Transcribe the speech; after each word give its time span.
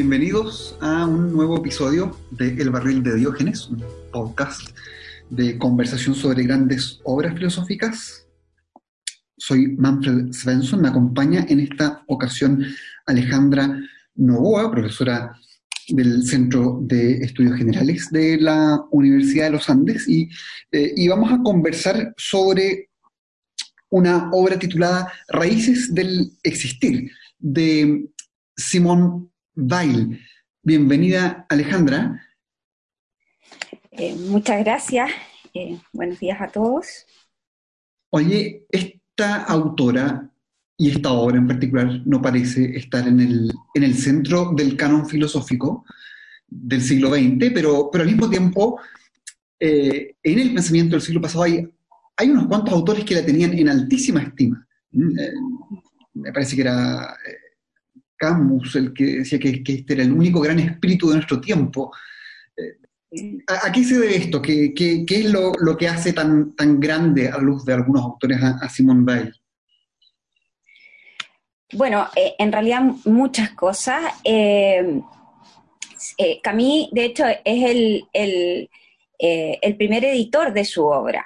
Bienvenidos 0.00 0.78
a 0.80 1.06
un 1.06 1.32
nuevo 1.32 1.56
episodio 1.56 2.16
de 2.30 2.50
El 2.50 2.70
Barril 2.70 3.02
de 3.02 3.16
Diógenes, 3.16 3.66
un 3.66 3.82
podcast 4.12 4.70
de 5.28 5.58
conversación 5.58 6.14
sobre 6.14 6.44
grandes 6.44 7.00
obras 7.02 7.34
filosóficas. 7.34 8.24
Soy 9.36 9.74
Manfred 9.76 10.32
Svensson, 10.32 10.82
me 10.82 10.88
acompaña 10.88 11.44
en 11.48 11.58
esta 11.58 12.04
ocasión 12.06 12.64
Alejandra 13.06 13.76
Novoa, 14.14 14.70
profesora 14.70 15.36
del 15.88 16.22
Centro 16.24 16.78
de 16.80 17.14
Estudios 17.14 17.56
Generales 17.56 18.08
de 18.12 18.40
la 18.40 18.80
Universidad 18.92 19.46
de 19.46 19.50
los 19.50 19.68
Andes, 19.68 20.08
y, 20.08 20.30
eh, 20.70 20.92
y 20.94 21.08
vamos 21.08 21.32
a 21.32 21.42
conversar 21.42 22.14
sobre 22.16 22.90
una 23.90 24.30
obra 24.30 24.56
titulada 24.60 25.12
Raíces 25.26 25.92
del 25.92 26.30
Existir, 26.44 27.10
de 27.40 28.08
Simón 28.56 29.27
Weil. 29.60 30.20
Bienvenida, 30.62 31.44
Alejandra. 31.48 32.24
Eh, 33.90 34.14
muchas 34.14 34.60
gracias. 34.60 35.10
Eh, 35.52 35.76
buenos 35.92 36.20
días 36.20 36.40
a 36.40 36.46
todos. 36.46 36.86
Oye, 38.10 38.66
esta 38.70 39.42
autora 39.42 40.30
y 40.76 40.90
esta 40.90 41.10
obra 41.10 41.38
en 41.38 41.48
particular 41.48 42.02
no 42.06 42.22
parece 42.22 42.76
estar 42.76 43.08
en 43.08 43.18
el, 43.18 43.52
en 43.74 43.82
el 43.82 43.94
centro 43.96 44.52
del 44.52 44.76
canon 44.76 45.08
filosófico 45.08 45.84
del 46.46 46.80
siglo 46.80 47.10
XX, 47.10 47.50
pero, 47.52 47.90
pero 47.90 48.04
al 48.04 48.10
mismo 48.10 48.30
tiempo, 48.30 48.80
eh, 49.58 50.14
en 50.22 50.38
el 50.38 50.54
pensamiento 50.54 50.94
del 50.94 51.02
siglo 51.02 51.20
pasado 51.20 51.42
hay, 51.42 51.68
hay 52.16 52.30
unos 52.30 52.46
cuantos 52.46 52.74
autores 52.74 53.04
que 53.04 53.16
la 53.16 53.26
tenían 53.26 53.58
en 53.58 53.68
altísima 53.68 54.22
estima. 54.22 54.64
Mm, 54.92 55.18
me 56.14 56.32
parece 56.32 56.54
que 56.54 56.62
era 56.62 57.16
Camus, 58.18 58.74
el 58.76 58.92
que 58.92 59.04
decía 59.18 59.38
que, 59.38 59.62
este 59.64 59.94
era 59.94 60.02
el 60.02 60.12
único 60.12 60.40
gran 60.40 60.58
espíritu 60.58 61.08
de 61.08 61.14
nuestro 61.14 61.40
tiempo. 61.40 61.94
Eh, 62.56 63.38
¿A, 63.46 63.72
qué 63.72 63.84
se 63.84 63.98
debe 63.98 64.16
esto? 64.16 64.42
¿Qué, 64.42 64.74
es 65.08 65.32
lo, 65.32 65.76
que 65.78 65.88
hace 65.88 66.12
tan, 66.12 66.54
tan 66.54 66.80
grande 66.80 67.28
a 67.28 67.38
luz 67.38 67.64
de 67.64 67.74
algunos 67.74 68.02
autores 68.02 68.38
a, 68.42 68.68
Simón 68.68 69.06
Weil? 69.06 69.32
Bueno, 71.72 72.08
eh, 72.16 72.34
en 72.38 72.50
realidad 72.50 72.82
muchas 73.04 73.50
cosas. 73.50 74.02
Eh, 74.24 75.00
Camille, 76.42 76.88
de 76.92 77.04
hecho, 77.04 77.24
es 77.44 78.04
el, 78.12 78.68
primer 79.76 80.04
editor 80.04 80.52
de 80.52 80.64
su 80.64 80.84
obra, 80.84 81.24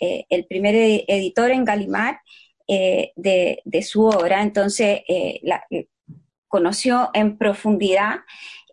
el 0.00 0.46
primer 0.46 0.74
editor 1.08 1.50
en 1.50 1.64
Galimar 1.64 2.20
de, 2.68 3.82
su 3.82 4.04
obra. 4.04 4.42
Entonces, 4.42 5.00
la, 5.42 5.64
conoció 6.54 7.10
en 7.14 7.36
profundidad 7.36 8.20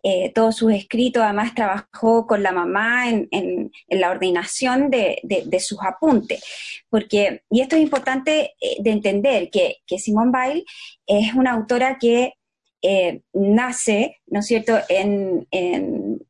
eh, 0.04 0.30
todos 0.32 0.54
sus 0.54 0.72
escritos, 0.72 1.20
además 1.20 1.52
trabajó 1.52 2.28
con 2.28 2.44
la 2.44 2.52
mamá 2.52 3.10
en, 3.10 3.72
la 3.88 4.10
ordenación 4.12 4.88
de, 4.88 5.20
sus 5.58 5.80
apuntes. 5.82 6.44
Porque, 6.88 7.42
y 7.50 7.60
esto 7.60 7.74
es 7.74 7.82
importante 7.82 8.54
eh, 8.60 8.76
de 8.78 8.90
entender, 8.92 9.50
que, 9.50 9.78
que 9.84 9.98
Simone 9.98 10.30
Weil 10.30 10.64
es 11.08 11.34
una 11.34 11.50
autora 11.54 11.98
que 11.98 12.34
eh, 12.82 13.22
nace, 13.32 14.20
¿no 14.28 14.38
es 14.38 14.46
cierto?, 14.46 14.78
en, 14.88 15.48
en, 15.50 16.20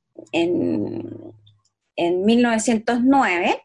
en 1.96 2.24
1909 2.24 3.62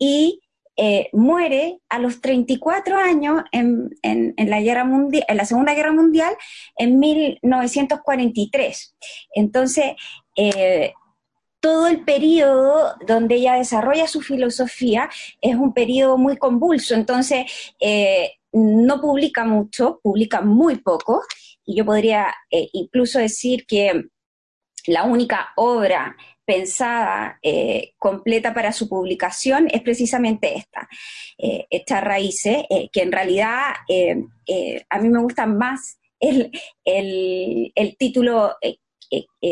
y 0.00 0.40
eh, 0.76 1.08
muere 1.12 1.78
a 1.88 2.00
los 2.00 2.20
34 2.20 2.96
años 2.96 3.42
en, 3.52 3.90
la 4.36 4.60
guerra 4.60 4.82
en 4.82 5.36
la 5.36 5.44
Segunda 5.44 5.72
Guerra 5.72 5.92
Mundial 5.92 6.34
en 6.76 6.98
1943. 6.98 8.96
Entonces, 9.34 9.92
eh, 10.36 10.92
todo 11.60 11.86
el 11.86 12.04
periodo 12.04 12.96
donde 13.06 13.36
ella 13.36 13.54
desarrolla 13.54 14.08
su 14.08 14.20
filosofía 14.20 15.08
es 15.40 15.54
un 15.54 15.72
periodo 15.72 16.18
muy 16.18 16.36
convulso, 16.36 16.94
entonces 16.94 17.46
eh, 17.80 18.32
no 18.52 19.00
publica 19.00 19.44
mucho, 19.44 20.00
publica 20.02 20.40
muy 20.40 20.76
poco, 20.76 21.22
y 21.64 21.76
yo 21.76 21.84
podría 21.86 22.34
incluso 22.50 23.18
decir 23.18 23.64
que 23.66 24.04
la 24.86 25.04
única 25.04 25.48
obra 25.56 26.16
pensada, 26.44 27.38
eh, 27.42 27.92
completa 27.98 28.52
para 28.52 28.72
su 28.72 28.88
publicación, 28.88 29.68
es 29.72 29.82
precisamente 29.82 30.56
esta, 30.56 30.88
eh, 31.38 31.66
estas 31.70 32.02
raíces, 32.02 32.64
eh, 32.70 32.88
que 32.92 33.02
en 33.02 33.12
realidad 33.12 33.74
a 34.90 34.98
mí 34.98 35.08
me 35.08 35.22
gustan 35.22 35.56
más 35.56 35.98
el, 36.20 36.50
título 37.98 38.56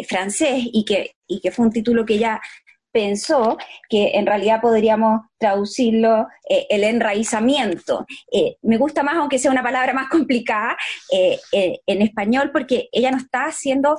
francés 0.09 0.65
y 0.65 0.85
que, 0.85 1.13
y 1.27 1.41
que 1.41 1.51
fue 1.51 1.67
un 1.67 1.73
título 1.73 2.05
que 2.05 2.15
ella 2.15 2.41
pensó 2.91 3.57
que 3.89 4.11
en 4.15 4.27
realidad 4.27 4.61
podríamos 4.61 5.23
traducirlo 5.39 6.27
el 6.49 6.85
enraizamiento. 6.85 8.07
me 8.63 8.77
gusta 8.77 9.03
más, 9.03 9.17
aunque 9.17 9.39
sea 9.39 9.51
una 9.51 9.63
palabra 9.63 9.95
más 9.95 10.09
complicada, 10.11 10.77
en 11.11 12.03
español, 12.03 12.51
porque 12.53 12.89
ella 12.93 13.11
no 13.11 13.19
está 13.19 13.47
haciendo 13.47 13.97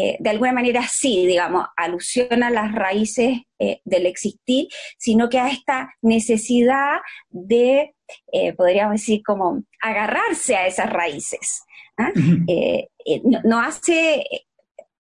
eh, 0.00 0.16
de 0.20 0.30
alguna 0.30 0.52
manera 0.52 0.82
sí, 0.88 1.26
digamos, 1.26 1.66
alusión 1.76 2.44
a 2.44 2.50
las 2.50 2.72
raíces 2.72 3.40
eh, 3.58 3.80
del 3.84 4.06
existir, 4.06 4.68
sino 4.96 5.28
que 5.28 5.40
a 5.40 5.48
esta 5.48 5.92
necesidad 6.02 6.98
de, 7.30 7.96
eh, 8.32 8.52
podríamos 8.52 8.92
decir, 8.92 9.22
como 9.24 9.64
agarrarse 9.82 10.54
a 10.54 10.68
esas 10.68 10.88
raíces. 10.88 11.64
¿ah? 11.96 12.12
No, 13.42 13.60
hace, 13.60 14.24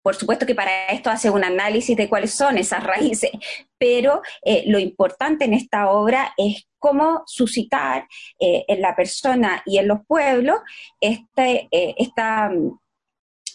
por 0.02 0.14
supuesto 0.14 0.44
que 0.44 0.54
para 0.54 0.88
esto 0.88 1.08
hace 1.08 1.30
un 1.30 1.42
análisis 1.42 1.96
de 1.96 2.10
cuáles 2.10 2.34
son 2.34 2.58
esas 2.58 2.84
raíces, 2.84 3.30
pero 3.78 4.20
lo 4.66 4.78
importante 4.78 5.46
en 5.46 5.54
esta 5.54 5.90
obra 5.90 6.34
es 6.36 6.68
cómo 6.78 7.22
suscitar 7.24 8.06
en 8.38 8.82
la 8.82 8.94
persona 8.94 9.62
y 9.64 9.78
en 9.78 9.88
los 9.88 10.00
pueblos 10.06 10.58
este, 11.00 11.68
esta 11.70 12.50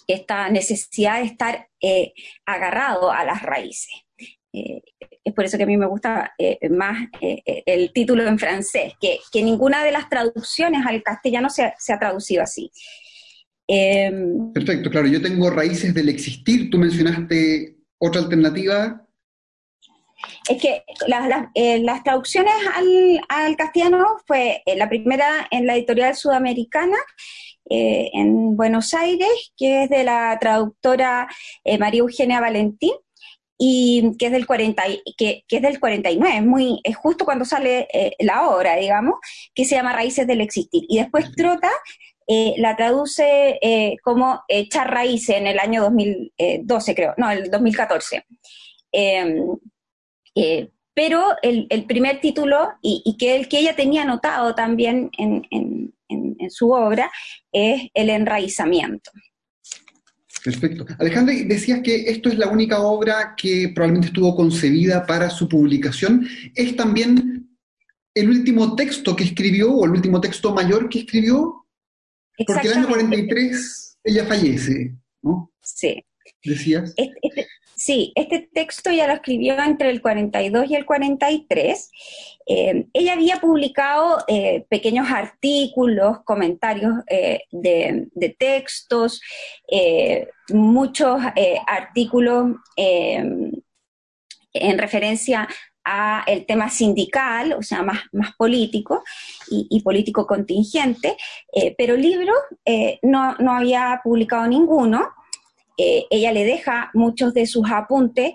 esta 0.07 0.50
necesidad 0.50 1.19
de 1.19 1.25
estar 1.25 1.68
eh, 1.81 2.13
agarrado 2.45 3.12
a 3.12 3.23
las 3.25 3.44
raíces. 3.44 3.94
Eh, 4.53 4.81
es 5.23 5.34
por 5.34 5.45
eso 5.45 5.57
que 5.57 5.63
a 5.63 5.68
mí 5.68 5.78
me 5.78 5.85
gusta 5.85 6.34
eh, 6.38 6.57
más 6.69 7.09
el 7.19 7.91
título 7.91 8.25
en 8.25 8.40
francés, 8.40 8.94
que, 9.00 9.19
ninguna 9.44 9.84
de 9.84 9.91
las 9.91 10.09
traducciones 10.09 10.85
al 10.85 11.03
castellano 11.03 11.50
se 11.50 11.63
ha, 11.63 12.00
traducido 12.00 12.44
así. 12.44 12.72
Em, 13.67 14.53
Perfecto, 14.53 14.90
claro, 14.90 15.07
yo 15.07 15.22
tengo 15.22 15.50
raíces 15.50 15.94
del 15.94 16.07
existir, 16.07 16.69
tú 16.69 16.78
mencionaste 16.78 17.75
otra 17.97 18.22
alternativa. 18.22 19.06
Es 20.50 20.62
que 20.62 20.84
las, 21.08 22.03
traducciones 22.03 22.53
al, 22.74 23.22
al, 23.28 23.56
castellano 23.58 24.06
fue 24.25 24.63
la 24.66 24.88
primera 24.88 25.47
en 25.52 25.68
la 25.68 25.75
editorial 25.75 26.16
sudamericana 26.16 26.97
eh, 27.69 28.12
en 28.13 28.56
Buenos 28.56 28.94
Aires, 28.94 29.52
que 29.58 29.84
es 29.84 29.90
de 29.90 30.03
la 30.03 30.38
traductora 30.40 31.28
eh, 31.63 31.78
María 31.78 32.00
Eugenia 32.00 32.40
Valentín, 32.40 32.94
y 33.58 34.16
que 34.19 34.28
es 34.28 34.31
del 34.31 34.46
40 34.46 34.84
que, 35.18 35.44
es 35.50 35.62
del 35.62 35.80
49, 35.80 36.38
es 36.38 36.46
muy 36.46 36.79
es 36.84 36.96
justo 36.96 37.25
cuando 37.25 37.44
sale 37.44 37.88
eh, 37.91 38.12
la 38.19 38.50
obra, 38.50 38.75
digamos, 38.75 39.16
que 39.53 39.66
se 39.66 39.75
llama 39.75 39.94
Raíces 39.94 40.28
del 40.28 40.41
existir. 40.41 40.84
Y 40.88 40.97
después 41.00 41.31
Trota 41.35 41.72
la 42.58 42.75
traduce 42.75 43.58
como 44.03 44.41
Echar 44.50 44.91
raíces 44.91 45.38
en 45.38 45.47
el 45.47 45.59
año 45.59 45.84
2012, 45.84 46.94
creo, 46.94 47.14
no, 47.16 47.31
el 47.31 47.50
2014. 47.50 48.25
Em, 50.38 50.70
pero 50.94 51.36
el, 51.44 51.86
primer 51.86 52.22
título, 52.22 52.70
y, 52.81 53.18
que 53.20 53.36
el 53.36 53.48
que 53.48 53.59
ella 53.59 53.75
tenía 53.75 54.02
anotado 54.02 54.56
también 54.56 55.11
en, 55.17 55.47
en, 55.52 55.94
su 56.50 56.72
obra, 56.72 57.11
es 57.52 57.90
el 57.94 58.09
enraizamiento. 58.09 59.11
Perfecto. 60.44 60.85
Alejandra, 60.97 61.35
decías 61.46 61.82
que 61.84 62.09
esto 62.09 62.29
es 62.29 62.38
la 62.38 62.47
única 62.47 62.79
obra 62.79 63.35
que 63.38 63.72
probablemente 63.76 64.08
estuvo 64.08 64.35
concebida 64.35 65.06
para 65.06 65.29
su 65.29 65.47
publicación. 65.47 66.28
¿Es 66.56 66.76
también 66.76 67.47
el 68.16 68.29
último 68.29 68.76
texto 68.76 69.16
que 69.16 69.26
escribió 69.26 69.73
o 69.73 69.85
el 69.85 69.91
último 69.91 70.20
texto 70.20 70.53
mayor 70.53 70.90
que 70.90 71.00
escribió? 71.00 71.67
Porque 72.46 72.67
el 72.67 72.73
año 72.73 72.88
43 72.88 73.97
ella 74.03 74.26
fallece, 74.26 74.96
¿no? 75.22 75.52
Sí. 75.61 76.03
Decías. 76.44 76.94
Este, 76.96 77.47
Sí, 77.87 78.11
este 78.16 78.49
texto 78.53 78.91
ya 78.91 79.07
lo 79.07 79.13
escribió 79.13 79.57
entre 79.63 79.89
el 79.91 80.01
42 80.01 80.69
y 80.69 80.75
el 80.75 80.85
43. 80.85 81.89
Eh, 82.45 82.87
ella 82.91 83.13
había 83.13 83.37
publicado 83.37 84.25
eh, 84.28 84.66
pequeños 84.67 85.07
artículos, 85.09 86.17
comentarios 86.25 86.95
eh, 87.09 87.43
de, 87.49 88.35
textos, 88.37 89.22
muchos 90.49 91.22
artículos 91.66 92.57
en 92.75 94.78
referencia 94.78 95.47
a 95.85 96.25
el 96.28 96.45
tema 96.45 96.69
sindical, 96.69 97.53
o 97.53 97.63
sea, 97.63 97.84
más, 97.84 97.99
más 98.11 98.35
político 98.35 99.01
y, 99.49 99.81
político 99.81 100.28
contingente, 100.28 101.16
eh, 101.53 101.73
pero 101.78 101.95
libros 101.95 102.37
eh, 102.66 102.99
no, 103.03 103.35
no, 103.35 103.53
había 103.53 104.01
publicado 104.03 104.45
ninguno. 104.47 105.13
Eh, 105.78 106.06
ella 106.09 106.32
le 106.32 106.44
deja 106.44 106.90
muchos 106.94 107.34
de 107.34 107.46
sus 107.46 107.70
apuntes 107.72 108.34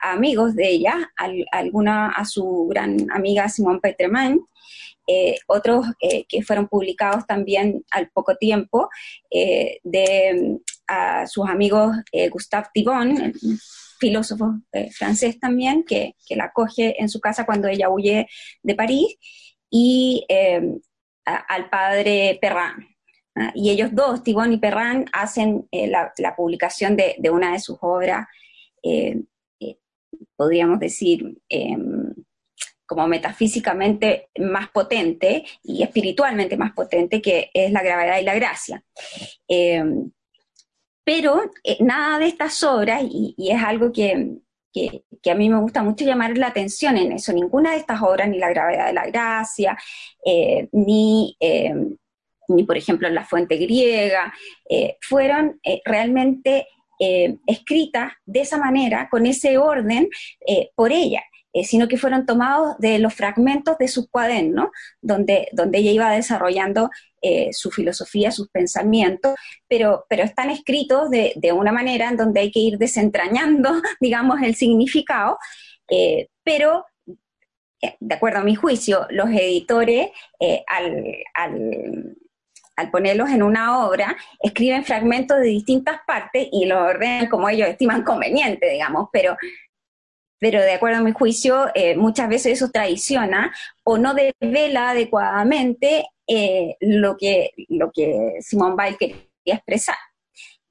a 0.00 0.12
amigos 0.12 0.54
de 0.54 0.68
ella, 0.68 1.10
a, 1.16 1.28
alguna, 1.52 2.10
a 2.10 2.24
su 2.24 2.66
gran 2.68 3.10
amiga 3.10 3.48
Simone 3.48 3.80
Peterman, 3.80 4.40
otros 5.46 5.86
que 6.28 6.42
fueron 6.42 6.68
publicados 6.68 7.26
también 7.26 7.84
al 7.90 8.10
poco 8.10 8.36
tiempo, 8.36 8.88
de 9.30 10.58
a 10.86 11.26
sus 11.26 11.48
amigos 11.48 11.96
Gustave 12.30 12.68
Thibon, 12.72 13.32
filósofo 13.98 14.60
eh, 14.72 14.90
francés 14.90 15.38
también, 15.38 15.84
que, 15.84 16.14
la 16.30 16.44
acoge 16.44 17.00
en 17.00 17.08
su 17.08 17.20
casa 17.20 17.44
cuando 17.44 17.68
ella 17.68 17.90
huye 17.90 18.28
de 18.62 18.74
París, 18.74 19.16
y 19.70 20.24
eh, 20.28 20.62
al 21.24 21.68
padre 21.68 22.38
Perrin. 22.40 22.97
¿Ah? 23.38 23.52
Y 23.54 23.70
ellos 23.70 23.90
dos, 23.92 24.22
Tibón 24.22 24.52
y 24.52 24.58
Perrin, 24.58 25.06
hacen 25.12 25.68
eh, 25.70 25.88
la, 25.88 26.36
publicación 26.36 26.96
de, 26.96 27.30
una 27.30 27.52
de 27.52 27.60
sus 27.60 27.78
obras, 27.80 28.26
podríamos 30.36 30.78
decir, 30.78 31.36
em, 31.48 32.14
como 32.88 33.06
metafísicamente 33.06 34.30
más 34.38 34.70
potente 34.70 35.44
y 35.62 35.82
espiritualmente 35.82 36.56
más 36.56 36.72
potente, 36.72 37.20
que 37.20 37.50
es 37.52 37.70
la 37.70 37.82
gravedad 37.82 38.18
y 38.18 38.24
la 38.24 38.34
gracia. 38.34 38.82
Em, 39.46 40.10
pero 41.04 41.42
eh, 41.62 41.76
nada 41.80 42.18
de 42.18 42.28
estas 42.28 42.62
obras, 42.62 43.02
y, 43.04 43.34
es 43.38 43.62
algo 43.62 43.92
que, 43.92 44.38
a 45.30 45.34
mí 45.34 45.50
me 45.50 45.60
gusta 45.60 45.82
mucho 45.82 46.04
llamar 46.04 46.38
la 46.38 46.48
atención 46.48 46.96
en 46.96 47.12
eso, 47.12 47.32
ninguna 47.32 47.72
de 47.72 47.78
estas 47.78 48.00
obras, 48.00 48.28
ni 48.28 48.38
la 48.38 48.50
gravedad 48.50 48.86
de 48.86 48.92
la 48.94 49.06
gracia, 49.06 49.76
eh, 50.24 50.68
ni, 50.72 51.36
eh, 51.40 51.74
ni, 52.48 52.64
por 52.64 52.76
ejemplo, 52.76 53.08
la 53.08 53.24
fuente 53.24 53.56
griega, 53.56 54.32
fueron 55.00 55.60
realmente 55.84 56.66
escritas 57.46 58.12
de 58.26 58.40
esa 58.40 58.58
manera, 58.58 59.08
con 59.10 59.26
ese 59.26 59.58
orden, 59.58 60.08
por 60.74 60.92
ella. 60.92 61.22
Eh, 61.54 61.64
sino 61.64 61.88
que 61.88 61.96
fueron 61.96 62.26
tomados 62.26 62.76
de 62.78 62.98
los 62.98 63.14
fragmentos 63.14 63.78
de 63.78 63.88
sus 63.88 64.08
cuadernos, 64.10 64.68
donde, 65.00 65.48
donde 65.52 65.78
ella 65.78 65.90
iba 65.90 66.10
desarrollando 66.12 66.90
eh, 67.22 67.48
su 67.52 67.70
filosofía, 67.70 68.30
sus 68.30 68.50
pensamientos, 68.50 69.34
pero, 69.66 70.04
pero 70.10 70.24
están 70.24 70.50
escritos 70.50 71.10
de, 71.10 71.52
una 71.52 71.72
manera 71.72 72.10
en 72.10 72.18
donde 72.18 72.40
hay 72.40 72.52
que 72.52 72.60
ir 72.60 72.78
desentrañando, 72.78 73.70
digamos, 74.00 74.42
el 74.42 74.54
significado, 74.56 75.38
eh, 75.90 76.28
pero 76.44 76.84
de 78.00 78.14
acuerdo 78.14 78.40
a 78.40 78.44
mi 78.44 78.54
juicio, 78.54 79.06
los 79.10 79.30
editores, 79.30 80.10
al, 80.66 82.16
ponerlos 82.86 83.30
en 83.30 83.42
una 83.42 83.86
obra, 83.86 84.16
escriben 84.40 84.84
fragmentos 84.84 85.38
de 85.38 85.46
distintas 85.46 86.00
partes 86.06 86.48
y 86.50 86.66
los 86.66 86.78
ordenan 86.78 87.28
como 87.28 87.48
ellos 87.48 87.68
estiman 87.68 88.02
conveniente, 88.02 88.70
digamos, 88.70 89.08
pero, 89.12 89.36
pero 90.38 90.60
de 90.60 90.72
acuerdo 90.72 90.98
a 90.98 91.02
mi 91.02 91.12
juicio, 91.12 91.68
eh, 91.74 91.96
muchas 91.96 92.28
veces 92.28 92.52
eso 92.52 92.70
traiciona 92.70 93.52
o 93.84 93.98
no 93.98 94.14
devela 94.14 94.90
adecuadamente 94.90 96.06
eh, 96.26 96.76
lo, 96.80 97.16
que, 97.16 97.50
lo 97.68 97.90
que 97.92 98.34
Simone 98.40 98.74
Weil 98.74 98.96
quería 98.96 99.16
expresar. 99.44 99.96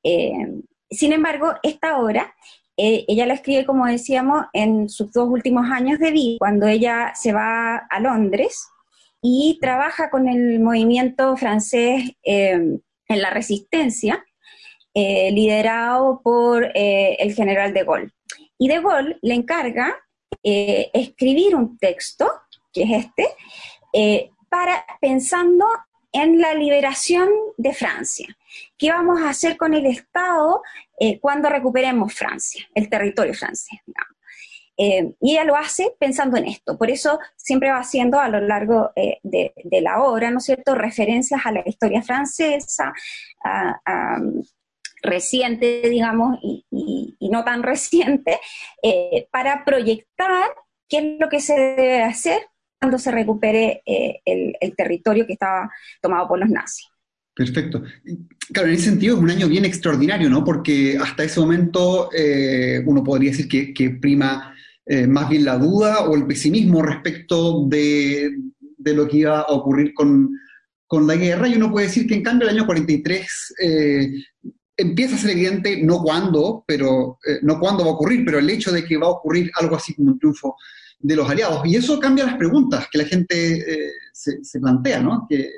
Eh, 0.04 0.62
sin 0.90 1.12
embargo, 1.12 1.54
esta 1.64 2.00
obra, 2.00 2.34
ella 2.80 3.26
la 3.26 3.34
escribe, 3.34 3.66
como 3.66 3.88
decíamos, 3.88 4.46
en 4.54 4.88
sus 4.88 5.12
dos 5.12 5.28
últimos 5.28 5.70
años 5.70 5.98
de 6.00 6.12
vida, 6.12 6.38
cuando 6.38 6.68
ella 6.68 7.12
se 7.16 7.34
va 7.34 7.76
a 7.78 8.00
Londres 8.00 8.68
y 9.30 9.60
trabaja 9.60 10.10
con 10.10 10.30
el 10.30 10.62
movimiento 10.62 11.36
francés 11.36 12.12
en 12.24 12.82
la 13.10 13.30
resistencia, 13.30 14.24
liderado 14.94 16.22
por 16.24 16.72
el 16.74 17.34
general 17.34 17.74
de 17.74 17.84
Gaulle. 17.84 18.12
Y 18.58 18.70
De 18.70 18.80
Gaulle 18.80 19.18
le 19.22 19.34
encarga 19.34 19.96
eh, 20.44 20.90
escribir 20.94 21.56
un 21.56 21.78
texto, 21.78 22.32
que 22.72 22.84
es 22.84 23.06
este, 23.06 23.28
eh, 23.94 24.30
para, 24.50 24.86
pensando 25.02 25.66
en 26.12 26.40
la 26.40 26.54
liberación 26.54 27.30
de 27.58 27.74
Francia. 27.74 28.28
¿Qué 28.78 28.92
vamos 28.92 29.22
a 29.22 29.30
hacer 29.30 29.58
con 29.58 29.74
el 29.74 29.86
Estado 29.86 30.62
eh, 31.00 31.20
cuando 31.20 31.50
recuperemos 31.50 32.14
Francia, 32.14 32.66
el 32.74 32.90
territorio 32.90 33.34
francés? 33.34 33.80
Y 34.78 35.32
ella 35.32 35.44
lo 35.44 35.56
hace 35.56 35.92
pensando 36.00 36.38
en 36.38 36.46
esto. 36.46 36.78
Por 36.78 36.92
eso 36.92 37.20
siempre 37.36 37.72
va 37.72 37.80
haciendo 37.80 38.20
a 38.20 38.30
lo 38.30 38.40
largo 38.40 38.92
de, 38.96 39.54
la 39.82 40.04
obra, 40.04 40.30
¿no 40.30 40.38
es 40.38 40.46
cierto?, 40.46 40.76
referencias 40.76 41.42
a 41.46 41.52
la 41.52 41.64
historia 41.66 42.04
francesa, 42.04 42.94
reciente, 45.02 45.90
digamos, 45.90 46.40
y, 46.42 46.64
no 47.32 47.44
tan 47.44 47.64
reciente, 47.64 48.40
eh, 48.82 49.28
para 49.32 49.66
proyectar 49.66 50.50
qué 50.88 50.98
es 51.00 51.20
lo 51.20 51.30
que 51.30 51.40
se 51.40 51.54
debe 51.54 52.04
hacer 52.04 52.42
cuando 52.80 52.98
se 52.98 53.12
recupere 53.12 53.82
eh, 53.86 54.22
el, 54.26 54.76
territorio 54.76 55.26
que 55.26 55.34
estaba 55.34 55.70
tomado 56.02 56.28
por 56.28 56.40
los 56.40 56.50
nazis. 56.50 56.88
Perfecto. 57.36 57.84
Claro, 58.52 58.70
en 58.70 58.74
ese 58.74 58.86
sentido 58.86 59.16
es 59.16 59.22
un 59.22 59.30
año 59.30 59.48
bien 59.48 59.66
extraordinario, 59.66 60.30
¿no? 60.30 60.44
Porque 60.44 60.98
hasta 61.00 61.24
ese 61.24 61.40
momento 61.40 62.10
eh, 62.14 62.82
uno 62.86 63.04
podría 63.04 63.32
decir 63.32 63.48
que, 63.48 63.90
prima 64.02 64.56
más 65.10 65.30
bien 65.30 65.44
la 65.44 65.58
duda 65.58 66.02
o 66.02 66.16
el 66.16 66.26
pesimismo 66.26 66.82
respecto 66.82 67.66
de, 67.68 68.32
de, 68.78 68.94
lo 68.94 69.08
que 69.08 69.18
iba 69.18 69.42
a 69.42 69.52
ocurrir 69.52 69.94
con, 69.94 70.30
con 70.88 71.06
la 71.06 71.16
guerra, 71.16 71.48
y 71.48 71.56
uno 71.56 71.72
puede 71.72 71.88
decir 71.88 72.08
que 72.08 72.16
en 72.16 72.24
cambio 72.24 72.48
el 72.48 72.56
año 72.56 72.66
43 72.66 73.54
empieza 74.78 75.16
a 75.16 75.18
ser 75.18 75.32
evidente, 75.32 75.82
no 75.84 76.02
cuándo, 76.02 76.64
pero 76.68 77.18
eh, 77.28 77.40
no 77.42 77.60
cuándo 77.60 77.84
va 77.84 77.92
a 77.92 77.94
ocurrir, 77.96 78.24
pero 78.24 78.38
el 78.38 78.50
hecho 78.50 78.72
de 78.72 78.86
que 78.86 78.98
va 78.98 79.08
a 79.08 79.12
ocurrir 79.12 79.52
algo 79.56 79.76
así 79.76 79.96
como 79.96 80.12
un 80.12 80.20
triunfo 80.20 80.56
de 81.00 81.16
los 81.16 81.28
aliados. 81.28 81.66
Y 81.66 81.76
eso 81.76 82.00
cambia 82.00 82.26
las 82.26 82.38
preguntas 82.38 82.88
que 82.92 83.00
la 83.00 83.06
gente 83.06 83.58
eh, 83.58 83.92
se, 84.14 84.60
plantea, 84.60 85.00
¿no? 85.00 85.26
Que 85.28 85.50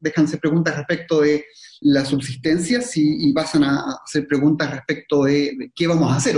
déjanse 0.00 0.38
preguntas 0.38 0.76
respecto 0.76 1.20
de 1.20 1.46
la 1.80 2.04
subsistencia 2.04 2.80
y 2.94 3.32
pasan 3.32 3.64
a 3.64 3.98
hacer 4.04 4.26
preguntas 4.26 4.70
respecto 4.70 5.24
de, 5.24 5.70
qué 5.74 5.86
vamos 5.86 6.12
a 6.12 6.16
hacer. 6.16 6.36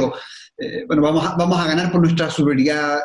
Eh, 0.61 0.85
bueno, 0.87 1.03
vamos 1.03 1.25
a, 1.27 1.35
vamos 1.37 1.59
a 1.59 1.67
ganar 1.67 1.91
por 1.91 2.03
nuestra 2.03 2.31
superioridad 2.31 3.01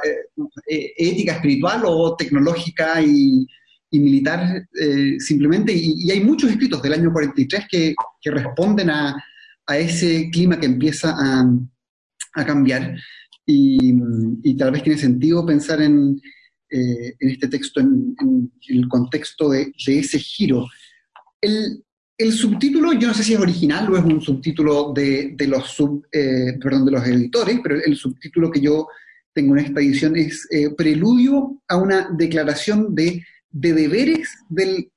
ética, 0.68 1.34
espiritual 1.34 1.84
o 1.86 2.16
tecnológica 2.16 3.02
y, 3.02 3.48
y 3.96 4.00
militar 4.00 4.68
eh, 4.80 5.16
simplemente, 5.20 5.74
y, 5.74 6.10
hay 6.12 6.22
muchos 6.22 6.52
escritos 6.52 6.82
del 6.82 6.94
año 6.94 7.12
43 7.12 7.66
que, 7.70 7.96
que 8.22 8.32
responden 8.32 8.90
a, 8.90 9.24
a, 9.66 9.78
ese 9.78 10.30
clima 10.32 10.60
que 10.60 10.66
empieza 10.66 11.16
a, 11.18 11.50
a 12.34 12.46
cambiar, 12.46 12.96
y, 13.46 13.94
y, 14.44 14.58
tal 14.58 14.72
vez 14.72 14.84
tiene 14.84 15.00
sentido 15.00 15.46
pensar 15.46 15.82
en, 15.82 16.20
eh, 16.70 17.16
en 17.20 17.30
este 17.30 17.48
texto 17.48 17.80
en, 17.80 18.52
el 18.70 18.88
contexto 18.88 19.50
de, 19.50 19.72
de 19.86 20.00
ese 20.00 20.20
giro. 20.20 20.66
El, 21.40 21.85
el, 22.18 22.32
subtítulo, 22.32 22.94
yo 22.94 23.10
no 23.10 23.14
sé 23.14 23.24
si 23.24 23.34
es 23.34 23.40
original 23.40 23.92
o 23.92 23.98
es 23.98 24.04
un 24.04 24.22
subtítulo 24.22 24.94
de, 24.94 25.36
los, 25.48 25.68
sub, 25.68 26.06
eh, 26.12 26.58
perdón, 26.62 26.86
de 26.86 26.92
los 26.92 27.06
editores, 27.06 27.60
pero 27.62 27.76
el 27.84 27.96
subtítulo 27.96 28.52
que 28.52 28.62
yo 28.62 28.88
tengo 29.34 29.58
en 29.58 29.66
esta 29.66 29.82
edición 29.82 30.16
es 30.16 30.48
Preludio 30.78 31.62
a 31.68 31.78
una 31.78 32.10
declaración 32.12 32.96
de 32.96 33.24
de 33.56 33.72
deberes 33.72 34.30
del 34.50 34.92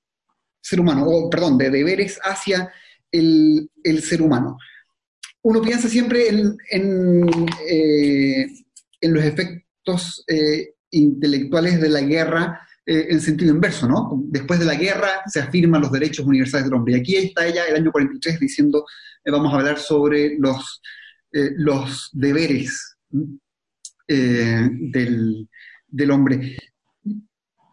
ser 0.61 0.81
humano, 0.81 1.07
o 1.07 1.31
perdón, 1.31 1.57
de 1.57 1.71
deberes 1.71 2.19
hacia 2.23 2.73
el, 3.13 3.71
ser 4.03 4.21
humano. 4.21 4.59
Uno 5.43 5.63
piensa 5.63 5.89
siempre 5.89 6.29
en, 6.29 6.57
en, 6.71 7.47
eh, 7.69 8.49
los 9.03 9.25
efectos 9.25 10.25
eh, 10.27 10.75
intelectuales 10.91 11.81
de 11.81 11.89
la 11.89 12.01
guerra 12.01 12.68
eh, 12.89 13.07
en 13.11 13.21
sentido 13.21 13.55
inverso, 13.55 13.87
¿no? 13.87 14.23
Después 14.29 14.59
de 14.59 14.67
la 14.67 14.75
guerra 14.75 15.23
se 15.27 15.41
afirman 15.41 15.83
los 15.83 15.93
derechos 15.93 16.27
universales 16.27 16.65
del 16.65 16.75
hombre. 16.75 16.95
Y 16.95 17.01
aquí 17.01 17.17
está 17.17 17.47
ella, 17.47 17.65
el 17.67 17.77
año 17.77 17.93
43, 17.93 18.41
diciendo, 18.41 18.85
vamos 19.27 19.53
a 19.53 19.57
hablar 19.57 19.79
sobre 19.79 20.39
los, 20.39 20.81
los 21.31 22.11
deberes 22.15 22.97
del, 24.07 25.49
del 25.87 26.11
hombre 26.11 26.57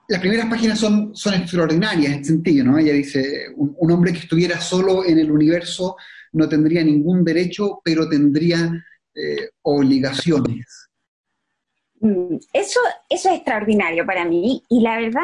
las 0.08 0.20
primeras 0.20 0.48
páginas 0.48 0.80
son, 0.80 1.16
son 1.16 1.34
extraordinarias 1.34 2.12
en 2.12 2.20
este 2.20 2.28
sentido, 2.28 2.66
¿no? 2.66 2.78
Ella 2.78 2.94
dice, 2.94 3.48
un, 3.56 3.92
hombre 3.92 4.14
que 4.14 4.20
estuviera 4.20 4.60
solo 4.62 5.04
en 5.06 5.18
el 5.18 5.32
universo 5.32 5.96
no 6.34 6.48
tendría 6.48 6.84
ningún 6.84 7.24
derecho, 7.24 7.82
pero 7.84 8.08
tendría 8.08 8.86
eh, 9.16 9.50
obligaciones. 9.64 10.85
Mm, 12.00 12.38
eso, 12.54 12.80
eso 13.10 13.30
es 13.30 13.36
extraordinario 13.36 14.06
para 14.06 14.26
mí. 14.26 14.64
Y 14.70 14.82
la 14.82 14.98
verdad 14.98 15.24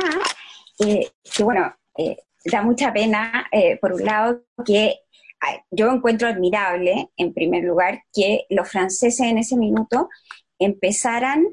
eh, 0.80 1.10
que, 1.24 1.44
bueno, 1.44 1.74
eh, 1.98 2.18
da 2.46 2.62
mucha 2.64 2.92
pena, 2.92 3.48
por 3.80 3.94
un 3.94 4.04
lado, 4.04 4.44
que 4.66 4.96
yo 5.70 5.92
encuentro 5.92 6.28
admirable, 6.28 7.10
en 7.18 7.34
primer 7.34 7.64
lugar, 7.64 8.02
que 8.12 8.46
los 8.50 8.68
franceses 8.68 9.20
en 9.20 9.38
ese 9.38 9.58
minuto 9.58 10.10
empezaran 10.58 11.46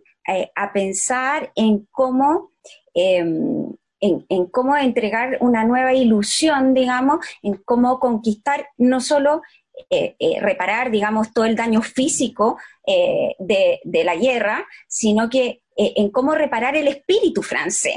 a 0.55 0.73
pensar 0.73 1.53
en 1.55 1.87
cómo 1.91 2.53
em, 2.95 3.71
en, 4.01 4.47
cómo 4.47 4.77
entregar 4.77 5.39
una 5.41 5.65
nueva 5.65 5.93
ilusión, 5.93 6.75
digamos, 6.75 7.19
en 7.43 7.55
cómo 7.65 7.99
conquistar 7.99 8.69
no 8.77 9.01
solo 9.01 9.43
eh, 9.91 10.17
eh, 10.19 10.41
reparar, 10.41 10.91
digamos, 10.91 11.33
todo 11.33 11.45
el 11.45 11.57
daño 11.57 11.83
físico 11.83 12.59
eh, 12.87 13.35
de, 13.39 14.05
la 14.05 14.17
guerra, 14.17 14.67
sino 14.87 15.29
que 15.29 15.63
en 15.77 16.11
cómo 16.11 16.35
reparar 16.35 16.77
el 16.77 16.89
espíritu 16.89 17.41
francés. 17.41 17.95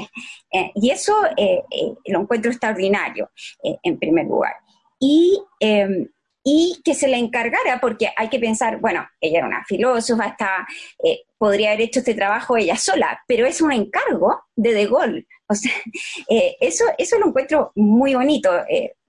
y 0.74 0.90
eso 0.90 1.14
lo 2.06 2.20
encuentro 2.20 2.52
extraordinario, 2.52 3.30
en 3.82 3.98
primer 3.98 4.26
lugar. 4.26 4.54
Y, 5.00 5.42
em, 5.58 6.06
y 6.44 6.80
que 6.84 6.94
se 6.94 7.08
le 7.08 7.16
encargara, 7.16 7.80
porque 7.80 8.10
hay 8.16 8.28
que 8.28 8.38
pensar, 8.38 8.80
bueno, 8.80 9.04
ella 9.20 9.38
era 9.38 9.48
una 9.48 9.64
filósofa, 9.64 10.26
está, 10.26 10.66
podría 11.38 11.70
haber 11.70 11.82
hecho 11.82 11.98
este 11.98 12.14
trabajo 12.14 12.56
ella 12.56 12.76
sola, 12.76 13.20
pero 13.26 13.46
es 13.46 13.60
un 13.60 13.72
encargo 13.72 14.44
de 14.54 14.74
De 14.74 14.86
Gaulle. 14.86 15.26
Eso, 16.60 16.84
eso 16.96 17.18
lo 17.18 17.28
encuentro 17.28 17.72
muy 17.74 18.14
bonito. 18.14 18.50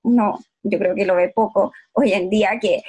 uno 0.02 0.40
yo 0.64 0.80
creo 0.80 0.96
que 0.96 1.06
lo 1.06 1.16
ve 1.16 1.32
poco 1.34 1.72
hoy 1.92 2.14
en 2.14 2.30
día, 2.30 2.60
que, 2.60 2.82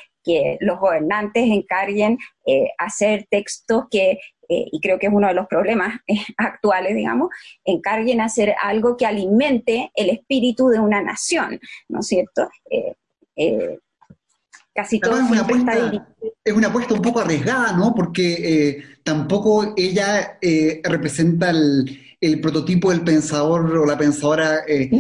los 0.61 0.81
gobernantes 0.81 1.45
encarguen 1.45 2.17
eh, 2.47 2.69
hacer 2.79 3.27
textos 3.29 3.85
que, 3.91 4.13
eh, 4.49 4.69
y 4.73 4.81
creo 4.81 4.99
que 4.99 5.09
es 5.09 5.13
uno 5.13 5.29
de 5.29 5.35
los 5.35 5.47
problemas 5.47 6.01
eh, 6.07 6.15
actuales, 6.39 6.95
digamos, 6.95 7.29
encarguen 7.63 8.23
hacer 8.23 8.55
algo 8.63 8.97
que 8.97 9.05
alimente 9.05 9.93
el 9.95 10.09
espíritu 10.09 10.69
de 10.69 10.81
una 10.81 11.03
nación, 11.03 11.61
¿no 11.89 12.01
es 12.01 12.07
cierto? 12.07 12.49
casi 14.75 14.99
todo 14.99 15.19
es 15.19 15.31
una, 15.31 15.43
apuesta, 15.43 15.93
es 16.43 16.53
una 16.55 16.69
apuesta 16.69 16.95
un 16.95 17.03
poco 17.03 17.21
arriesgada, 17.21 17.77
¿no? 17.77 17.93
Porque 17.95 18.83
tampoco 19.03 19.75
ella 19.77 20.39
representa 20.85 21.51
el, 21.51 22.41
prototipo 22.41 22.91
del 22.91 23.03
pensador 23.03 23.77
o 23.77 23.85
la 23.85 23.99
pensadora 23.99 24.61
eh, 24.67 24.91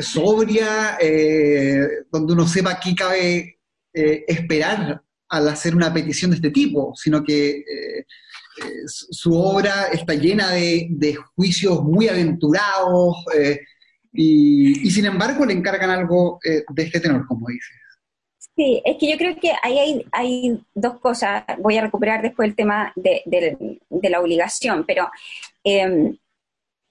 sobria, 0.00 0.98
eh, 1.00 2.04
donde 2.10 2.32
uno 2.32 2.46
sepa 2.46 2.80
qué 2.80 2.94
cabe 2.94 3.58
eh, 3.92 4.24
esperar 4.26 5.02
al 5.28 5.48
hacer 5.48 5.74
una 5.74 5.92
petición 5.92 6.30
de 6.30 6.36
este 6.36 6.50
tipo, 6.50 6.92
sino 6.94 7.24
que 7.24 7.64
su 8.86 9.32
obra 9.34 9.86
está 9.86 10.12
llena 10.12 10.50
de, 10.50 11.16
juicios 11.34 11.82
muy 11.82 12.06
aventurados 12.06 13.16
y, 14.12 14.90
sin 14.90 15.06
embargo 15.06 15.46
le 15.46 15.54
encargan 15.54 15.88
algo 15.88 16.38
de 16.42 16.82
este 16.82 17.00
tenor, 17.00 17.26
como 17.26 17.48
dices. 17.48 17.76
Sí, 18.54 18.82
es 18.84 18.98
que 19.00 19.10
yo 19.10 19.16
creo 19.16 19.34
que 19.40 19.52
ahí 19.62 19.78
hay, 19.78 20.06
hay 20.12 20.62
dos 20.74 21.00
cosas, 21.00 21.44
voy 21.60 21.78
a 21.78 21.82
recuperar 21.82 22.20
después 22.20 22.50
el 22.50 22.54
tema 22.54 22.92
de, 22.94 23.22
de 23.24 24.10
la 24.10 24.20
obligación, 24.20 24.84
pero 24.86 25.08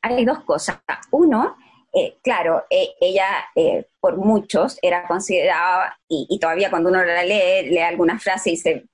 hay 0.02 0.26
dos 0.26 0.44
cosas. 0.44 0.80
Uno, 1.12 1.58
eh, 1.94 2.18
claro, 2.24 2.66
e, 2.70 2.96
ella 3.02 3.28
eh, 3.56 3.86
por 4.00 4.18
muchos 4.18 4.78
era 4.82 5.06
considerada, 5.08 5.98
y, 6.08 6.40
todavía 6.40 6.70
cuando 6.70 6.90
uno 6.90 7.04
la 7.04 7.24
lee, 7.24 7.70
lee 7.70 7.80
alguna 7.80 8.18
frase 8.18 8.50
y 8.50 8.54
dice, 8.54 8.86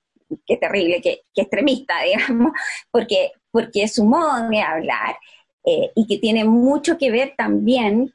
qué 0.44 0.56
terrible, 0.56 1.00
qué, 1.00 1.22
extremista, 1.34 1.94
digamos, 2.04 2.52
porque, 2.90 3.32
porque 3.50 3.84
es 3.84 3.94
su 3.94 4.04
modo 4.04 4.48
de 4.48 4.60
hablar 4.60 5.16
eh, 5.64 5.90
y 5.94 6.06
que 6.06 6.18
tiene 6.18 6.44
mucho 6.44 6.98
que 6.98 7.10
ver 7.10 7.34
también 7.36 8.12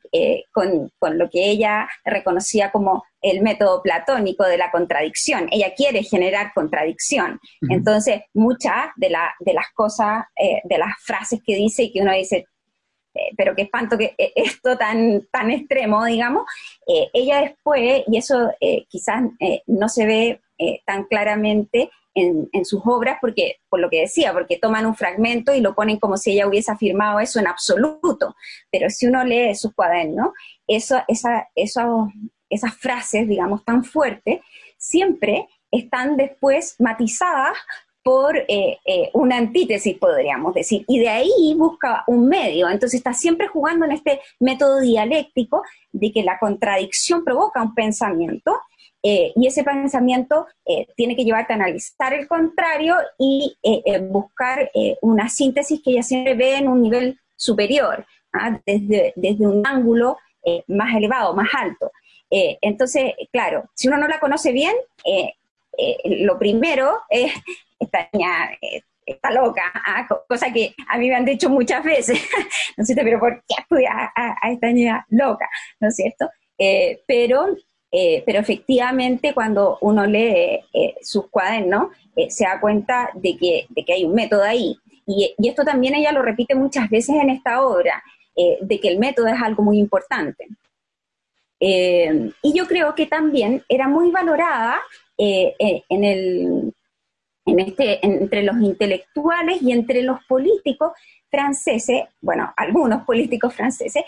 con, 0.51 0.91
lo 1.17 1.29
que 1.29 1.49
ella 1.49 1.87
reconocía 2.03 2.71
como 2.71 3.03
el 3.21 3.41
método 3.41 3.81
platónico 3.81 4.43
de 4.43 4.57
la 4.57 4.71
contradicción. 4.71 5.47
Ella 5.51 5.73
quiere 5.75 6.03
generar 6.03 6.51
contradicción. 6.53 7.39
Entonces, 7.69 8.21
muchas 8.33 8.87
de, 8.95 9.15
de 9.39 9.53
las 9.53 9.67
cosas, 9.73 10.23
de 10.35 10.77
las 10.77 10.95
frases 11.03 11.41
que 11.45 11.55
dice 11.55 11.83
y 11.83 11.91
que 11.91 12.01
uno 12.01 12.13
dice, 12.13 12.47
eh, 13.15 13.31
pero 13.37 13.55
qué 13.55 13.63
espanto 13.63 13.97
que 13.97 14.15
eh, 14.17 14.33
esto 14.35 14.77
tan, 14.77 15.27
tan 15.31 15.51
extremo, 15.51 16.05
digamos, 16.05 16.45
eh, 16.87 17.09
ella 17.13 17.41
después, 17.41 18.03
y 18.07 18.17
eso 18.17 18.51
quizás 18.89 19.23
no 19.67 19.89
se 19.89 20.05
ve 20.05 20.41
tan 20.85 21.03
claramente 21.05 21.89
en, 22.15 22.65
sus 22.65 22.81
obras, 22.85 23.17
porque, 23.19 23.57
por 23.69 23.79
lo 23.79 23.89
que 23.89 24.01
decía, 24.01 24.33
porque 24.33 24.57
toman 24.57 24.85
un 24.85 24.95
fragmento 24.95 25.53
y 25.53 25.61
lo 25.61 25.75
ponen 25.75 25.99
como 25.99 26.15
si 26.15 26.31
ella 26.31 26.47
hubiese 26.47 26.71
afirmado 26.71 27.19
eso 27.19 27.39
en 27.39 27.47
absoluto, 27.47 28.35
pero 28.71 28.89
si 28.89 29.07
uno 29.07 29.23
lee 29.23 29.55
sus 29.55 29.73
cuadernos, 29.73 30.29
eso, 30.67 31.01
esa, 31.07 31.49
esas 31.55 32.75
frases, 32.77 33.27
digamos, 33.27 33.65
tan 33.65 33.83
fuertes, 33.83 34.39
siempre 34.77 35.47
están 35.71 36.17
después 36.17 36.75
matizadas 36.79 37.57
por 38.03 38.35
eh, 38.35 38.79
eh, 38.85 39.09
una 39.13 39.37
antítesis, 39.37 39.97
podríamos 39.97 40.53
decir, 40.53 40.83
y 40.87 40.99
de 40.99 41.09
ahí 41.09 41.55
busca 41.57 42.03
un 42.07 42.27
medio. 42.27 42.69
Entonces 42.69 42.97
está 42.97 43.13
siempre 43.13 43.47
jugando 43.47 43.85
en 43.85 43.93
este 43.93 44.19
método 44.39 44.81
dialéctico 44.81 45.63
de 45.91 46.11
que 46.11 46.23
la 46.23 46.37
contradicción 46.37 47.23
provoca 47.23 47.61
un 47.61 47.73
pensamiento 47.73 48.59
eh, 49.01 49.31
y 49.35 49.47
ese 49.47 49.63
pensamiento 49.63 50.47
tiene 50.95 51.15
que 51.15 51.25
llevarte 51.25 51.53
a 51.53 51.57
analizar 51.57 52.13
el 52.13 52.27
contrario 52.27 52.95
y 53.19 53.57
buscar 54.09 54.71
una 55.01 55.27
síntesis 55.27 55.81
que 55.83 55.91
ella 55.91 56.03
siempre 56.03 56.35
ve 56.35 56.55
en 56.55 56.69
un 56.69 56.81
nivel 56.81 57.19
superior, 57.35 58.05
¿ah? 58.31 58.57
desde, 58.65 59.11
desde 59.17 59.45
un 59.45 59.65
ángulo 59.67 60.17
más 60.67 60.95
elevado, 60.95 61.33
más 61.33 61.49
alto. 61.53 61.91
entonces, 62.29 63.13
claro, 63.29 63.65
si 63.73 63.89
uno 63.89 63.97
no 63.97 64.07
la 64.07 64.21
conoce 64.21 64.53
bien, 64.53 64.73
lo 66.05 66.39
primero 66.39 67.01
es 67.09 67.33
esta 67.83 68.09
niña 68.13 68.51
eh, 68.61 68.81
está 69.05 69.31
loca, 69.31 69.63
¿ah? 69.73 70.07
cosa 70.27 70.51
que 70.51 70.73
a 70.87 70.97
mí 70.97 71.09
me 71.09 71.15
han 71.15 71.25
dicho 71.25 71.49
muchas 71.49 71.83
veces, 71.83 72.21
¿no 72.77 72.81
es 72.81 72.87
cierto? 72.87 73.03
Pero 73.03 73.19
¿por 73.19 73.43
qué 73.47 73.55
estudia 73.59 74.11
a, 74.15 74.51
esta 74.51 74.71
niña 74.71 75.05
loca? 75.09 75.49
¿No 75.79 75.89
es 75.89 75.95
cierto? 75.95 76.29
Eh, 76.57 77.01
pero, 77.05 77.55
eh, 77.91 78.23
pero 78.25 78.39
efectivamente 78.39 79.33
cuando 79.33 79.77
uno 79.81 80.05
lee 80.05 80.61
sus 81.01 81.29
cuadernos 81.29 81.87
se 82.29 82.45
da 82.45 82.61
cuenta 82.61 83.09
de 83.15 83.37
que, 83.37 83.65
de 83.69 83.83
que 83.83 83.93
hay 83.93 84.05
un 84.05 84.13
método 84.13 84.43
ahí. 84.43 84.77
Y, 85.05 85.35
esto 85.37 85.65
también 85.65 85.95
ella 85.95 86.11
lo 86.11 86.21
repite 86.21 86.55
muchas 86.55 86.89
veces 86.89 87.15
en 87.15 87.29
esta 87.29 87.65
obra, 87.65 88.01
de 88.35 88.79
que 88.79 88.87
el 88.87 88.99
método 88.99 89.27
es 89.27 89.41
algo 89.41 89.63
muy 89.63 89.77
importante. 89.77 90.47
y 91.59 92.53
yo 92.53 92.67
creo 92.67 92.95
que 92.95 93.05
también 93.05 93.63
era 93.67 93.87
muy 93.87 94.11
valorada 94.11 94.79
en 95.17 96.03
el 96.03 96.72
en 97.45 97.59
este, 97.59 98.05
entre 98.05 98.43
los 98.43 98.57
intelectuales 98.61 99.61
y 99.61 99.71
entre 99.71 100.01
los 100.03 100.23
políticos 100.25 100.91
franceses, 101.29 102.03
bueno, 102.21 102.53
algunos 102.55 103.03
políticos 103.05 103.53
franceses. 103.53 104.03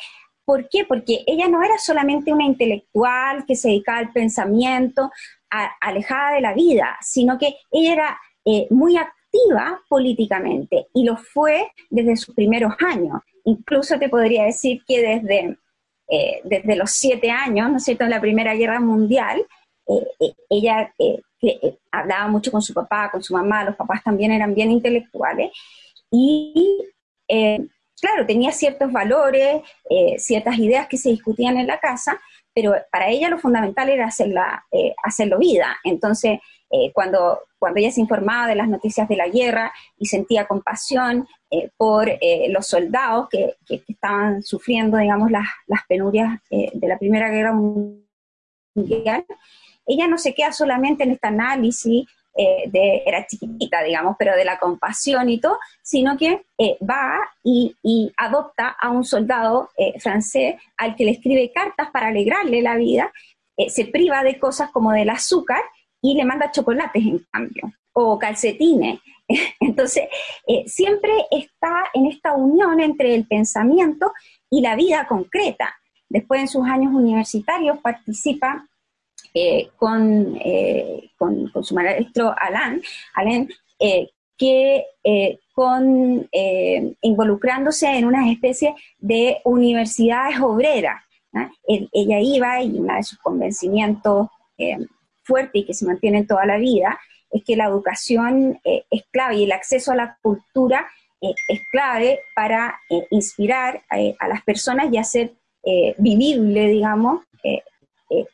¿Por 0.45 0.69
qué? 0.69 0.85
Porque 0.85 1.23
ella 1.25 1.47
no 1.47 1.63
era 1.63 1.77
solamente 1.79 2.31
una 2.31 2.45
intelectual 2.45 3.45
que 3.47 3.55
se 3.55 3.69
dedicaba 3.69 3.97
al 3.97 4.13
pensamiento, 4.13 5.11
alejada 5.81 6.33
de 6.35 6.41
la 6.41 6.53
vida, 6.53 6.97
sino 7.01 7.37
que 7.37 7.55
ella 7.71 7.93
era 7.93 8.21
eh, 8.45 8.67
muy 8.69 8.97
activa 8.97 9.81
políticamente 9.87 10.87
y 10.93 11.03
lo 11.03 11.17
fue 11.17 11.71
desde 11.89 12.17
sus 12.17 12.35
primeros 12.35 12.73
años. 12.85 13.21
Incluso 13.43 13.97
te 13.97 14.09
podría 14.09 14.43
decir 14.43 14.81
que 14.87 15.01
desde, 15.01 15.57
eh, 16.09 16.41
desde 16.43 16.75
los 16.75 16.91
siete 16.91 17.31
años, 17.31 17.69
¿no 17.69 17.77
es 17.77 17.83
cierto?, 17.83 18.03
en 18.03 18.09
la 18.11 18.21
Primera 18.21 18.53
Guerra 18.55 18.79
Mundial, 18.79 19.45
eh, 19.87 20.33
ella 20.49 20.93
eh, 21.47 21.77
hablaba 21.91 22.27
mucho 22.27 22.51
con 22.51 22.61
su 22.61 22.73
papá, 22.73 23.09
con 23.11 23.23
su 23.23 23.33
mamá, 23.33 23.63
los 23.63 23.75
papás 23.75 24.03
también 24.03 24.31
eran 24.31 24.53
bien 24.53 24.71
intelectuales, 24.71 25.51
y 26.11 26.83
eh, 27.27 27.59
claro, 27.99 28.25
tenía 28.25 28.51
ciertos 28.51 28.91
valores, 28.91 29.61
eh, 29.89 30.15
ciertas 30.17 30.57
ideas 30.57 30.87
que 30.87 30.97
se 30.97 31.09
discutían 31.09 31.57
en 31.57 31.67
la 31.67 31.79
casa, 31.79 32.19
pero 32.53 32.73
para 32.91 33.09
ella 33.09 33.29
lo 33.29 33.39
fundamental 33.39 33.89
era 33.89 34.07
hacerla, 34.07 34.65
hacerlo 35.03 35.37
vida. 35.37 35.77
Entonces, 35.83 36.39
cuando, 36.93 37.41
cuando 37.59 37.81
ella 37.81 37.91
se 37.91 37.99
informaba 37.99 38.47
de 38.47 38.55
las 38.55 38.69
noticias 38.69 39.09
de 39.09 39.17
la 39.17 39.27
guerra 39.27 39.73
y 39.97 40.05
sentía 40.05 40.47
compasión 40.47 41.27
por 41.75 42.09
los 42.47 42.65
soldados 42.65 43.27
que, 43.27 43.55
que, 43.65 43.83
estaban 43.89 44.41
sufriendo, 44.41 44.97
digamos, 44.97 45.31
las 45.31 45.83
penurias 45.89 46.39
de 46.49 46.87
la 46.87 46.97
Primera 46.97 47.29
Guerra 47.29 47.51
Mundial, 47.51 49.25
ella 49.85 50.07
no 50.07 50.17
se 50.17 50.33
queda 50.33 50.51
solamente 50.51 51.03
en 51.03 51.11
este 51.11 51.27
análisis 51.27 52.05
eh, 52.37 52.69
de, 52.69 53.01
era 53.05 53.25
chiquitita, 53.25 53.81
digamos, 53.81 54.17
pero 54.19 54.35
de 54.35 54.43
la 54.43 54.59
compasión 54.59 55.29
y 55.29 55.39
todo, 55.39 55.57
sino 55.81 56.17
que 56.17 56.45
eh, 56.57 56.77
va 56.83 57.17
y, 57.41 57.73
adopta 58.17 58.75
a 58.77 58.89
un 58.89 59.05
soldado 59.05 59.69
eh, 59.77 59.97
francés 60.01 60.55
al 60.75 60.97
que 60.97 61.05
le 61.05 61.11
escribe 61.11 61.53
cartas 61.53 61.89
para 61.91 62.07
alegrarle 62.07 62.61
la 62.61 62.75
vida, 62.75 63.11
se 63.69 63.85
priva 63.85 64.21
de 64.21 64.37
cosas 64.37 64.69
como 64.71 64.91
del 64.91 65.09
azúcar 65.09 65.61
y 66.01 66.15
le 66.15 66.25
manda 66.25 66.51
chocolates 66.51 67.01
en 67.01 67.19
cambio, 67.31 67.71
o 67.93 68.19
calcetines. 68.19 68.99
Entonces, 69.61 70.09
siempre 70.65 71.13
está 71.31 71.85
en 71.93 72.07
esta 72.07 72.33
unión 72.33 72.81
entre 72.81 73.15
el 73.15 73.25
pensamiento 73.25 74.11
y 74.49 74.59
la 74.59 74.75
vida 74.75 75.07
concreta. 75.07 75.73
Después 76.09 76.41
en 76.41 76.47
sus 76.49 76.67
años 76.67 76.93
universitarios 76.93 77.77
participa 77.79 78.67
eh, 79.37 79.67
con, 79.75 80.37
eh, 80.45 81.11
con, 81.17 81.49
con, 81.49 81.61
su 81.61 81.75
maestro 81.75 82.33
Alain, 82.37 82.81
Alain 83.15 83.49
eh, 83.77 84.07
que 84.37 84.85
con 85.53 86.29
involucrándose 87.01 87.87
en 87.87 88.05
una 88.05 88.31
especie 88.31 88.73
de 88.97 89.41
universidades 89.43 90.39
obreras. 90.39 91.03
ella 91.67 92.19
iba 92.21 92.61
y 92.61 92.79
uno 92.79 92.95
de 92.95 93.03
sus 93.03 93.19
convencimientos 93.19 94.29
fuertes 95.23 95.61
y 95.61 95.65
que 95.65 95.73
se 95.73 95.85
mantienen 95.85 96.27
toda 96.27 96.45
la 96.45 96.57
vida 96.57 96.97
es 97.29 97.43
que 97.43 97.57
la 97.57 97.65
educación 97.65 98.59
es 98.63 99.03
clave 99.11 99.35
y 99.35 99.43
el 99.43 99.51
acceso 99.51 99.91
a 99.91 99.95
la 99.95 100.17
cultura 100.21 100.87
es 101.21 101.61
clave 101.71 102.19
para 102.35 102.79
inspirar 103.09 103.83
a 103.89 104.27
las 104.27 104.43
personas 104.43 104.87
y 104.91 104.97
hacer 104.97 105.33
vivible, 105.97 106.67
digamos, 106.67 107.21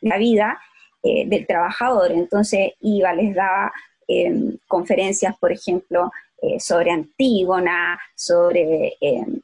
la 0.00 0.18
vida 0.18 0.58
eh, 1.04 1.24
del 1.26 1.48
trabajador. 1.48 2.12
Entonces 2.12 2.74
iba, 2.80 3.12
les 3.12 3.34
daba 3.34 3.72
em, 4.06 4.56
conferencias, 4.68 5.36
por 5.36 5.50
ejemplo, 5.50 6.12
eh, 6.40 6.60
sobre 6.60 6.92
Antígona, 6.92 7.98
sobre, 8.14 8.96
em, 9.00 9.40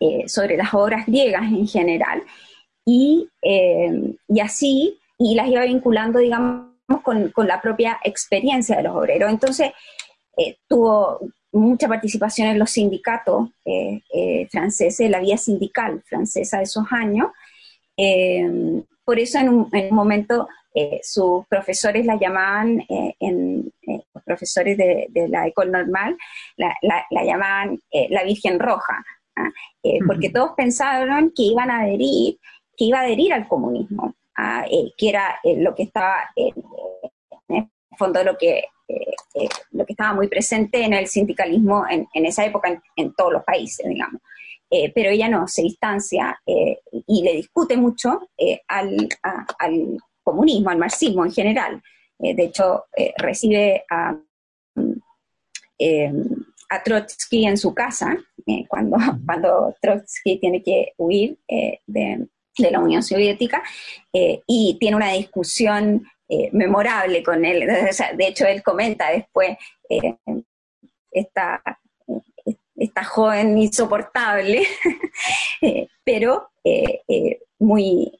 eh, 0.00 0.28
sobre 0.28 0.58
las 0.58 0.74
obras 0.74 1.06
griegas 1.06 1.44
en 1.44 1.66
general. 1.66 2.22
Y, 2.84 3.26
em, 3.40 4.16
y, 4.28 4.40
así, 4.40 4.98
y 5.16 5.34
las 5.34 5.48
iba 5.48 5.62
vinculando, 5.62 6.18
digamos, 6.18 6.74
con, 7.02 7.30
con 7.30 7.48
la 7.48 7.62
propia 7.62 7.98
experiencia 8.04 8.76
de 8.76 8.82
los 8.82 8.94
obreros. 8.94 9.30
Entonces, 9.30 9.72
tuvo 10.68 11.20
mucha 11.52 11.88
participación 11.88 12.48
en 12.48 12.58
los 12.58 12.70
sindicatos 12.70 13.48
franceses, 14.50 15.10
la 15.10 15.20
vía 15.20 15.36
sindical 15.38 16.02
francesa 16.06 16.58
de 16.58 16.64
esos 16.64 16.84
años. 16.90 17.28
por 19.04 19.18
eso 19.18 19.38
en 19.38 19.48
un, 19.48 19.68
en 19.72 19.88
un 19.90 19.96
momento 19.96 20.48
eh, 20.80 21.00
sus 21.02 21.44
profesores 21.48 22.06
la 22.06 22.16
llamaban, 22.16 22.78
eh, 22.88 23.16
en, 23.18 23.72
eh, 23.82 24.00
los 24.14 24.22
profesores 24.22 24.78
de, 24.78 25.08
la 25.28 25.48
École 25.48 25.72
Normal, 25.72 26.16
la, 26.56 26.72
llamaban 27.24 27.80
la 28.10 28.22
Virgen 28.22 28.60
Roja, 28.60 29.04
¿ah? 29.34 29.50
porque 30.06 30.30
todos 30.30 30.52
pensaron 30.56 31.32
que 31.34 31.42
iban 31.42 31.72
a 31.72 31.80
adherir, 31.80 32.38
que 32.76 32.84
iba 32.84 32.98
a 32.98 33.02
adherir 33.02 33.32
al 33.32 33.48
comunismo, 33.48 34.14
¿ah? 34.36 34.64
que 34.96 35.08
era 35.08 35.40
lo 35.42 35.74
que 35.74 35.82
estaba, 35.82 36.30
en 36.36 36.54
el 37.48 37.68
fondo, 37.98 38.22
lo 38.22 38.38
que, 38.38 38.62
lo 39.72 39.84
que 39.84 39.94
estaba 39.94 40.14
muy 40.14 40.28
presente 40.28 40.84
en 40.84 40.92
el 40.92 41.08
sindicalismo 41.08 41.86
en, 41.90 42.06
esa 42.24 42.44
época 42.44 42.80
en, 42.94 43.14
todos 43.14 43.32
los 43.32 43.42
países, 43.42 43.84
digamos. 43.88 44.22
pero 44.94 45.10
ella 45.10 45.28
no, 45.28 45.48
se 45.48 45.62
distancia 45.62 46.40
y 46.46 47.22
le 47.24 47.32
discute 47.32 47.76
mucho 47.76 48.28
al, 48.68 49.08
al, 49.58 49.98
comunismo, 50.28 50.68
al 50.68 50.78
marxismo 50.78 51.24
en 51.24 51.32
general. 51.32 51.82
Eh, 52.18 52.34
de 52.34 52.44
hecho, 52.44 52.84
eh, 52.96 53.14
recibe 53.16 53.84
a, 53.88 54.14
eh, 55.78 56.12
a, 56.68 56.82
Trotsky 56.82 57.46
en 57.46 57.56
su 57.56 57.74
casa 57.74 58.18
cuando, 58.68 58.96
cuando 59.26 59.74
Trotsky 59.80 60.38
tiene 60.38 60.62
que 60.62 60.92
huir 60.98 61.38
de, 61.86 62.26
la 62.58 62.80
Unión 62.80 63.04
Soviética 63.04 63.62
y 64.12 64.76
tiene 64.80 64.96
una 64.96 65.12
discusión 65.12 66.04
memorable 66.50 67.22
con 67.22 67.44
él. 67.44 67.60
de 68.16 68.26
hecho, 68.26 68.46
él 68.46 68.64
comenta 68.64 69.12
después 69.12 69.56
esta, 71.12 71.62
esta 72.74 73.04
joven 73.04 73.56
insoportable, 73.56 74.66
pero 76.04 76.50
muy, 77.58 78.12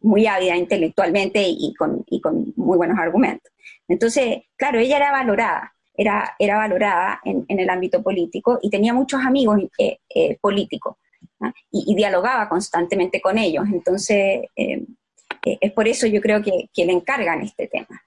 muy 0.00 0.26
ávida 0.26 0.56
intelectualmente 0.56 1.44
y 1.46 1.74
con, 1.74 2.04
y 2.08 2.20
con 2.20 2.52
muy 2.56 2.76
buenos 2.76 2.98
argumentos. 2.98 3.52
Entonces, 3.88 4.42
claro, 4.56 4.78
ella 4.78 4.96
era 4.96 5.12
valorada, 5.12 5.74
era, 5.94 6.34
era 6.38 6.56
valorada 6.56 7.20
en, 7.24 7.44
en 7.48 7.58
el 7.58 7.68
ámbito 7.70 8.02
político 8.02 8.58
y 8.62 8.70
tenía 8.70 8.94
muchos 8.94 9.20
amigos 9.24 9.60
eh, 9.78 9.98
eh, 10.14 10.38
políticos 10.40 10.96
y, 11.70 11.94
dialogaba 11.94 12.48
constantemente 12.48 13.20
con 13.20 13.38
ellos. 13.38 13.64
Entonces, 13.72 14.42
eh, 14.56 14.86
es 15.42 15.72
por 15.72 15.88
eso 15.88 16.06
yo 16.06 16.20
creo 16.20 16.42
que, 16.42 16.68
que, 16.72 16.84
le 16.84 16.92
encargan 16.92 17.42
este 17.42 17.68
tema. 17.68 18.00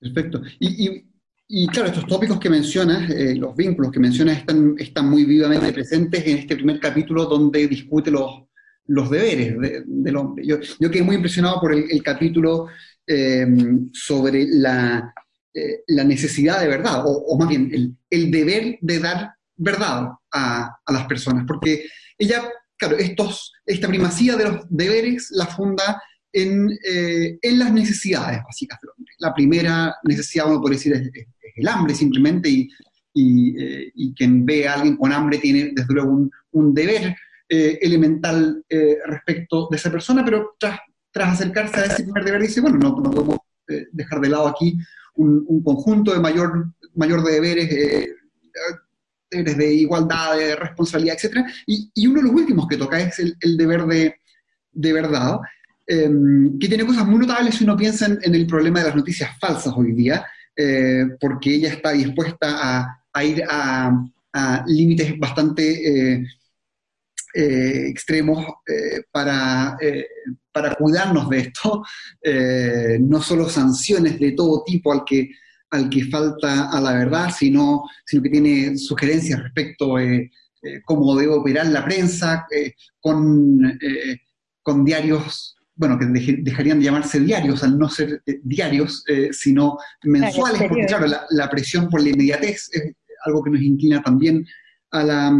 Perfecto. 0.00 0.42
Y, 0.58 0.88
y, 0.88 1.04
y 1.48 1.66
claro, 1.68 1.88
estos 1.88 2.06
tópicos 2.06 2.40
que 2.40 2.50
mencionas, 2.50 3.08
los 3.36 3.54
vínculos 3.54 3.92
que 3.92 4.00
mencionas, 4.00 4.38
están, 4.38 4.74
están 4.78 5.10
muy 5.10 5.24
vivamente 5.24 5.72
presentes 5.72 6.26
en 6.26 6.38
este 6.38 6.56
primer 6.56 6.80
capítulo 6.80 7.26
donde 7.26 7.68
discute 7.68 8.10
los, 8.10 8.44
los 8.86 9.10
deberes 9.10 9.54
del 9.86 10.16
hombre. 10.16 10.46
Yo, 10.46 10.58
yo, 10.78 10.90
quedé 10.90 11.02
muy 11.02 11.16
impresionado 11.16 11.60
por 11.60 11.72
el, 11.72 12.02
capítulo 12.02 12.68
eh, 13.06 13.46
sobre 13.92 14.46
la, 14.48 15.12
eh, 15.54 15.82
la, 15.88 16.04
necesidad 16.04 16.60
de 16.60 16.68
verdad, 16.68 17.02
o, 17.04 17.36
más 17.38 17.48
bien 17.48 17.96
el, 18.10 18.30
deber 18.30 18.78
de 18.80 18.98
dar 18.98 19.30
verdad 19.56 20.08
a, 20.32 20.76
las 20.88 21.06
personas, 21.06 21.44
porque 21.46 21.84
ella, 22.18 22.42
claro, 22.76 22.96
esta 22.98 23.88
primacía 23.88 24.36
de 24.36 24.44
los 24.44 24.66
deberes 24.68 25.28
la 25.30 25.46
funda 25.46 26.02
en, 26.32 26.70
eh, 26.84 27.38
en 27.40 27.58
las 27.58 27.72
necesidades 27.72 28.40
básicas 28.44 28.80
del 28.80 28.90
hombre. 28.96 29.14
La 29.18 29.34
primera 29.34 29.94
necesidad, 30.04 30.48
uno 30.48 30.60
puede 30.60 30.76
decir, 30.76 30.92
es, 30.94 31.10
el 31.54 31.68
hambre 31.68 31.94
simplemente, 31.94 32.48
y, 32.48 32.68
y, 33.14 34.14
quien 34.14 34.46
ve 34.46 34.66
a 34.66 34.74
alguien 34.74 34.96
con 34.96 35.12
hambre 35.12 35.36
tiene 35.36 35.72
desde 35.74 35.92
luego 35.92 36.30
un 36.52 36.74
deber 36.74 37.14
eh, 37.54 37.78
elemental 37.82 38.64
eh, 38.66 38.96
respecto 39.04 39.68
de 39.70 39.76
esa 39.76 39.90
persona, 39.90 40.24
pero 40.24 40.56
tras, 40.58 40.80
acercarse 41.14 41.80
a 41.80 41.84
ese 41.84 42.04
primer 42.04 42.24
deber 42.24 42.40
dice, 42.40 42.62
bueno, 42.62 42.78
no, 42.78 42.94
podemos 42.94 43.40
eh, 43.68 43.88
dejar 43.92 44.22
de 44.22 44.30
lado 44.30 44.48
aquí 44.48 44.74
un, 45.16 45.62
conjunto 45.62 46.14
de 46.14 46.20
mayor, 46.20 46.72
mayor 46.94 47.22
de 47.22 47.32
deberes, 47.32 47.68
de 49.28 49.74
igualdad, 49.74 50.38
de 50.38 50.56
responsabilidad, 50.56 51.18
etc. 51.22 51.44
Y, 51.66 52.06
uno 52.06 52.22
de 52.22 52.28
los 52.28 52.32
últimos 52.32 52.66
que 52.66 52.78
toca 52.78 52.98
es 52.98 53.18
el, 53.18 53.56
deber 53.58 53.84
de, 53.84 54.92
verdad, 54.94 55.36
em, 55.86 56.58
que 56.58 56.68
tiene 56.68 56.86
cosas 56.86 57.06
muy 57.06 57.18
notables 57.18 57.56
si 57.56 57.64
uno 57.64 57.76
piensa 57.76 58.06
en, 58.06 58.34
el 58.34 58.46
problema 58.46 58.78
de 58.78 58.86
las 58.86 58.96
noticias 58.96 59.38
falsas 59.38 59.74
hoy 59.76 59.92
día, 59.92 60.24
porque 61.20 61.54
ella 61.56 61.68
está 61.68 61.92
dispuesta 61.92 63.02
a, 63.12 63.24
ir 63.24 63.44
a, 63.46 63.92
límites 64.66 65.18
bastante 65.18 66.24
extremos 67.34 68.44
eh, 68.66 69.02
para, 69.10 69.76
eh, 69.80 70.06
para 70.52 70.74
cuidarnos 70.74 71.28
de 71.30 71.38
esto, 71.38 71.82
no 73.00 73.22
solo 73.22 73.48
sanciones 73.48 74.18
de 74.18 74.32
todo 74.32 74.62
tipo 74.64 74.92
al 74.92 75.04
que, 75.04 75.30
al 75.70 75.88
que 75.88 76.04
falta 76.04 76.70
a 76.70 76.80
la 76.80 76.92
verdad, 76.92 77.30
sino, 77.36 77.84
sino 78.04 78.22
que 78.22 78.30
tiene 78.30 78.76
sugerencias 78.76 79.42
respecto 79.42 79.96
a 79.96 80.02
cómo 80.84 81.16
debe 81.16 81.32
operar 81.32 81.66
la 81.66 81.84
prensa, 81.84 82.46
con, 83.00 83.78
con 84.62 84.84
diarios 84.84 85.56
bueno, 85.74 85.98
que 85.98 86.04
dejarían 86.06 86.78
de 86.78 86.84
llamarse 86.84 87.18
diarios 87.18 87.64
al 87.64 87.78
no 87.78 87.88
ser 87.88 88.22
diarios, 88.42 89.02
sino 89.32 89.78
mensuales, 90.04 90.62
porque 90.68 90.86
claro, 90.86 91.06
la, 91.06 91.24
la, 91.30 91.50
presión 91.50 91.88
por 91.88 92.02
la 92.02 92.10
inmediatez 92.10 92.68
es 92.72 92.92
algo 93.24 93.42
que 93.42 93.50
nos 93.50 93.62
inclina 93.62 94.02
también 94.02 94.46
a 94.92 95.02
la, 95.02 95.32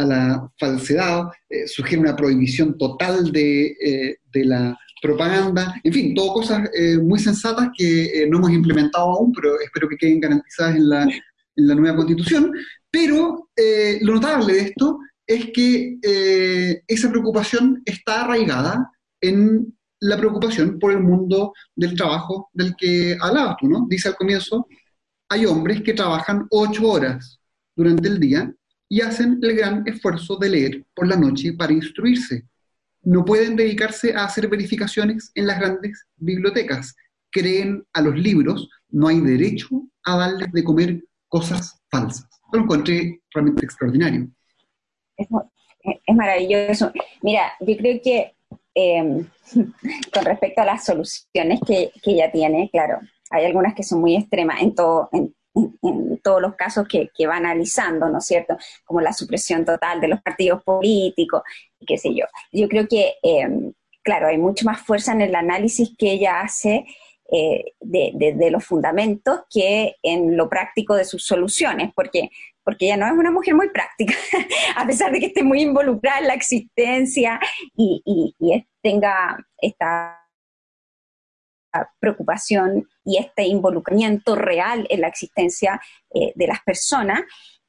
a 0.00 0.04
la 0.04 0.52
falsedad, 0.58 1.28
eh, 1.48 1.66
sugiere 1.66 2.02
una 2.02 2.16
prohibición 2.16 2.76
total 2.78 3.30
de, 3.32 3.66
eh, 3.66 4.16
de, 4.32 4.44
la 4.44 4.78
propaganda, 5.02 5.74
en 5.82 5.92
fin, 5.92 6.14
todo 6.14 6.34
cosas 6.34 6.68
eh, 6.74 6.98
muy 6.98 7.18
sensatas 7.18 7.68
que 7.76 8.26
no 8.28 8.38
hemos 8.38 8.50
implementado 8.50 9.12
aún, 9.12 9.32
pero 9.32 9.58
espero 9.60 9.88
que 9.88 9.96
queden 9.96 10.20
garantizadas 10.20 10.76
en 10.76 10.88
la, 10.88 11.02
en 11.04 11.66
la 11.68 11.74
nueva 11.74 11.96
constitución. 11.96 12.52
Pero 12.90 13.48
lo 14.00 14.14
notable 14.14 14.54
de 14.54 14.60
esto 14.60 14.98
es 15.24 15.50
que 15.54 15.96
esa 16.88 17.08
preocupación 17.08 17.80
está 17.84 18.22
arraigada 18.22 18.90
en 19.20 19.72
la 20.00 20.16
preocupación 20.16 20.78
por 20.78 20.90
el 20.92 21.00
mundo 21.00 21.52
del 21.76 21.94
trabajo 21.94 22.50
del 22.52 22.74
que 22.76 23.16
hablabas 23.20 23.56
tú, 23.60 23.68
¿no? 23.68 23.86
Dice 23.88 24.08
al 24.08 24.16
comienzo, 24.16 24.66
hay 25.28 25.46
hombres 25.46 25.82
que 25.82 25.94
trabajan 25.94 26.46
ocho 26.50 26.90
horas 26.90 27.38
durante 27.76 28.08
el 28.08 28.18
día 28.18 28.52
y 28.92 29.00
hacen 29.00 29.38
el 29.40 29.56
gran 29.56 29.86
esfuerzo 29.86 30.36
de 30.36 30.50
leer 30.50 30.84
por 30.94 31.06
la 31.06 31.16
noche 31.16 31.52
para 31.52 31.72
instruirse. 31.72 32.44
No 33.02 33.24
pueden 33.24 33.54
dedicarse 33.54 34.12
a 34.14 34.24
hacer 34.24 34.48
verificaciones 34.48 35.30
en 35.36 35.46
las 35.46 35.60
grandes 35.60 36.06
bibliotecas. 36.16 36.96
Creen 37.30 37.86
a 37.92 38.02
los 38.02 38.16
libros, 38.18 38.68
no 38.88 39.06
hay 39.06 39.20
derecho 39.20 39.68
a 40.04 40.16
darles 40.16 40.50
de 40.52 40.64
comer 40.64 41.04
cosas 41.28 41.80
falsas. 41.88 42.28
Lo 42.52 42.62
encontré 42.62 43.20
realmente 43.32 43.64
extraordinario. 43.64 44.28
Es, 45.16 45.28
maravilloso. 46.14 46.92
Mira, 47.22 47.52
yo 47.60 47.76
creo 47.76 48.00
que 48.02 48.34
em, 48.74 49.24
con 50.12 50.24
respecto 50.24 50.62
a 50.62 50.64
las 50.64 50.84
soluciones 50.84 51.60
que, 51.64 51.92
que, 52.02 52.10
ella 52.10 52.32
tiene, 52.32 52.68
claro, 52.72 52.98
hay 53.30 53.44
algunas 53.44 53.72
que 53.74 53.84
son 53.84 54.00
muy 54.00 54.16
extremas 54.16 54.60
en 54.60 54.74
todo, 54.74 55.08
en, 55.54 56.18
todos 56.22 56.42
los 56.42 56.54
casos 56.54 56.86
que, 56.88 57.26
va 57.26 57.36
analizando, 57.36 58.08
¿no 58.08 58.18
es 58.18 58.26
cierto? 58.26 58.56
Como 58.84 59.00
la 59.00 59.12
supresión 59.12 59.64
total 59.64 60.00
de 60.00 60.08
los 60.08 60.20
partidos 60.22 60.62
políticos, 60.62 61.42
qué 61.86 61.98
sé 61.98 62.14
yo. 62.14 62.26
Yo 62.52 62.68
creo 62.68 62.86
que, 62.88 63.14
em, 63.22 63.72
claro, 64.02 64.28
hay 64.28 64.38
mucho 64.38 64.64
más 64.66 64.80
fuerza 64.80 65.12
en 65.12 65.22
el 65.22 65.34
análisis 65.34 65.94
que 65.96 66.12
ella 66.12 66.40
hace 66.40 66.84
de, 67.80 68.50
los 68.50 68.64
fundamentos 68.64 69.42
que 69.50 69.96
en 70.02 70.36
lo 70.36 70.48
práctico 70.48 70.94
de 70.94 71.04
sus 71.04 71.24
soluciones, 71.24 71.92
porque, 71.94 72.30
porque 72.64 72.86
ella 72.86 72.96
no 72.96 73.06
es 73.06 73.12
una 73.12 73.30
mujer 73.30 73.54
muy 73.54 73.70
práctica, 73.70 74.14
a 74.76 74.86
pesar 74.86 75.12
de 75.12 75.20
que 75.20 75.26
esté 75.26 75.42
muy 75.42 75.62
involucrada 75.62 76.18
en 76.18 76.26
la 76.26 76.34
existencia 76.34 77.40
y, 77.76 78.02
y 78.04 78.66
tenga 78.82 79.38
esta 79.58 80.19
preocupación 81.98 82.88
y 83.04 83.18
este 83.18 83.44
involucramiento 83.44 84.34
real 84.36 84.86
en 84.90 85.00
la 85.00 85.08
existencia 85.08 85.80
eh, 86.14 86.32
de 86.34 86.46
las 86.46 86.60
personas 86.62 87.22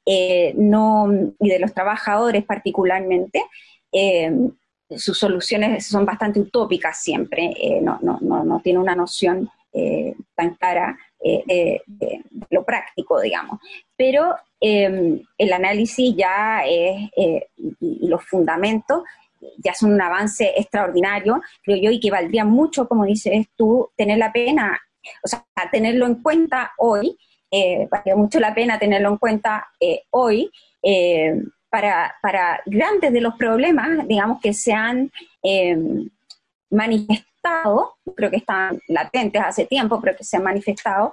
eh, 0.04 0.52
no, 0.56 1.08
y 1.38 1.48
de 1.48 1.58
los 1.60 1.72
trabajadores 1.72 2.44
particularmente, 2.44 3.44
eh, 3.92 4.32
sus 4.96 5.18
soluciones 5.18 5.86
son 5.86 6.04
bastante 6.04 6.40
utópicas 6.40 7.00
siempre, 7.00 7.54
no, 7.80 7.98
no, 8.02 8.18
no, 8.20 8.44
no, 8.44 8.60
tiene 8.60 8.78
una 8.78 8.94
noción 8.94 9.48
tan 10.34 10.54
clara 10.56 10.98
de, 11.18 11.80
lo 12.50 12.62
práctico, 12.62 13.18
digamos. 13.20 13.58
Pero 13.96 14.36
el 14.60 15.52
análisis 15.52 16.14
ya 16.14 16.62
es, 16.66 17.10
y 17.80 18.06
los 18.06 18.22
fundamentos 18.24 19.02
ya 19.58 19.74
son 19.74 19.92
un 19.92 20.00
avance 20.00 20.52
extraordinario, 20.56 21.40
creo 21.62 21.76
yo, 21.76 21.90
y 21.90 22.00
que 22.00 22.10
valdría 22.10 22.44
mucho, 22.44 22.88
como 22.88 23.04
dices 23.04 23.46
tú, 23.56 23.90
tener 23.96 24.18
la 24.18 24.32
pena, 24.32 24.80
o 25.24 25.28
sea, 25.28 25.44
tenerlo 25.70 26.06
en 26.06 26.22
cuenta 26.22 26.72
hoy, 26.78 27.16
eh, 27.50 27.88
valdría 27.90 28.16
mucho 28.16 28.40
la 28.40 28.54
pena 28.54 28.78
tenerlo 28.78 29.10
en 29.10 29.18
cuenta 29.18 29.68
eh, 29.78 30.02
hoy, 30.10 30.50
eh, 30.82 31.42
para, 31.68 32.14
para, 32.20 32.60
grandes 32.66 33.12
de 33.12 33.20
los 33.20 33.34
problemas, 33.34 34.06
digamos, 34.06 34.40
que 34.40 34.52
se 34.52 34.72
han 34.72 35.10
eh, 35.42 35.76
manifestado, 36.70 37.94
creo 38.14 38.30
que 38.30 38.36
están 38.36 38.78
latentes 38.88 39.42
hace 39.42 39.64
tiempo, 39.66 40.00
pero 40.00 40.16
que 40.16 40.24
se 40.24 40.36
han 40.36 40.44
manifestado 40.44 41.12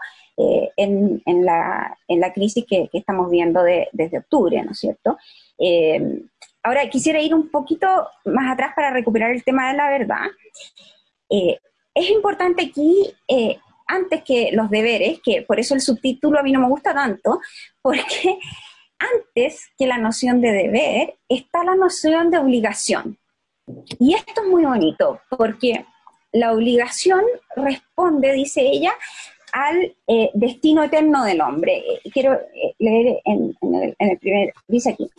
en, 0.77 1.21
en, 1.25 1.43
la, 1.43 1.97
en, 2.07 2.21
la, 2.21 2.31
crisis 2.31 2.63
que, 2.65 2.87
que 2.89 2.99
estamos 2.99 3.29
viendo 3.29 3.61
de, 3.61 3.89
desde 3.91 4.19
octubre, 4.19 4.61
¿no 4.63 4.71
es 4.71 4.79
cierto? 4.79 5.17
Ahora 6.63 6.89
quisiera 6.89 7.21
ir 7.21 7.33
un 7.33 7.49
poquito 7.49 7.87
más 8.25 8.51
atrás 8.51 8.73
para 8.75 8.91
recuperar 8.91 9.31
el 9.31 9.43
tema 9.43 9.69
de 9.69 9.77
la 9.77 9.89
verdad. 9.89 10.25
Eh, 11.29 11.57
es 11.93 12.09
importante 12.09 12.65
aquí, 12.65 13.11
eh, 13.27 13.57
antes 13.87 14.23
que 14.23 14.51
los 14.51 14.69
deberes, 14.69 15.19
que 15.23 15.41
por 15.41 15.59
eso 15.59 15.73
el 15.73 15.81
subtítulo 15.81 16.39
a 16.39 16.43
mí 16.43 16.51
no 16.51 16.59
me 16.59 16.67
gusta 16.67 16.93
tanto, 16.93 17.39
porque 17.81 18.37
antes 18.99 19.69
que 19.77 19.87
la 19.87 19.97
noción 19.97 20.41
de 20.41 20.51
deber 20.51 21.15
está 21.27 21.63
la 21.63 21.75
noción 21.75 22.29
de 22.29 22.39
obligación. 22.39 23.17
Y 23.99 24.15
esto 24.15 24.41
es 24.41 24.47
muy 24.47 24.65
bonito, 24.65 25.21
porque 25.29 25.85
la 26.31 26.53
obligación 26.53 27.21
responde, 27.55 28.33
dice 28.33 28.61
ella, 28.61 28.93
al 29.51 29.95
eh, 30.07 30.29
destino 30.33 30.83
eterno 30.83 31.23
del 31.23 31.41
hombre. 31.41 31.83
Quiero 32.13 32.39
leer 32.77 33.19
en, 33.25 33.55
el, 33.61 33.95
en, 33.97 34.09
el, 34.09 34.17
primer, 34.19 34.53
dice 34.67 34.91
aquí, 34.91 35.09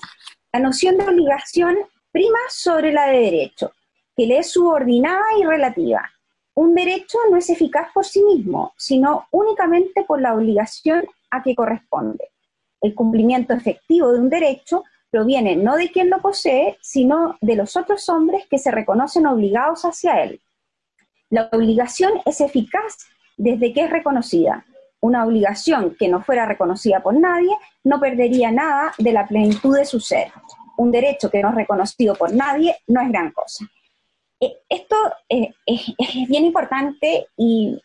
la 0.53 0.61
noción 0.61 0.97
de 0.99 1.05
obligación 1.05 1.77
prima 2.11 2.39
sobre 2.49 2.93
la 2.93 3.07
de 3.07 3.19
derecho, 3.19 3.73
que 4.17 4.27
le 4.27 4.39
es 4.39 4.51
subordinada 4.51 5.25
y 5.39 5.45
relativa. 5.45 6.11
Un 6.55 6.75
derecho 6.75 7.19
no 7.31 7.37
es 7.37 7.49
eficaz 7.51 7.93
por 7.95 8.05
sí 8.05 8.23
mismo, 8.23 8.73
sino 8.77 9.27
únicamente 9.31 10.05
por 10.05 10.21
la 10.21 10.35
obligación 10.35 11.05
a 11.31 11.43
que 11.43 11.55
corresponde. 11.55 12.31
El 12.81 12.95
cumplimiento 12.95 13.55
efectivo 13.55 14.13
de 14.13 14.19
un 14.19 14.29
derecho 14.29 14.83
proviene 15.11 15.55
no 15.55 15.77
de 15.77 15.91
quien 15.91 16.11
lo 16.11 16.21
posee, 16.21 16.79
sino 16.81 17.37
de 17.41 17.55
los 17.55 17.77
otros 17.77 18.09
hombres 18.09 18.47
que 18.51 18.59
se 18.59 18.71
reconocen 18.71 19.27
obligados 19.27 19.85
hacia 19.85 20.23
él. 20.25 20.41
La 21.29 21.49
obligación 21.53 22.13
es 22.27 22.41
eficaz 22.41 22.99
desde 23.37 23.73
que 23.73 23.85
es 23.85 23.91
reconocida, 23.91 24.65
una 25.01 25.25
obligación 25.25 25.97
que 25.99 26.09
no 26.09 26.23
fuera 26.23 26.47
reconocida 26.47 27.01
por 27.01 27.15
nadie 27.15 27.57
no 27.85 28.01
perdería 28.01 28.51
nada 28.51 28.93
de 28.99 29.13
la 29.13 29.27
plenitud 29.27 29.77
de 29.77 29.85
su 29.85 30.01
ser. 30.01 30.31
Un 30.77 30.91
derecho 30.91 31.31
que 31.31 31.43
no 31.43 31.51
es 31.51 31.55
reconocido 31.55 32.15
por 32.15 32.33
nadie 32.35 32.77
no 32.87 33.01
es 33.01 33.09
gran 33.09 33.33
cosa. 33.33 33.67
Eh, 34.41 34.59
esto 34.69 34.97
eh, 35.29 35.53
es, 35.67 36.29
bien 36.29 36.45
importante 36.45 37.27
y, 37.37 37.79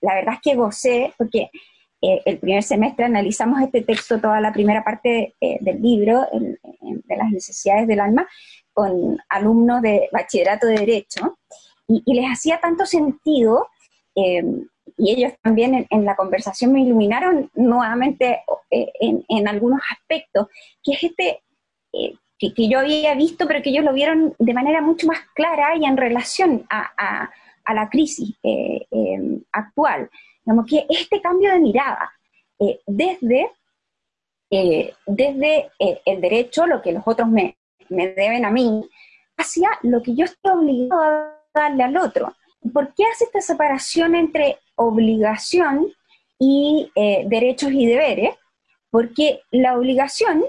la 0.00 0.14
verdad 0.14 0.34
es 0.34 0.40
que 0.40 0.54
gocé 0.54 1.12
porque 1.18 1.50
eh, 2.00 2.22
el 2.24 2.38
primer 2.38 2.62
semestre 2.62 3.04
analizamos 3.04 3.60
este 3.60 3.82
texto, 3.82 4.20
toda 4.20 4.40
la 4.40 4.52
primera 4.52 4.82
parte 4.82 5.34
del 5.40 5.82
libro, 5.82 6.24
de 6.30 7.16
las 7.16 7.30
necesidades 7.30 7.86
del 7.86 8.00
alma, 8.00 8.26
con 8.72 9.18
alumnos 9.28 9.82
de 9.82 10.08
bachillerato 10.10 10.68
de 10.68 10.78
Derecho, 10.78 11.38
y, 11.86 12.02
y 12.06 12.14
les 12.14 12.30
hacía 12.30 12.60
tanto 12.60 12.86
sentido 12.86 13.66
y 14.98 15.12
ellos 15.12 15.32
también 15.42 15.86
en, 15.88 16.04
la 16.04 16.16
conversación 16.16 16.72
me 16.72 16.80
iluminaron 16.80 17.50
nuevamente 17.54 18.42
eh, 18.70 18.92
en, 19.00 19.48
algunos 19.48 19.80
aspectos, 19.92 20.48
que 20.82 20.92
es 20.92 21.04
este 21.04 21.40
eh, 21.92 22.14
que, 22.38 22.68
yo 22.68 22.80
había 22.80 23.14
visto, 23.14 23.46
pero 23.46 23.62
que 23.62 23.70
ellos 23.70 23.84
lo 23.84 23.92
vieron 23.92 24.34
de 24.38 24.54
manera 24.54 24.80
mucho 24.80 25.06
más 25.06 25.20
clara 25.34 25.76
y 25.76 25.84
en 25.84 25.96
relación 25.96 26.66
a, 26.68 27.30
la 27.72 27.88
crisis 27.90 28.34
eh, 28.42 28.86
actual. 29.52 30.10
Como 30.44 30.64
que 30.64 30.86
este 30.88 31.20
cambio 31.20 31.52
de 31.52 31.60
mirada, 31.60 32.10
desde, 32.86 33.50
desde 34.50 35.70
el 35.78 36.20
derecho, 36.20 36.66
lo 36.66 36.80
que 36.80 36.92
los 36.92 37.02
otros 37.06 37.28
me, 37.28 37.58
me 37.90 38.08
deben 38.08 38.46
a 38.46 38.50
mí, 38.50 38.88
hacia 39.36 39.68
lo 39.82 40.02
que 40.02 40.14
yo 40.14 40.24
estoy 40.24 40.52
obligado 40.52 41.02
a 41.02 41.38
darle 41.54 41.84
al 41.84 41.96
otro. 41.98 42.34
¿Por 42.72 42.94
qué 42.94 43.04
hace 43.04 43.24
esta 43.24 43.42
separación 43.42 44.14
entre 44.14 44.58
obligación 44.78 45.92
y 46.38 46.90
eh, 46.94 47.24
derechos 47.26 47.70
y 47.72 47.86
deberes? 47.86 48.34
Porque 48.90 49.42
la 49.50 49.76
obligación 49.76 50.44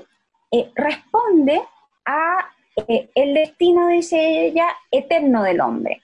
eh, 0.52 0.72
responde 0.76 1.62
a 2.06 2.50
eh, 2.88 3.10
el 3.14 3.34
destino, 3.34 3.88
dice 3.90 4.48
ella, 4.48 4.68
eterno 4.92 5.44
del 5.44 5.62
hombre. 5.62 6.02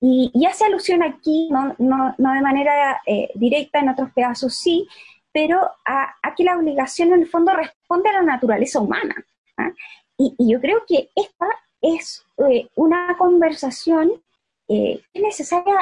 Y, 0.00 0.46
hace 0.46 0.64
alusión 0.64 1.02
aquí, 1.02 1.48
no, 1.50 1.74
de 1.78 2.40
manera 2.42 3.00
directa, 3.34 3.80
en 3.80 3.88
otros 3.88 4.10
pedazos 4.14 4.54
sí, 4.54 4.86
pero 5.32 5.60
a, 5.84 6.14
que 6.36 6.44
la 6.44 6.56
obligación 6.56 7.12
en 7.12 7.22
el 7.22 7.28
fondo 7.28 7.52
responde 7.52 8.10
a 8.10 8.14
la 8.14 8.22
naturaleza 8.22 8.78
humana. 8.78 9.14
¿ah? 9.56 9.70
Y, 10.16 10.34
y, 10.38 10.52
yo 10.52 10.60
creo 10.60 10.84
que 10.86 11.10
esta 11.14 11.46
es 11.80 12.24
una 12.76 13.16
conversación 13.18 14.12
eh, 14.68 15.00
es 15.12 15.22
necesaria 15.22 15.74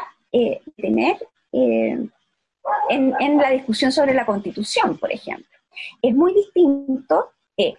tener 0.77 1.17
eh, 1.55 1.99
en, 2.89 3.39
la 3.39 3.51
discusión 3.51 3.93
sobre 3.93 4.15
la 4.15 4.27
constitución, 4.27 4.99
por 4.99 5.13
ejemplo. 5.13 5.47
Es 6.03 6.15
muy 6.15 6.35
distinto 6.35 7.31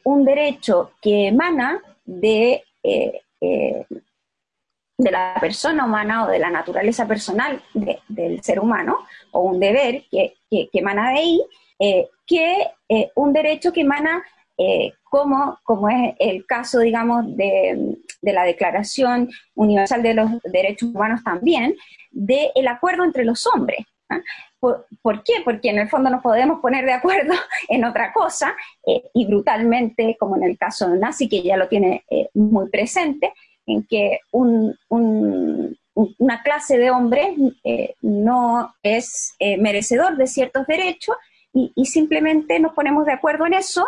un 0.04 0.24
derecho 0.24 0.92
que 1.02 1.28
emana 1.28 1.82
de, 2.06 2.64
de 2.82 3.88
la 4.98 5.36
persona 5.40 5.86
humana 5.86 6.26
o 6.26 6.28
de 6.30 6.40
la 6.40 6.50
naturaleza 6.50 7.08
personal 7.08 7.62
del 7.74 8.42
ser 8.42 8.60
humano, 8.60 9.06
o 9.32 9.42
un 9.42 9.60
deber 9.60 10.06
que, 10.10 10.36
que, 10.50 10.70
emana 10.74 11.12
de 11.12 11.18
ahí, 11.18 11.42
que 12.26 12.72
un 13.16 13.34
derecho 13.34 13.74
que 13.74 13.82
emana 13.82 14.24
eh, 14.58 14.94
como, 15.04 15.60
como 15.64 15.90
es 15.90 16.16
el 16.20 16.46
caso, 16.46 16.80
digamos, 16.80 17.26
de, 17.36 17.95
la 18.34 18.44
Declaración 18.44 19.30
Universal 19.54 20.04
de 20.04 20.14
los 20.14 20.30
Derechos 20.44 20.90
Humanos 20.90 21.22
también, 21.24 21.76
del 22.12 22.50
el 22.56 22.68
acuerdo 22.68 23.04
entre 23.04 23.26
los 23.26 23.46
hombres. 23.48 23.86
¿ah? 24.10 24.20
¿Por, 24.60 25.24
qué? 25.24 25.34
Porque 25.44 25.70
en 25.70 25.80
el 25.80 25.90
fondo 25.90 26.10
nos 26.10 26.24
podemos 26.24 26.60
poner 26.60 26.86
de 26.86 26.94
acuerdo 26.94 27.34
en 27.70 27.86
otra 27.86 28.12
cosa 28.14 28.56
eh, 28.86 29.04
y 29.14 29.26
brutalmente, 29.26 30.16
como 30.20 30.38
en 30.38 30.44
el 30.44 30.58
caso 30.58 30.90
de 30.90 30.98
Nazi, 30.98 31.30
que 31.30 31.44
ya 31.44 31.58
lo 31.58 31.68
tiene 31.68 32.04
eh, 32.10 32.30
muy 32.34 32.70
presente, 32.70 33.34
en 33.68 33.86
que 33.88 34.20
una 34.30 36.44
clase 36.44 36.78
de 36.78 36.92
hombres 36.92 37.30
no 38.02 38.76
es 38.84 39.36
merecedor 39.58 40.18
de 40.18 40.28
ciertos 40.28 40.68
derechos 40.68 41.16
y, 41.52 41.74
y 41.76 41.88
simplemente 41.88 42.60
nos 42.60 42.74
ponemos 42.74 43.08
de 43.08 43.14
acuerdo 43.14 43.48
en 43.48 43.56
eso 43.56 43.88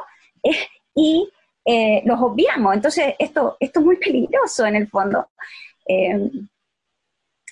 y 0.96 1.30
eh, 1.70 2.02
los 2.06 2.18
obviamos. 2.22 2.76
Entonces, 2.76 3.14
esto, 3.20 3.58
esto 3.60 3.82
es 3.82 3.86
muy 3.86 3.98
peligroso 3.98 4.66
en 4.66 4.78
el 4.78 4.88
fondo. 4.88 5.28
Eh, 5.86 6.32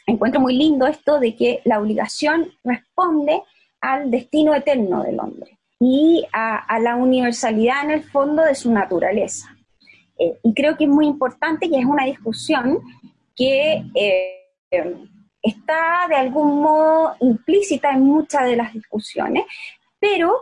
encuentro 0.08 0.40
muy 0.40 0.56
lindo 0.56 0.88
esto 0.88 1.20
de 1.20 1.36
que 1.36 1.60
la 1.66 1.82
obligación 1.82 2.50
responde 2.64 3.42
al 3.82 4.10
destino 4.10 4.56
eterno 4.56 5.04
del 5.04 5.20
hombre 5.20 5.60
y 5.82 6.26
a, 6.32 6.80
la 6.80 6.96
universalidad 6.96 7.84
en 7.84 7.92
el 7.92 8.04
fondo 8.04 8.42
de 8.42 8.56
su 8.56 8.72
naturaleza. 8.72 9.54
Eh, 10.18 10.38
y 10.44 10.54
creo 10.54 10.78
que 10.78 10.86
es 10.86 10.90
muy 10.90 11.08
importante 11.08 11.66
y 11.66 11.78
es 11.78 11.86
una 11.86 12.06
discusión 12.06 12.80
que 13.36 13.84
está 15.42 16.08
de 16.08 16.16
algún 16.16 16.62
modo 16.62 17.18
implícita 17.20 17.92
en 17.92 18.04
muchas 18.04 18.46
de 18.46 18.56
las 18.56 18.72
discusiones, 18.72 19.44
pero 20.00 20.42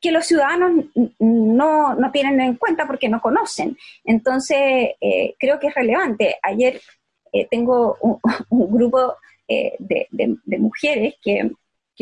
que 0.00 0.12
los 0.12 0.26
ciudadanos 0.26 0.86
no, 1.18 1.94
no, 1.94 2.10
tienen 2.10 2.40
en 2.40 2.56
cuenta 2.56 2.86
porque 2.86 3.08
no 3.08 3.20
conocen. 3.20 3.76
Entonces, 4.04 4.90
eh, 5.00 5.34
creo 5.38 5.58
que 5.60 5.68
es 5.68 5.74
relevante. 5.74 6.36
Ayer 6.42 6.80
eh, 7.32 7.46
tengo 7.50 7.96
un, 8.00 8.18
grupo 8.70 9.16
de, 9.48 10.08
mujeres 10.58 11.14
que, 11.22 11.50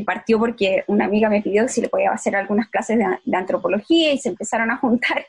partió 0.06 0.38
porque 0.38 0.84
una 0.86 1.06
amiga 1.06 1.28
me 1.28 1.42
pidió 1.42 1.66
si 1.66 1.80
le 1.80 1.88
podía 1.88 2.12
hacer 2.12 2.36
algunas 2.36 2.68
clases 2.68 2.98
de, 2.98 3.36
antropología 3.36 4.12
y 4.12 4.18
se 4.18 4.28
empezaron 4.28 4.70
a 4.70 4.76
juntar 4.76 5.26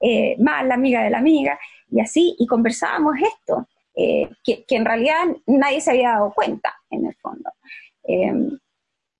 más 0.38 0.64
la 0.64 0.74
amiga 0.74 1.02
de 1.02 1.10
la 1.10 1.18
amiga 1.18 1.58
y 1.90 2.00
así, 2.00 2.34
y 2.38 2.46
conversábamos 2.46 3.14
esto, 3.20 3.68
que, 3.94 4.64
en 4.70 4.84
realidad 4.86 5.26
nadie 5.46 5.82
se 5.82 5.90
había 5.90 6.12
dado 6.12 6.32
cuenta 6.32 6.74
en 6.88 7.04
el 7.04 7.14
fondo. 7.16 7.50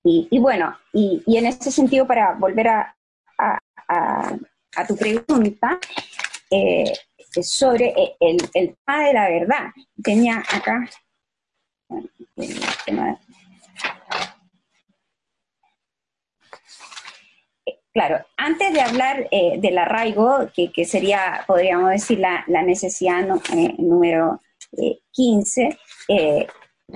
Y, 0.08 0.38
bueno, 0.38 0.78
y, 0.92 1.20
en 1.26 1.46
ese 1.46 1.72
sentido, 1.72 2.06
para 2.06 2.34
volver 2.34 2.68
a, 2.68 2.94
tu 4.86 4.96
pregunta, 4.96 5.80
eh, 6.48 6.92
sobre 7.42 7.86
eh, 7.86 8.16
el, 8.20 8.36
el, 8.54 8.76
tema 8.86 9.04
de 9.04 9.12
la 9.12 9.28
verdad, 9.28 9.72
tenía 10.02 10.38
acá... 10.38 10.88
Claro, 17.92 18.24
antes 18.36 18.74
de 18.74 18.80
hablar 18.82 19.26
eh, 19.30 19.58
del 19.58 19.78
arraigo, 19.78 20.50
que, 20.54 20.84
sería, 20.84 21.42
podríamos 21.48 21.90
decir, 21.90 22.20
la, 22.20 22.44
la 22.46 22.62
necesidad 22.62 23.26
número 23.78 24.40
15, 25.10 25.78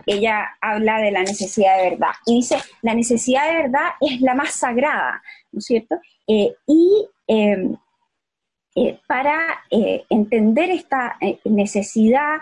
ella 0.06 0.56
habla 0.60 0.98
de 0.98 1.10
la 1.10 1.20
necesidad 1.20 1.76
de 1.78 1.90
verdad. 1.90 2.10
Y 2.26 2.36
dice, 2.36 2.58
la 2.82 2.94
necesidad 2.94 3.48
de 3.48 3.62
verdad 3.62 3.88
es 4.00 4.20
la 4.20 4.34
más 4.34 4.52
sagrada, 4.52 5.22
¿no 5.52 5.58
es 5.58 5.64
cierto? 5.64 5.96
Eh, 6.26 6.54
y 6.66 7.08
em, 7.26 7.76
eh, 8.76 8.98
para 9.06 9.64
eh, 9.70 10.04
entender 10.08 10.70
esta 10.70 11.16
necesidad 11.44 12.38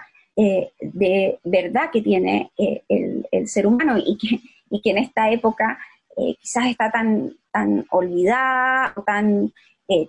de 0.81 1.41
verdad 1.43 1.91
que 1.91 2.01
tiene 2.01 2.53
el, 2.57 3.49
ser 3.49 3.67
humano 3.67 3.99
y 3.99 4.17
que, 4.17 4.41
y 4.71 4.81
que 4.81 4.91
en 4.91 4.99
esta 4.99 5.29
época 5.33 5.81
quizás 6.41 6.67
está 6.67 6.93
tan, 6.93 7.33
tan 7.51 7.85
olvidada 7.91 8.93
o 8.95 9.03
tan 9.03 9.53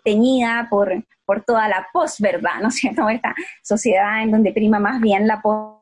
teñida 0.04 0.68
por, 0.70 1.04
por 1.26 1.44
toda 1.44 1.68
la 1.68 1.88
posverdad, 1.92 2.62
¿no 2.62 2.68
es 2.68 2.76
cierto? 2.76 3.10
Esta 3.10 3.34
sociedad 3.64 4.22
en 4.22 4.30
donde 4.30 4.54
prima 4.54 4.78
más 4.78 5.02
bien 5.02 5.26
la 5.26 5.42
posverdad 5.42 5.79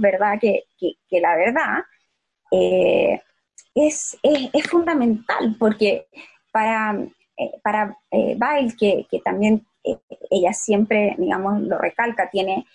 verdad 0.00 0.38
que, 0.40 0.64
la 1.10 1.36
verdad, 1.36 1.84
eh, 2.50 3.20
es, 3.74 4.18
fundamental 4.68 5.56
porque 5.58 6.06
para, 6.50 6.98
eh, 7.36 7.52
para 7.62 7.96
eh, 8.10 8.34
Bail, 8.36 8.76
que, 8.76 9.06
también 9.24 9.66
ella 10.30 10.52
siempre, 10.52 11.14
digamos, 11.18 11.60
lo 11.62 11.78
recalca, 11.78 12.30
tiene 12.30 12.66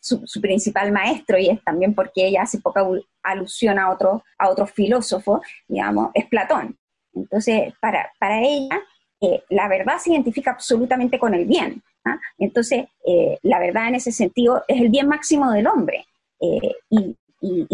su, 0.00 0.40
principal 0.40 0.92
maestro 0.92 1.38
y 1.38 1.48
es 1.48 1.62
también 1.64 1.94
porque 1.94 2.26
ella 2.26 2.42
hace 2.42 2.60
poca 2.60 2.86
alusión 3.22 3.78
a 3.78 3.90
otro, 3.90 4.22
a 4.38 4.48
otro 4.48 4.66
filósofo, 4.66 5.40
digamos, 5.66 6.10
es 6.14 6.26
Platón. 6.26 6.78
Entonces, 7.14 7.74
para, 7.80 8.12
para 8.18 8.40
ella, 8.40 8.80
la 9.48 9.68
verdad 9.68 9.98
se 9.98 10.12
identifica 10.12 10.52
absolutamente 10.52 11.18
con 11.18 11.34
el 11.34 11.44
bien. 11.44 11.82
¿ah? 12.04 12.18
Entonces, 12.38 12.86
eh, 13.06 13.38
la 13.42 13.58
verdad 13.58 13.88
en 13.88 13.96
ese 13.96 14.12
sentido 14.12 14.64
es 14.68 14.80
el 14.80 14.88
bien 14.88 15.08
máximo 15.08 15.50
del 15.50 15.66
hombre. 15.66 16.06
Eh, 16.40 16.74
y, 16.90 17.16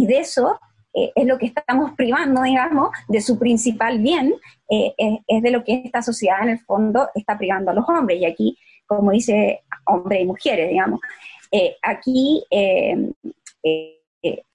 de 0.06 0.18
eso 0.18 0.60
eh, 0.92 1.10
es 1.14 1.26
lo 1.26 1.38
que 1.38 1.46
estamos 1.46 1.92
privando, 1.92 2.42
digamos, 2.42 2.90
de 3.08 3.20
su 3.20 3.38
principal 3.38 3.98
bien, 3.98 4.34
es 4.68 5.42
de 5.42 5.50
lo 5.50 5.64
que 5.64 5.82
esta 5.84 6.02
sociedad 6.02 6.42
en 6.42 6.50
el 6.50 6.58
fondo 6.60 7.08
está 7.14 7.38
privando 7.38 7.70
a 7.70 7.74
los 7.74 7.88
hombres. 7.88 8.20
Y 8.20 8.26
aquí, 8.26 8.58
como 8.86 9.10
dice 9.12 9.62
hombres 9.86 10.20
y 10.22 10.26
mujeres, 10.26 10.68
digamos, 10.68 11.00
aquí 11.82 12.44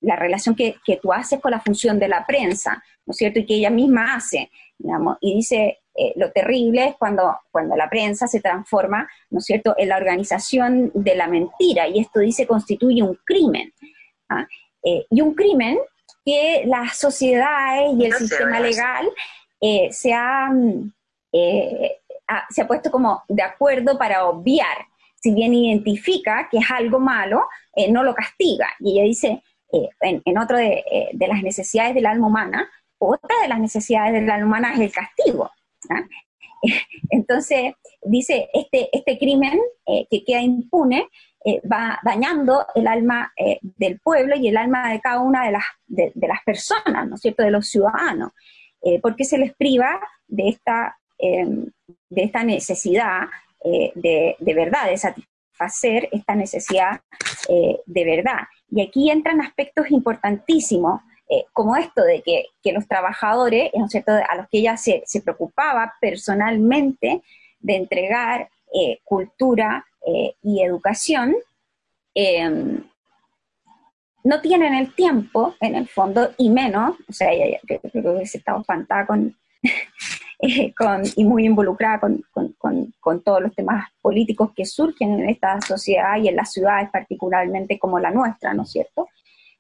la 0.01 0.15
relación 0.15 0.55
que, 0.55 0.75
tú 1.01 1.13
haces 1.13 1.39
con 1.39 1.51
la 1.51 1.61
función 1.61 1.99
de 1.99 2.07
la 2.07 2.25
prensa, 2.25 2.83
¿no 3.05 3.11
es 3.11 3.17
cierto? 3.17 3.39
Y 3.39 3.45
que 3.45 3.55
ella 3.55 3.69
misma 3.69 4.15
hace, 4.15 4.51
digamos, 4.77 5.17
y 5.21 5.35
dice, 5.35 5.79
eh, 6.01 6.13
lo 6.15 6.31
terrible 6.31 6.87
es 6.87 6.95
cuando, 6.95 7.35
cuando 7.51 7.75
la 7.75 7.89
prensa 7.89 8.25
se 8.25 8.39
transforma, 8.39 9.05
¿no 9.29 9.39
es 9.39 9.45
cierto?, 9.45 9.75
en 9.77 9.89
la 9.89 9.97
organización 9.97 10.91
de 10.93 11.13
la 11.13 11.27
mentira, 11.27 11.89
y 11.89 11.99
esto 11.99 12.21
dice 12.21 12.47
constituye 12.47 13.03
un 13.03 13.19
crimen. 13.25 13.73
¿ah? 14.29 14.47
Eh, 14.81 15.05
y 15.09 15.19
un 15.19 15.35
crimen 15.35 15.77
que 16.23 16.63
las 16.65 16.95
sociedades 16.97 17.91
y 17.97 18.05
el 18.05 18.13
sistema 18.13 18.61
legal 18.61 19.09
eh, 19.59 19.89
se, 19.91 20.13
ha, 20.13 20.49
se 22.49 22.61
ha 22.61 22.67
puesto 22.67 22.91
como 22.91 23.23
de 23.27 23.43
acuerdo 23.43 23.97
para 23.97 24.25
obviar. 24.25 24.77
Si 25.15 25.33
bien 25.33 25.53
identifica 25.53 26.47
que 26.49 26.59
es 26.59 26.71
algo 26.71 26.99
malo, 26.99 27.45
no 27.89 28.03
lo 28.03 28.15
castiga. 28.15 28.69
Y 28.79 28.93
ella 28.93 29.03
dice, 29.03 29.43
en, 29.99 30.21
en, 30.23 30.37
otro 30.37 30.57
de, 30.57 31.09
de 31.11 31.27
las 31.27 31.43
necesidades 31.43 31.93
del 31.93 32.05
alma 32.05 32.27
humana, 32.27 32.69
otra 32.99 33.35
de 33.41 33.49
las 33.49 33.59
necesidades 33.59 34.13
del 34.13 34.29
alma 34.29 34.45
humana 34.45 34.73
es 34.75 34.79
el 34.79 34.91
castigo. 34.93 35.51
Entonces, 37.09 37.73
dice, 38.03 38.49
este, 38.53 38.89
este 38.91 39.17
crimen 39.17 39.59
eh, 39.85 40.05
que 40.09 40.23
queda 40.23 40.41
impune 40.41 41.07
eh, 41.45 41.61
va 41.65 41.99
dañando 42.03 42.65
el 42.75 42.87
alma 42.87 43.31
eh, 43.37 43.59
del 43.61 43.99
pueblo 43.99 44.35
y 44.35 44.49
el 44.49 44.57
alma 44.57 44.91
de 44.91 44.99
cada 44.99 45.19
una 45.19 45.45
de 45.45 45.51
las, 45.51 45.63
de, 45.87 46.11
las 46.15 46.43
personas, 46.45 47.07
¿no 47.07 47.15
es 47.15 47.21
cierto?, 47.21 47.43
de 47.43 47.51
los 47.51 47.67
ciudadanos, 47.67 48.31
porque 49.01 49.25
se 49.25 49.37
les 49.37 49.53
priva 49.55 49.99
de 50.25 50.47
esta, 50.47 50.97
de 51.17 52.23
esta 52.23 52.45
necesidad 52.45 53.27
de, 53.61 54.37
de, 54.39 54.53
verdad, 54.53 54.89
de 54.89 54.95
satisfacer 54.95 56.07
esta 56.13 56.33
necesidad 56.33 57.01
de 57.49 58.05
verdad. 58.05 58.47
Y 58.71 58.81
aquí 58.81 59.11
entran 59.11 59.41
aspectos 59.41 59.91
importantísimos 59.91 61.01
eh, 61.31 61.45
como 61.53 61.75
esto 61.75 62.03
de 62.03 62.23
que, 62.23 62.73
los 62.73 62.87
trabajadores, 62.87 63.69
¿no 63.75 63.85
es 63.85 63.91
cierto?, 63.91 64.11
a 64.11 64.35
los 64.35 64.49
que 64.49 64.59
ella 64.59 64.77
se, 64.77 65.03
preocupaba 65.23 65.93
personalmente 66.01 67.21
de 67.59 67.75
entregar 67.75 68.49
eh, 68.73 68.99
cultura 69.03 69.85
eh, 70.07 70.33
y 70.41 70.63
educación, 70.63 71.35
em, 72.15 72.83
no 74.23 74.41
tienen 74.41 74.73
el 74.73 74.95
tiempo, 74.95 75.55
en 75.61 75.75
el 75.75 75.87
fondo, 75.87 76.31
y 76.37 76.49
menos, 76.49 76.95
o 77.07 77.13
sea, 77.13 77.31
ella, 77.31 77.59
creo 77.65 78.17
que 78.17 78.25
se 78.25 78.39
estaba 78.39 78.61
espantada 78.61 79.05
con, 79.05 79.35
con, 80.77 81.03
y 81.15 81.25
muy 81.25 81.45
involucrada 81.45 81.99
con, 81.99 82.23
con, 82.57 83.23
todos 83.23 83.41
los 83.41 83.53
temas 83.53 83.87
políticos 84.01 84.51
que 84.55 84.65
surgen 84.65 85.19
en 85.19 85.29
esta 85.29 85.61
sociedad 85.61 86.17
y 86.17 86.27
en 86.27 86.35
las 86.35 86.51
ciudades 86.51 86.89
particularmente 86.91 87.77
como 87.77 87.99
la 87.99 88.09
nuestra, 88.09 88.53
¿no 88.53 88.63
es 88.63 88.71
cierto? 88.71 89.07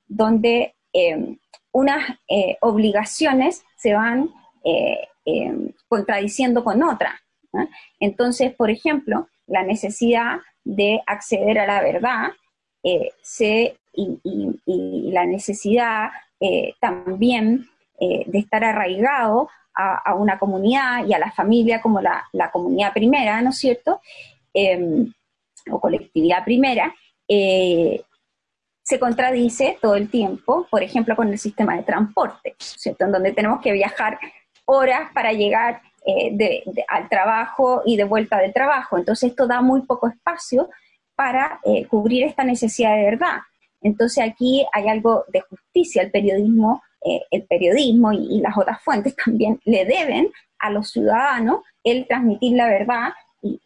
Donde 0.07 0.75
em, 0.93 1.37
unas 1.71 2.17
eh, 2.27 2.57
obligaciones 2.61 3.63
se 3.75 3.93
van 3.93 4.29
eh, 4.63 5.07
em, 5.25 5.71
contradiciendo 5.87 6.63
con 6.63 6.83
otras. 6.83 7.13
Entonces, 7.99 8.53
por 8.53 8.69
ejemplo, 8.69 9.27
la 9.47 9.63
necesidad 9.63 10.39
de 10.63 11.01
acceder 11.07 11.57
a 11.57 11.65
la 11.65 11.81
verdad 11.81 12.29
eh, 12.83 13.11
y, 13.93 15.11
la 15.11 15.25
necesidad 15.25 16.11
también 16.79 17.67
de 17.99 18.39
estar 18.39 18.63
arraigado 18.63 19.49
a, 19.73 20.13
una 20.13 20.37
comunidad 20.37 21.05
y 21.05 21.13
a 21.13 21.19
la 21.19 21.31
familia 21.31 21.81
como 21.81 21.99
la, 21.99 22.23
la 22.31 22.51
comunidad 22.51 22.93
primera, 22.93 23.41
¿no 23.41 23.49
es 23.49 23.57
cierto? 23.57 24.01
Em, 24.53 25.11
o 25.71 25.79
colectividad 25.79 26.43
primera, 26.43 26.93
se 28.89 28.99
contradice 28.99 29.77
todo 29.79 29.93
el 29.93 30.09
tiempo, 30.09 30.65
por 30.71 30.81
ejemplo, 30.81 31.15
con 31.15 31.27
el 31.27 31.37
sistema 31.37 31.75
de 31.75 31.83
transporte, 31.83 32.55
¿cierto? 32.57 33.05
En 33.05 33.11
donde 33.11 33.33
tenemos 33.33 33.61
que 33.61 33.71
viajar 33.71 34.17
horas 34.65 35.11
para 35.13 35.31
llegar 35.31 35.83
eh, 36.07 36.63
al 36.87 37.07
trabajo 37.07 37.83
y 37.85 37.97
de 37.97 38.03
vuelta 38.05 38.39
del 38.39 38.51
trabajo. 38.51 38.97
Entonces 38.97 39.29
esto 39.29 39.45
da 39.45 39.61
muy 39.61 39.83
poco 39.83 40.07
espacio 40.07 40.71
para 41.13 41.59
eh, 41.65 41.85
cubrir 41.85 42.23
esta 42.23 42.43
necesidad 42.43 42.95
de 42.95 43.03
verdad. 43.03 43.37
Entonces 43.83 44.23
aquí 44.27 44.65
hay 44.73 44.87
algo 44.87 45.23
de 45.27 45.41
justicia. 45.41 46.01
El 46.01 46.09
periodismo, 46.09 46.81
eh, 47.05 47.21
el 47.29 47.43
periodismo 47.43 48.11
y, 48.11 48.41
las 48.41 48.57
otras 48.57 48.81
fuentes 48.81 49.15
también 49.23 49.59
le 49.65 49.85
deben 49.85 50.31
a 50.57 50.71
los 50.71 50.89
ciudadanos 50.89 51.59
el 51.83 52.07
transmitir 52.07 52.57
la 52.57 52.65
verdad 52.65 53.09
y, 53.43 53.61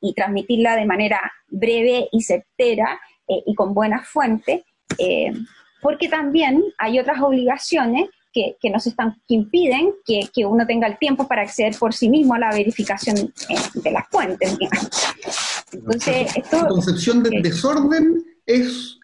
y 0.00 0.14
transmitirla 0.14 0.76
de 0.76 0.86
manera 0.86 1.32
breve 1.48 2.08
y 2.12 2.22
certera 2.22 3.00
eh, 3.28 3.42
y 3.46 3.54
con 3.54 3.74
buenas 3.74 4.08
fuentes, 4.08 4.62
eh, 4.98 5.32
porque 5.80 6.08
también 6.08 6.62
hay 6.78 6.98
otras 6.98 7.20
obligaciones 7.20 8.08
que, 8.32 8.56
que 8.60 8.70
nos 8.70 8.86
están, 8.86 9.14
que 9.28 9.34
impiden 9.34 9.92
que, 10.04 10.28
que, 10.34 10.44
uno 10.44 10.66
tenga 10.66 10.86
el 10.86 10.98
tiempo 10.98 11.28
para 11.28 11.42
acceder 11.42 11.74
por 11.78 11.94
sí 11.94 12.08
mismo 12.08 12.34
a 12.34 12.38
la 12.38 12.50
verificación 12.50 13.16
eh, 13.16 13.54
de 13.74 13.90
las 13.90 14.08
fuentes. 14.08 14.56
Entonces, 15.72 16.36
esto, 16.36 16.62
la 16.62 16.68
concepción 16.68 17.22
del 17.22 17.42
desorden 17.42 18.24
es 18.46 18.98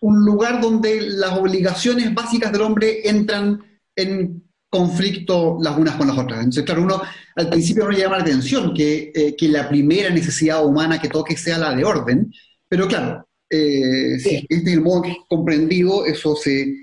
un 0.00 0.24
lugar 0.24 0.60
donde 0.60 1.00
las 1.02 1.38
obligaciones 1.38 2.12
básicas 2.12 2.52
del 2.52 2.62
hombre 2.62 3.08
entran 3.08 3.62
en 3.96 4.43
conflicto 4.74 5.56
las 5.60 5.78
unas 5.78 5.94
con 5.94 6.08
las 6.08 6.18
otras. 6.18 6.40
Entonces, 6.40 6.64
claro, 6.64 6.82
uno 6.82 7.00
al 7.36 7.48
principio 7.48 7.84
no 7.84 7.92
llama 7.92 8.16
la 8.18 8.24
atención 8.24 8.74
que, 8.74 9.12
eh, 9.14 9.36
que, 9.36 9.48
la 9.48 9.68
primera 9.68 10.10
necesidad 10.10 10.66
humana 10.66 11.00
que 11.00 11.08
toque 11.08 11.36
sea 11.36 11.58
la 11.58 11.74
de 11.76 11.84
orden, 11.84 12.32
pero 12.68 12.88
claro, 12.88 13.24
Eh, 13.50 14.18
si 14.18 14.36
este 14.48 14.70
es 14.70 14.76
el 14.76 14.80
modo 14.80 15.02
que 15.02 15.10
es 15.12 15.16
comprendido, 15.28 16.04
eso 16.06 16.34
se, 16.34 16.74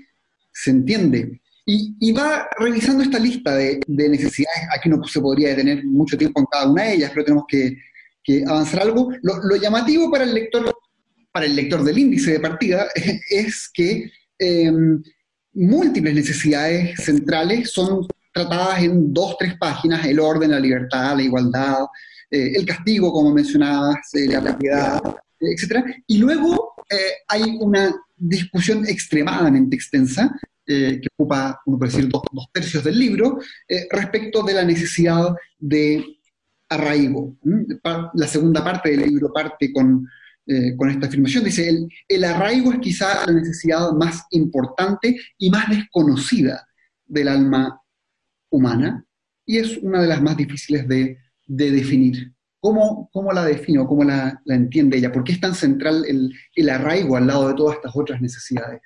entiende. 0.66 1.40
Y, 1.66 2.12
va 2.12 2.48
revisando 2.58 3.02
esta 3.02 3.18
lista 3.18 3.54
de, 3.56 3.78
necesidades. 3.86 4.62
Aquí 4.74 4.88
no 4.88 5.04
se 5.04 5.20
podría 5.20 5.50
detener 5.50 5.84
mucho 5.84 6.16
tiempo 6.16 6.40
en 6.40 6.46
cada 6.46 6.70
una 6.70 6.84
de 6.84 6.94
ellas, 6.94 7.10
pero 7.12 7.24
tenemos 7.26 7.44
que, 7.46 7.76
avanzar 8.46 8.80
algo. 8.82 9.10
Lo, 9.22 9.56
llamativo 9.56 10.10
para 10.10 10.24
el 10.24 10.32
lector, 10.32 10.64
para 11.30 11.44
el 11.44 11.54
lector 11.56 11.84
del 11.84 11.98
índice 11.98 12.32
de 12.32 12.40
partida, 12.40 12.86
es 13.28 13.68
que 13.74 14.10
em, 14.38 15.02
múltiples 15.54 16.14
necesidades 16.14 16.96
centrales 17.04 17.70
son 17.70 18.06
tratadas 18.32 18.82
en 18.82 19.12
dos, 19.12 19.36
tres 19.38 19.56
páginas, 19.58 20.04
el 20.06 20.18
orden, 20.18 20.50
la 20.50 20.60
libertad, 20.60 21.16
la 21.16 21.22
igualdad, 21.22 21.84
eh, 22.30 22.52
el 22.56 22.64
castigo, 22.64 23.12
como 23.12 23.34
mencionabas, 23.34 24.14
eh, 24.14 24.26
la 24.28 24.56
piedad, 24.56 25.00
etc. 25.38 25.84
Y 26.06 26.18
luego 26.18 26.74
eh, 26.88 26.96
hay 27.28 27.58
una 27.60 27.94
discusión 28.16 28.86
extremadamente 28.86 29.76
extensa, 29.76 30.34
que 30.64 31.02
ocupa, 31.18 31.60
uno 31.66 31.76
puede 31.76 31.92
decir, 31.92 32.08
dos, 32.08 32.22
tercios 32.50 32.84
del 32.84 32.98
libro, 32.98 33.38
respecto 33.90 34.42
de 34.42 34.54
la 34.54 34.64
necesidad 34.64 35.34
de 35.58 36.02
arraigo. 36.70 37.36
La 38.14 38.26
segunda 38.26 38.64
parte 38.64 38.92
del 38.92 39.00
libro 39.00 39.32
parte 39.32 39.70
con, 39.70 40.08
con 40.76 40.90
esta 40.90 41.06
afirmación. 41.06 41.44
Dice, 41.44 41.68
el, 41.68 41.88
el, 42.08 42.24
arraigo 42.24 42.72
es 42.72 42.78
quizá 42.80 43.26
la 43.26 43.32
necesidad 43.32 43.92
más 43.92 44.24
importante 44.30 45.16
y 45.38 45.50
más 45.50 45.68
desconocida 45.70 46.66
del 47.06 47.28
alma 47.28 47.80
humana 48.50 49.06
y 49.46 49.58
es 49.58 49.78
una 49.78 50.00
de 50.00 50.08
las 50.08 50.22
más 50.22 50.36
difíciles 50.36 50.86
de, 50.86 51.18
definir. 51.46 52.32
¿Cómo, 52.60 53.10
¿Cómo, 53.12 53.32
la 53.32 53.44
define 53.44 53.80
o 53.80 53.86
cómo 53.86 54.04
la, 54.04 54.40
entiende 54.46 54.96
ella? 54.96 55.12
¿Por 55.12 55.24
qué 55.24 55.32
es 55.32 55.40
tan 55.40 55.54
central 55.54 56.04
el, 56.06 56.70
arraigo 56.70 57.16
al 57.16 57.26
lado 57.26 57.48
de 57.48 57.54
todas 57.54 57.76
estas 57.76 57.92
otras 57.94 58.20
necesidades? 58.20 58.80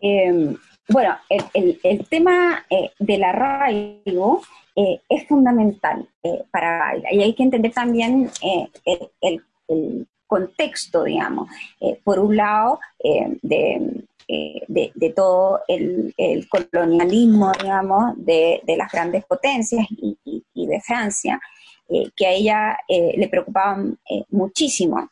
Em, 0.00 0.56
bueno, 0.90 1.16
el, 1.28 2.06
tema 2.08 2.64
eh, 2.70 2.90
del 2.98 3.24
arraigo 3.24 4.42
eh, 4.76 5.00
es 5.08 5.26
fundamental 5.26 6.06
eh, 6.22 6.44
para 6.50 6.94
y 7.10 7.22
hay 7.22 7.34
que 7.34 7.42
entender 7.42 7.72
también 7.72 8.30
el, 8.84 9.46
contexto, 10.26 11.02
digamos. 11.02 11.48
por 12.04 12.20
un 12.20 12.36
lado, 12.36 12.78
de, 13.42 14.04
eh, 14.32 14.62
de, 14.68 15.10
todo 15.10 15.60
el, 15.66 16.14
colonialismo, 16.48 17.50
digamos, 17.60 18.14
de, 18.16 18.62
las 18.78 18.92
grandes 18.92 19.24
potencias 19.24 19.84
y, 19.90 20.44
de 20.54 20.80
Francia, 20.82 21.40
eh, 21.88 22.10
que 22.14 22.26
a 22.26 22.30
ella 22.30 22.78
eh, 22.86 23.14
le 23.16 23.26
preocupaban 23.26 23.98
muchísimo. 24.28 25.10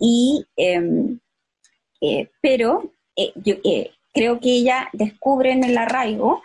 y, 0.00 0.44
em, 0.56 1.20
pero 2.40 2.92
yo 3.36 3.54
creo 4.12 4.40
que 4.40 4.50
ella 4.50 4.88
descubre 4.92 5.52
en 5.52 5.64
el 5.64 5.76
arraigo 5.78 6.42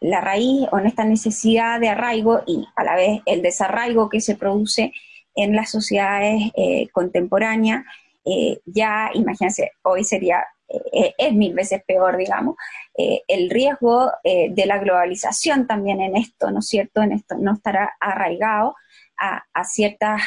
la 0.00 0.20
raíz 0.20 0.68
o 0.70 0.78
en 0.78 0.86
esta 0.86 1.04
necesidad 1.04 1.80
de 1.80 1.88
arraigo 1.88 2.42
y 2.46 2.64
a 2.76 2.84
la 2.84 2.94
vez 2.94 3.22
el 3.26 3.42
desarraigo 3.42 4.08
que 4.08 4.20
se 4.20 4.36
produce 4.36 4.92
en 5.34 5.56
las 5.56 5.68
sociedades 5.70 6.52
contemporáneas 6.92 7.84
eh, 8.24 8.60
ya, 8.66 9.10
imagínense, 9.14 9.72
hoy 9.82 10.04
sería, 10.04 10.44
eh, 10.68 11.14
es 11.18 11.32
mil 11.34 11.54
veces 11.54 11.82
peor, 11.86 12.16
digamos, 12.16 12.56
eh, 12.96 13.22
el 13.26 13.50
riesgo 13.50 14.10
de 14.22 14.66
la 14.66 14.78
globalización 14.78 15.66
también 15.66 16.00
en 16.00 16.16
esto, 16.16 16.50
¿no 16.50 16.60
es 16.60 16.66
cierto? 16.68 17.02
En 17.02 17.12
esto 17.12 17.36
no 17.38 17.54
estará 17.54 17.94
arraigado 18.00 18.74
a, 19.18 19.64
ciertas 19.64 20.20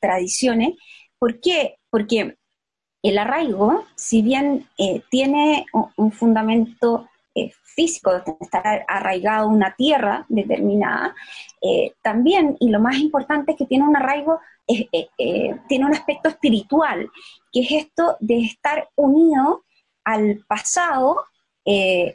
tradiciones. 0.00 0.74
¿Por 1.18 1.40
qué? 1.40 1.76
Porque 1.90 2.36
el 3.02 3.18
arraigo, 3.18 3.84
si 3.96 4.22
bien 4.22 4.68
tiene 5.10 5.66
un, 5.96 6.12
fundamento 6.12 7.08
físico, 7.62 8.12
de 8.12 8.36
estar 8.40 8.84
arraigado 8.86 9.48
una 9.48 9.74
tierra 9.74 10.24
determinada, 10.28 11.14
también, 12.02 12.56
y 12.60 12.70
lo 12.70 12.80
más 12.80 12.96
importante 12.98 13.52
es 13.52 13.58
que 13.58 13.66
tiene 13.66 13.88
un 13.88 13.96
arraigo 13.96 14.38
eh, 14.68 15.08
eh, 15.18 15.56
tiene 15.68 15.86
un 15.86 15.92
aspecto 15.92 16.28
espiritual, 16.28 17.10
que 17.52 17.60
es 17.60 17.72
esto 17.72 18.16
de 18.20 18.40
estar 18.40 18.88
unido 18.94 19.64
al 20.04 20.44
pasado, 20.46 21.24
eh, 21.64 22.14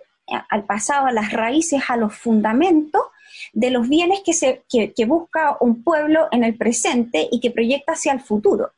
al 0.50 0.65
pasado, 0.65 1.08
a 1.08 1.12
las 1.12 1.32
raíces, 1.34 1.84
a 1.89 1.97
los 1.97 2.15
fundamentos 2.15 3.02
de 3.54 3.72
los 3.72 3.88
bienes 3.88 4.22
que, 4.26 4.34
se, 4.34 4.63
que, 4.70 5.06
busca 5.06 5.58
un 5.60 5.84
pueblo 5.84 6.28
en 6.32 6.44
el 6.44 6.58
presente 6.58 7.28
y 7.32 7.40
que 7.40 7.52
proyecta 7.52 7.94
hacia 7.94 8.13
el 8.13 8.22
futuro. 8.22 8.72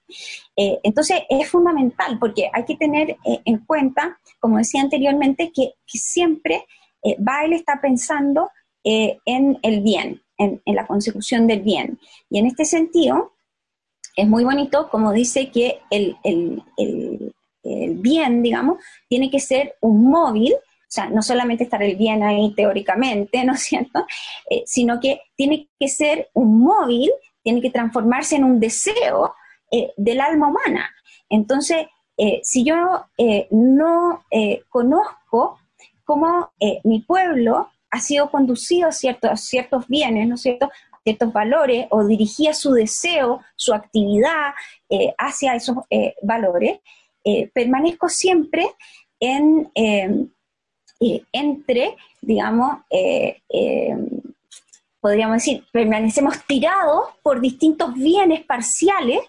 entonces 0.56 1.22
es 1.30 1.50
fundamental 1.50 2.18
porque 2.20 2.50
hay 2.54 2.66
que 2.66 2.76
tener 2.76 3.18
en 3.24 3.58
cuenta, 3.60 4.20
como 4.40 4.58
decía 4.58 4.82
anteriormente, 4.82 5.52
que, 5.54 5.74
siempre 5.86 6.66
Bael 7.18 7.54
está 7.54 7.80
pensando 7.82 8.52
en 8.84 9.60
el 9.62 9.82
bien, 9.82 10.22
en, 10.38 10.62
en, 10.66 10.76
la 10.76 10.88
consecución 10.88 11.48
del 11.48 11.62
bien. 11.62 12.00
Y 12.30 12.40
en 12.40 12.46
este 12.46 12.66
sentido, 12.66 13.34
es 14.20 14.28
muy 14.28 14.44
bonito 14.44 14.90
como 14.90 15.14
dice 15.14 15.50
que 15.50 15.80
el, 15.90 16.18
bien, 17.64 18.44
digamos, 18.44 18.80
tiene 19.08 19.30
que 19.30 19.40
ser 19.40 19.76
un 19.82 20.10
móvil, 20.10 20.54
sea, 20.92 21.08
no 21.08 21.22
solamente 21.22 21.64
estar 21.64 21.82
el 21.84 21.96
bien 21.96 22.24
ahí 22.24 22.54
teóricamente, 22.56 23.44
¿no 23.46 23.54
es 23.54 23.62
cierto?, 23.62 24.06
eh, 24.50 24.64
sino 24.66 25.00
que 25.00 25.22
tiene 25.36 25.70
que 25.80 25.88
ser 25.88 26.30
un 26.34 26.60
móvil, 26.60 27.12
tiene 27.44 27.62
que 27.62 27.70
transformarse 27.70 28.36
en 28.36 28.44
un 28.44 28.60
deseo 28.60 29.36
eh, 29.72 29.94
del 29.98 30.20
alma 30.20 30.48
humana. 30.48 30.90
Entonces, 31.30 31.86
eh, 32.18 32.42
si 32.44 32.66
yo 32.66 33.06
no 33.52 34.24
conozco 34.68 35.60
cómo 36.04 36.52
mi 36.84 37.00
pueblo 37.00 37.70
ha 37.92 38.02
sido 38.02 38.30
conducido 38.30 38.90
a 38.90 38.92
ciertos, 38.92 39.40
ciertos 39.42 39.88
bienes, 39.88 40.28
¿no 40.28 40.36
es 40.36 40.42
cierto?, 40.42 40.70
ciertos 41.04 41.32
valores 41.32 41.88
o 41.92 42.04
dirigía 42.06 42.54
su 42.54 42.74
deseo, 42.74 43.42
su 43.56 43.74
actividad 43.74 44.54
hacia 45.18 45.56
esos 45.56 45.78
valores, 46.22 46.80
permanezco 47.54 48.10
siempre 48.10 48.68
en, 49.20 49.72
entre, 51.00 51.96
digamos, 52.22 52.80
podríamos 55.00 55.38
decir, 55.38 55.64
permanecemos 55.72 56.46
tirados 56.46 57.04
por 57.24 57.40
distintos 57.40 57.94
bienes 57.94 58.44
parciales, 58.44 59.20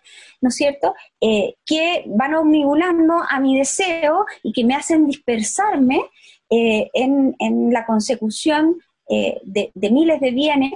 ¿no 0.40 0.48
es 0.48 0.56
cierto?, 0.56 0.94
que 1.20 2.04
van 2.06 2.34
omnibulando 2.34 3.22
a 3.28 3.38
mi 3.38 3.56
deseo 3.56 4.26
y 4.42 4.52
que 4.52 4.64
me 4.64 4.74
hacen 4.74 5.06
dispersarme 5.06 6.02
en, 6.48 7.72
la 7.72 7.86
consecución 7.86 8.80
de, 9.08 9.70
miles 9.74 10.20
de 10.20 10.30
bienes 10.32 10.72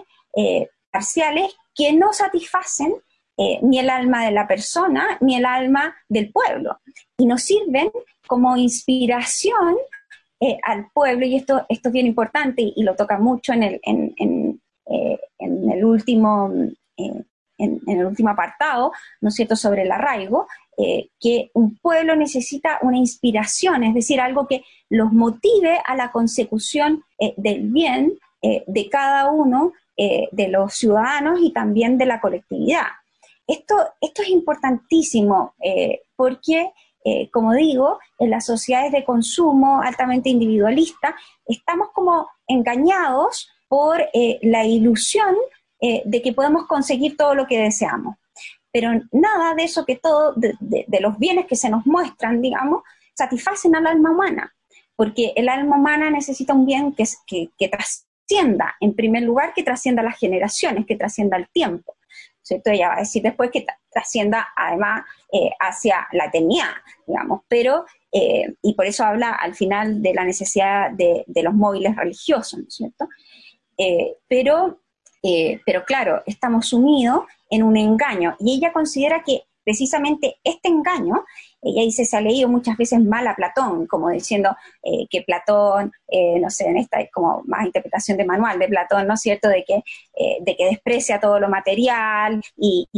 parciales 0.93 1.57
que 1.75 1.93
no 1.93 2.13
satisfacen 2.13 2.95
eh, 3.37 3.59
ni 3.63 3.81
el 3.81 3.91
alma 3.91 4.25
de 4.25 4.31
la 4.31 4.47
persona 4.47 5.19
ni 5.21 5.35
el 5.35 5.45
alma 5.45 5.97
del 6.09 6.31
pueblo 6.31 6.79
y 7.19 7.27
nos 7.27 7.43
sirven 7.43 7.91
como 8.29 8.57
inspiración 8.57 9.77
eh, 10.45 10.59
al 10.63 10.91
pueblo 10.93 11.27
y 11.27 11.37
esto, 11.37 11.65
esto 11.69 11.89
es 11.89 11.93
bien 11.93 12.07
importante 12.07 12.63
y, 12.63 12.83
lo 12.83 12.95
toca 12.95 13.19
mucho 13.19 13.53
en 13.53 13.63
el, 13.63 13.81
en, 13.83 14.61
eh, 14.87 15.19
el 15.39 15.85
último 15.85 16.53
en, 16.97 17.27
el 17.87 18.05
último 18.05 18.31
apartado, 18.31 18.93
¿no 19.21 19.29
es 19.29 19.35
cierto?, 19.35 19.57
sobre 19.57 19.83
el 19.83 19.93
arraigo, 19.93 20.49
que 21.21 21.51
un 21.55 21.79
pueblo 21.79 22.17
necesita 22.17 22.81
una 22.83 22.99
inspiración, 22.99 23.85
es 23.85 23.95
decir, 23.95 24.21
algo 24.21 24.49
que 24.49 24.65
los 24.91 25.13
motive 25.13 25.81
a 25.87 25.95
la 25.95 26.11
consecución 26.11 27.05
del 27.37 27.71
bien 27.71 28.19
de 28.43 28.89
cada 28.91 29.31
uno 29.31 29.73
eh, 29.97 30.29
de 30.33 30.49
los 30.49 30.75
ciudadanos 30.75 31.39
y 31.41 31.53
también 31.53 31.97
de 31.99 32.07
la 32.07 32.21
colectividad. 32.21 32.87
Esto, 33.47 33.77
esto 34.01 34.23
es 34.23 34.29
importantísimo 34.29 35.55
eh, 35.63 36.03
porque, 36.17 36.73
eh, 37.05 37.31
como 37.31 37.53
digo, 37.53 37.99
en 38.19 38.31
las 38.31 38.47
sociedades 38.47 38.93
de 38.93 39.05
consumo 39.05 39.81
altamente 39.83 40.31
individualistas 40.31 41.15
estamos 41.47 41.89
como 41.93 42.29
engañados 42.47 43.51
por 43.69 44.03
la 44.43 44.65
ilusión 44.65 45.35
de 45.81 46.23
que 46.23 46.33
podemos 46.33 46.67
conseguir 46.67 47.17
todo 47.17 47.35
lo 47.35 47.47
que 47.47 47.59
deseamos. 47.59 48.17
Pero 48.75 48.91
nada 49.13 49.55
de 49.55 49.63
eso 49.63 49.85
que 49.85 49.95
todo, 49.95 50.35
de, 50.35 50.99
los 51.01 51.17
bienes 51.17 51.47
que 51.47 51.55
se 51.55 51.71
nos 51.71 51.87
muestran, 51.87 52.43
digamos, 52.43 52.83
satisfacen 53.15 53.77
al 53.77 53.87
alma 53.87 54.11
humana, 54.11 54.53
porque 54.97 55.33
el 55.37 55.49
alma 55.49 55.77
humana 55.77 56.11
necesita 56.11 56.55
un 56.55 56.67
bien 56.67 56.93
que, 56.93 57.05
que, 57.25 57.51
que, 57.57 57.69
trascienda, 57.69 58.75
en 58.81 58.97
primer 58.97 59.23
lugar, 59.23 59.55
que 59.55 59.63
trascienda 59.63 60.03
las 60.03 60.19
generaciones, 60.19 60.87
que 60.87 60.97
trascienda 60.97 61.37
el 61.37 61.49
tiempo. 61.51 61.95
¿Cierto? 62.45 62.71
Ella 62.71 62.89
va 62.89 62.97
a 62.97 63.01
decir 63.01 63.23
después 63.23 63.51
que 63.51 63.67
trascienda 63.91 64.49
además 64.55 65.05
eh, 65.33 65.51
hacia 65.59 66.07
la 66.13 66.27
eternidad, 66.27 66.71
digamos, 67.07 67.41
pero, 67.49 67.87
eh, 68.13 68.55
y 68.63 68.75
por 68.75 68.87
eso 68.87 69.05
habla 69.05 69.31
al 69.31 69.55
final 69.55 70.03
de 70.03 70.15
la 70.15 70.25
necesidad 70.25 70.91
de, 70.91 71.25
los 71.43 71.55
móviles 71.55 71.97
religiosos, 71.97 72.59
¿no 72.59 72.67
es 72.69 72.75
cierto? 72.75 73.09
Eh, 73.79 74.17
pero, 74.29 74.81
pero 75.65 75.85
claro, 75.85 76.23
estamos 76.27 76.69
sumidos 76.69 77.25
en 77.49 77.63
un 77.63 77.79
engaño. 77.79 78.37
Y 78.39 78.57
ella 78.57 78.73
considera 78.73 79.23
que 79.25 79.45
precisamente 79.65 80.37
este 80.45 80.69
engaño, 80.69 81.25
ella 81.65 81.83
dice, 81.83 82.05
se 82.05 82.17
ha 82.17 82.21
leído 82.21 82.49
muchas 82.49 82.77
veces 82.77 83.01
mal 83.01 83.27
a 83.27 83.35
Platón, 83.35 83.87
como 83.87 84.11
diciendo 84.11 84.55
eh, 84.83 85.07
que 85.09 85.23
Platón, 85.23 85.93
eh, 86.09 86.39
no 86.39 86.51
sé, 86.51 86.67
en 86.67 86.77
esta 86.77 87.01
es 87.01 87.11
como 87.11 87.43
más 87.47 87.65
interpretación 87.65 88.19
de 88.19 88.25
manual 88.25 88.59
de 88.59 88.69
Platón, 88.69 89.07
¿no 89.07 89.15
es 89.15 89.21
cierto?, 89.21 89.49
de 89.49 89.65
que, 89.65 89.77
eh, 89.77 90.39
de 90.41 90.57
que 90.57 90.67
desprecia 90.67 91.19
todo 91.19 91.41
lo 91.41 91.49
material 91.49 92.43
y, 92.57 92.89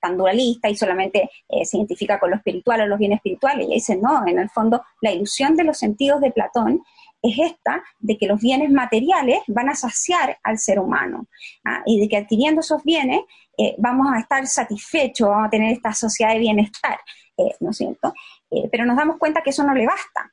tan 0.00 0.16
dualista 0.18 0.68
y 0.68 0.76
solamente 0.76 1.30
se 1.62 1.78
identifica 1.78 2.20
con 2.20 2.30
lo 2.30 2.36
espiritual 2.36 2.82
o 2.82 2.86
los 2.86 2.98
bienes 2.98 3.16
espirituales. 3.16 3.66
Ella 3.66 3.74
dice, 3.74 3.96
no, 3.96 4.26
en 4.26 4.38
el 4.38 4.50
fondo 4.50 4.82
la 5.00 5.12
ilusión 5.12 5.56
de 5.56 5.64
los 5.64 5.78
sentidos 5.78 6.20
de 6.20 6.30
Platón 6.30 6.82
es 7.22 7.38
esta 7.38 7.82
de 8.00 8.18
que 8.18 8.26
los 8.26 8.40
bienes 8.40 8.70
materiales 8.70 9.38
van 9.46 9.70
a 9.70 9.74
saciar 9.74 10.38
al 10.42 10.58
ser 10.58 10.78
humano 10.78 11.26
¿ah? 11.64 11.82
y 11.86 11.98
de 12.00 12.08
que 12.08 12.18
adquiriendo 12.18 12.60
esos 12.60 12.84
bienes 12.84 13.22
eh, 13.56 13.74
vamos 13.78 14.08
a 14.12 14.18
estar 14.18 14.46
satisfechos, 14.46 15.28
vamos 15.28 15.46
a 15.46 15.50
tener 15.50 15.72
esta 15.72 15.92
sociedad 15.92 16.32
de 16.32 16.40
bienestar, 16.40 16.98
eh, 17.36 17.54
¿no 17.60 17.70
es? 17.70 17.80
Eh, 17.80 18.68
pero 18.70 18.84
nos 18.84 18.96
damos 18.96 19.18
cuenta 19.18 19.42
que 19.42 19.50
eso 19.50 19.64
no 19.64 19.74
le 19.74 19.86
basta 19.86 20.32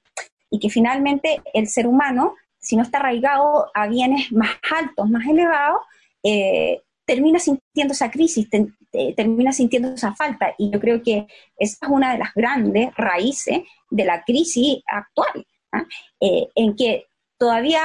y 0.49 0.59
que 0.59 0.69
finalmente 0.69 1.41
el 1.53 1.67
ser 1.67 1.87
humano, 1.87 2.35
si 2.59 2.75
no 2.75 2.83
está 2.83 2.99
arraigado 2.99 3.71
a 3.73 3.87
bienes 3.87 4.31
más 4.31 4.51
altos, 4.71 5.09
más 5.09 5.25
elevados, 5.27 5.81
termina 7.05 7.39
sintiendo 7.39 7.93
esa 7.93 8.11
crisis, 8.11 8.47
termina 9.15 9.51
sintiendo 9.53 9.93
esa 9.93 10.13
falta. 10.13 10.53
Y 10.57 10.69
yo 10.69 10.79
creo 10.79 11.01
que 11.01 11.25
esa 11.57 11.77
es 11.85 11.91
una 11.91 12.11
de 12.11 12.19
las 12.19 12.33
grandes 12.35 12.93
raíces 12.95 13.61
de 13.89 14.05
la 14.05 14.23
crisis 14.23 14.83
actual, 14.85 15.47
¿ah? 15.71 15.85
en 16.19 16.75
que 16.75 17.07
todavía 17.37 17.81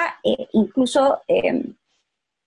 incluso 0.53 1.23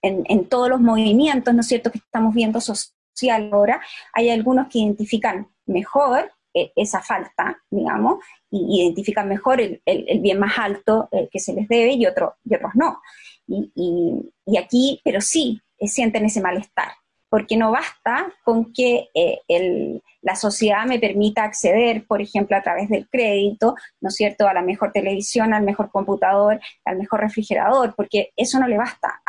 en, 0.02 0.46
todos 0.50 0.70
los 0.70 0.82
movimientos, 0.82 1.54
¿no 1.54 1.62
es 1.62 1.68
cierto?, 1.68 1.92
que 1.92 2.00
estamos 2.00 2.34
viendo 2.34 2.60
social 2.62 3.50
ahora, 3.52 3.82
hay 4.14 4.30
algunos 4.30 4.68
que 4.68 4.80
identifican 4.80 5.48
mejor 5.66 6.20
eh, 6.26 6.32
esa 6.54 7.02
falta, 7.02 7.62
digamos, 7.70 8.24
y 8.50 8.82
identifican 8.82 9.28
mejor 9.28 9.62
el, 9.62 9.82
bien 10.20 10.40
más 10.40 10.58
alto 10.58 11.08
eh, 11.12 11.30
que 11.32 11.40
se 11.40 11.54
les 11.54 11.68
debe 11.68 11.94
y, 11.94 12.06
otro, 12.06 12.36
y 12.44 12.56
otros 12.56 12.72
no. 12.76 13.02
y 13.48 14.58
aquí, 14.58 15.00
pero 15.04 15.22
sí, 15.22 15.62
eh, 15.78 15.88
sienten 15.88 16.26
ese 16.26 16.42
malestar 16.42 16.90
porque 17.30 17.58
no 17.58 17.72
basta 17.72 18.34
con 18.44 18.74
que 18.74 19.10
eh, 19.14 20.02
la 20.22 20.36
sociedad 20.36 20.86
me 20.86 21.00
permita 21.00 21.44
acceder, 21.44 22.06
por 22.08 22.22
ejemplo, 22.22 22.58
a 22.58 22.64
través 22.64 22.90
del 22.90 23.08
crédito, 23.08 23.76
¿no 24.02 24.10
es 24.10 24.16
cierto?, 24.16 24.48
a 24.48 24.54
la 24.54 24.64
mejor 24.64 24.92
televisión, 24.92 25.54
al 25.54 25.64
mejor 25.64 25.92
computador, 25.92 26.60
al 26.84 26.98
mejor 26.98 27.22
refrigerador, 27.22 27.94
porque 27.96 28.32
eso 28.36 28.60
no 28.60 28.68
le 28.68 28.78
basta 28.78 29.22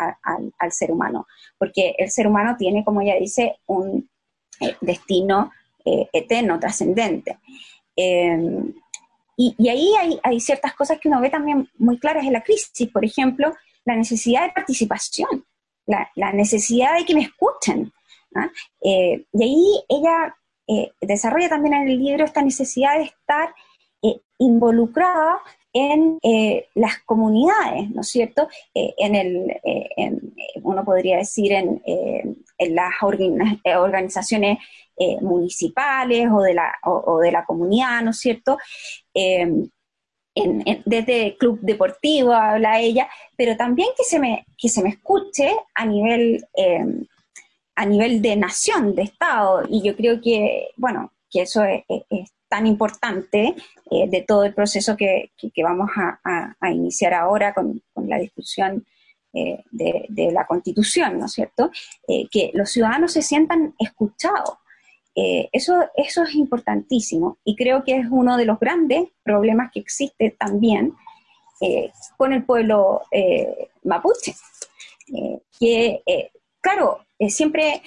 al 0.59 0.73
ser 0.73 0.91
humano, 0.91 1.27
porque 1.59 1.95
el 1.99 2.11
ser 2.11 2.27
humano 2.27 2.57
tiene, 2.59 2.85
como 2.85 3.03
ella 3.03 3.17
dice, 3.21 3.59
un 3.67 4.09
destino 4.81 5.53
eh, 5.85 6.09
eterno, 6.13 6.59
trascendente. 6.59 7.39
Em, 7.97 8.73
y, 9.37 9.69
ahí 9.69 10.19
hay, 10.23 10.41
ciertas 10.41 10.75
cosas 10.75 10.99
que 11.01 11.09
uno 11.09 11.21
ve 11.21 11.31
también 11.31 11.69
muy 11.79 11.99
claras 11.99 12.27
en 12.27 12.35
la 12.35 12.43
crisis, 12.43 12.89
por 12.89 13.05
ejemplo, 13.05 13.55
la 13.85 13.97
necesidad 13.97 14.43
de 14.43 14.53
participación 14.53 15.45
la, 16.15 16.33
necesidad 16.33 16.97
de 16.97 17.05
que 17.05 17.15
me 17.15 17.23
escuchen. 17.23 17.93
¿ah? 18.35 18.49
Eh, 18.83 19.25
y 19.33 19.43
ahí 19.43 19.85
ella 19.89 20.37
eh, 20.69 20.93
desarrolla 21.01 21.49
también 21.49 21.75
en 21.75 21.89
el 21.89 21.99
libro 21.99 22.25
esta 22.25 22.43
necesidad 22.43 22.99
de 22.99 23.05
estar 23.05 23.55
involucrada 24.39 25.43
en 25.73 26.19
las 26.75 26.99
comunidades, 27.05 27.91
¿no 27.91 28.01
es 28.01 28.09
cierto? 28.09 28.49
en 28.75 29.15
el, 29.15 29.61
uno 30.63 30.85
podría 30.85 31.19
decir 31.19 31.53
en, 31.53 31.83
las 32.59 32.95
organizaciones 33.03 34.59
municipales 35.21 36.29
o 36.33 36.43
de, 36.43 36.55
la, 36.55 36.73
o, 36.85 37.19
de 37.21 37.33
la 37.33 37.45
comunidad, 37.45 38.03
¿no 38.03 38.11
es 38.11 38.19
cierto? 38.19 38.59
desde 40.35 41.37
club 41.37 41.59
deportivo 41.61 42.33
habla 42.33 42.81
ella, 42.81 43.09
pero 43.37 43.57
también 43.57 43.89
que 43.97 44.05
se 44.05 44.19
me, 44.19 44.45
que 44.57 44.69
se 44.69 44.83
me 44.83 44.91
escuche 44.91 45.51
a 45.75 45.87
nivel, 45.87 46.45
eh, 46.55 46.85
a 47.75 47.87
nivel 47.87 48.23
de 48.23 48.37
nación, 48.37 48.95
de 48.95 49.03
Estado, 49.03 49.63
y 49.69 49.83
yo 49.83 49.97
creo 49.97 50.21
que, 50.21 50.69
bueno, 50.77 51.13
que 51.31 51.43
eso 51.43 51.63
es, 51.65 51.85
tan 52.51 52.67
importante 52.67 53.55
eh, 53.91 54.09
de 54.11 54.23
todo 54.23 54.45
el 54.45 54.53
proceso 54.53 54.97
que, 54.97 55.31
vamos 55.63 55.89
a, 55.97 56.71
iniciar 56.71 57.15
ahora 57.15 57.55
con, 57.55 57.83
la 58.07 58.19
discusión 58.19 58.85
eh, 59.33 59.65
de, 59.71 60.31
la 60.33 60.47
Constitución, 60.47 61.19
¿no 61.19 61.27
es 61.27 61.33
cierto? 61.33 61.71
que 62.31 62.51
los 62.53 62.71
ciudadanos 62.71 63.13
se 63.13 63.23
sientan 63.23 63.75
escuchados, 63.79 64.59
eh, 65.17 65.49
eso, 65.53 65.75
eso 65.97 66.23
es 66.23 66.35
importantísimo 66.35 67.39
y 67.45 67.57
creo 67.57 67.83
que 67.83 67.97
es 67.97 68.07
uno 68.11 68.37
de 68.37 68.45
los 68.45 68.61
grandes 68.61 69.09
problemas 69.25 69.73
que 69.73 69.81
existe 69.81 70.31
también 70.39 70.95
eh, 71.61 71.91
con 72.17 72.33
el 72.33 72.45
pueblo 72.45 73.03
eh, 73.11 73.71
mapuche, 73.83 74.35
que 75.59 76.03
claro, 76.61 77.05
siempre 77.29 77.83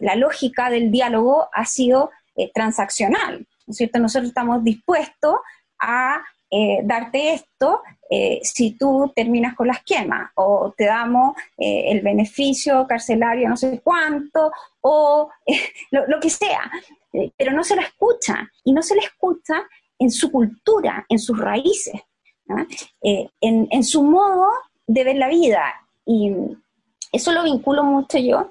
la 0.00 0.14
lógica 0.14 0.70
del 0.70 0.92
diálogo 0.92 1.48
ha 1.52 1.64
sido 1.64 2.10
transaccional, 2.54 3.44
¿no 3.68 3.72
es 3.72 3.76
cierto? 3.76 3.98
Nosotros 3.98 4.30
estamos 4.30 4.64
dispuestos 4.64 5.36
a 5.78 6.22
eh, 6.50 6.80
darte 6.82 7.34
esto 7.34 7.82
eh, 8.10 8.40
si 8.42 8.70
tú 8.72 9.12
terminas 9.14 9.54
con 9.54 9.66
las 9.66 9.84
quemas, 9.84 10.30
o 10.36 10.72
te 10.74 10.86
damos 10.86 11.36
eh, 11.58 11.84
el 11.88 12.00
beneficio 12.00 12.86
carcelario 12.86 13.50
no 13.50 13.56
sé 13.58 13.82
cuánto, 13.84 14.50
o 14.80 15.28
lo, 15.90 16.18
que 16.18 16.30
sea, 16.30 16.70
pero 17.36 17.52
no 17.52 17.62
se 17.62 17.76
la 17.76 17.82
escucha, 17.82 18.50
y 18.64 18.72
no 18.72 18.80
se 18.80 18.96
la 18.96 19.02
escucha 19.02 19.62
en 19.98 20.10
su 20.10 20.32
cultura, 20.32 21.04
en 21.10 21.18
sus 21.18 21.38
raíces, 21.38 22.00
¿ah? 22.48 22.64
en, 23.02 23.84
su 23.84 24.02
modo 24.02 24.46
de 24.86 25.04
ver 25.04 25.16
la 25.16 25.28
vida, 25.28 25.74
y 26.06 26.32
eso 27.12 27.32
lo 27.32 27.44
vinculo 27.44 27.82
mucho 27.82 28.16
yo, 28.16 28.48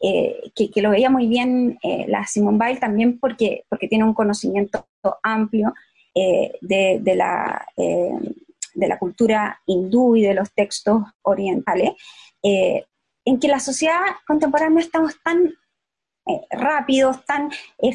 que, 0.00 0.70
que, 0.70 0.82
lo 0.82 0.90
veía 0.90 1.10
muy 1.10 1.26
bien 1.26 1.78
la 2.06 2.26
Simone 2.26 2.56
Weil 2.58 2.80
también 2.80 3.18
porque, 3.18 3.64
porque 3.68 3.86
tiene 3.86 4.04
un 4.04 4.14
conocimiento 4.14 4.86
amplio 5.22 5.74
eh, 6.12 6.58
de, 6.60 7.14
la, 7.14 7.64
eh, 7.76 8.10
de 8.74 8.88
la 8.88 8.98
cultura 8.98 9.60
hindú 9.64 10.16
y 10.16 10.22
de 10.22 10.34
los 10.34 10.52
textos 10.52 11.04
orientales, 11.22 11.92
eh, 12.42 12.84
en 13.24 13.38
que 13.38 13.46
la 13.46 13.60
sociedad 13.60 14.00
contemporánea 14.26 14.80
estamos 14.80 15.14
tan 15.22 15.54
rápidos, 16.50 17.24
tan 17.24 17.50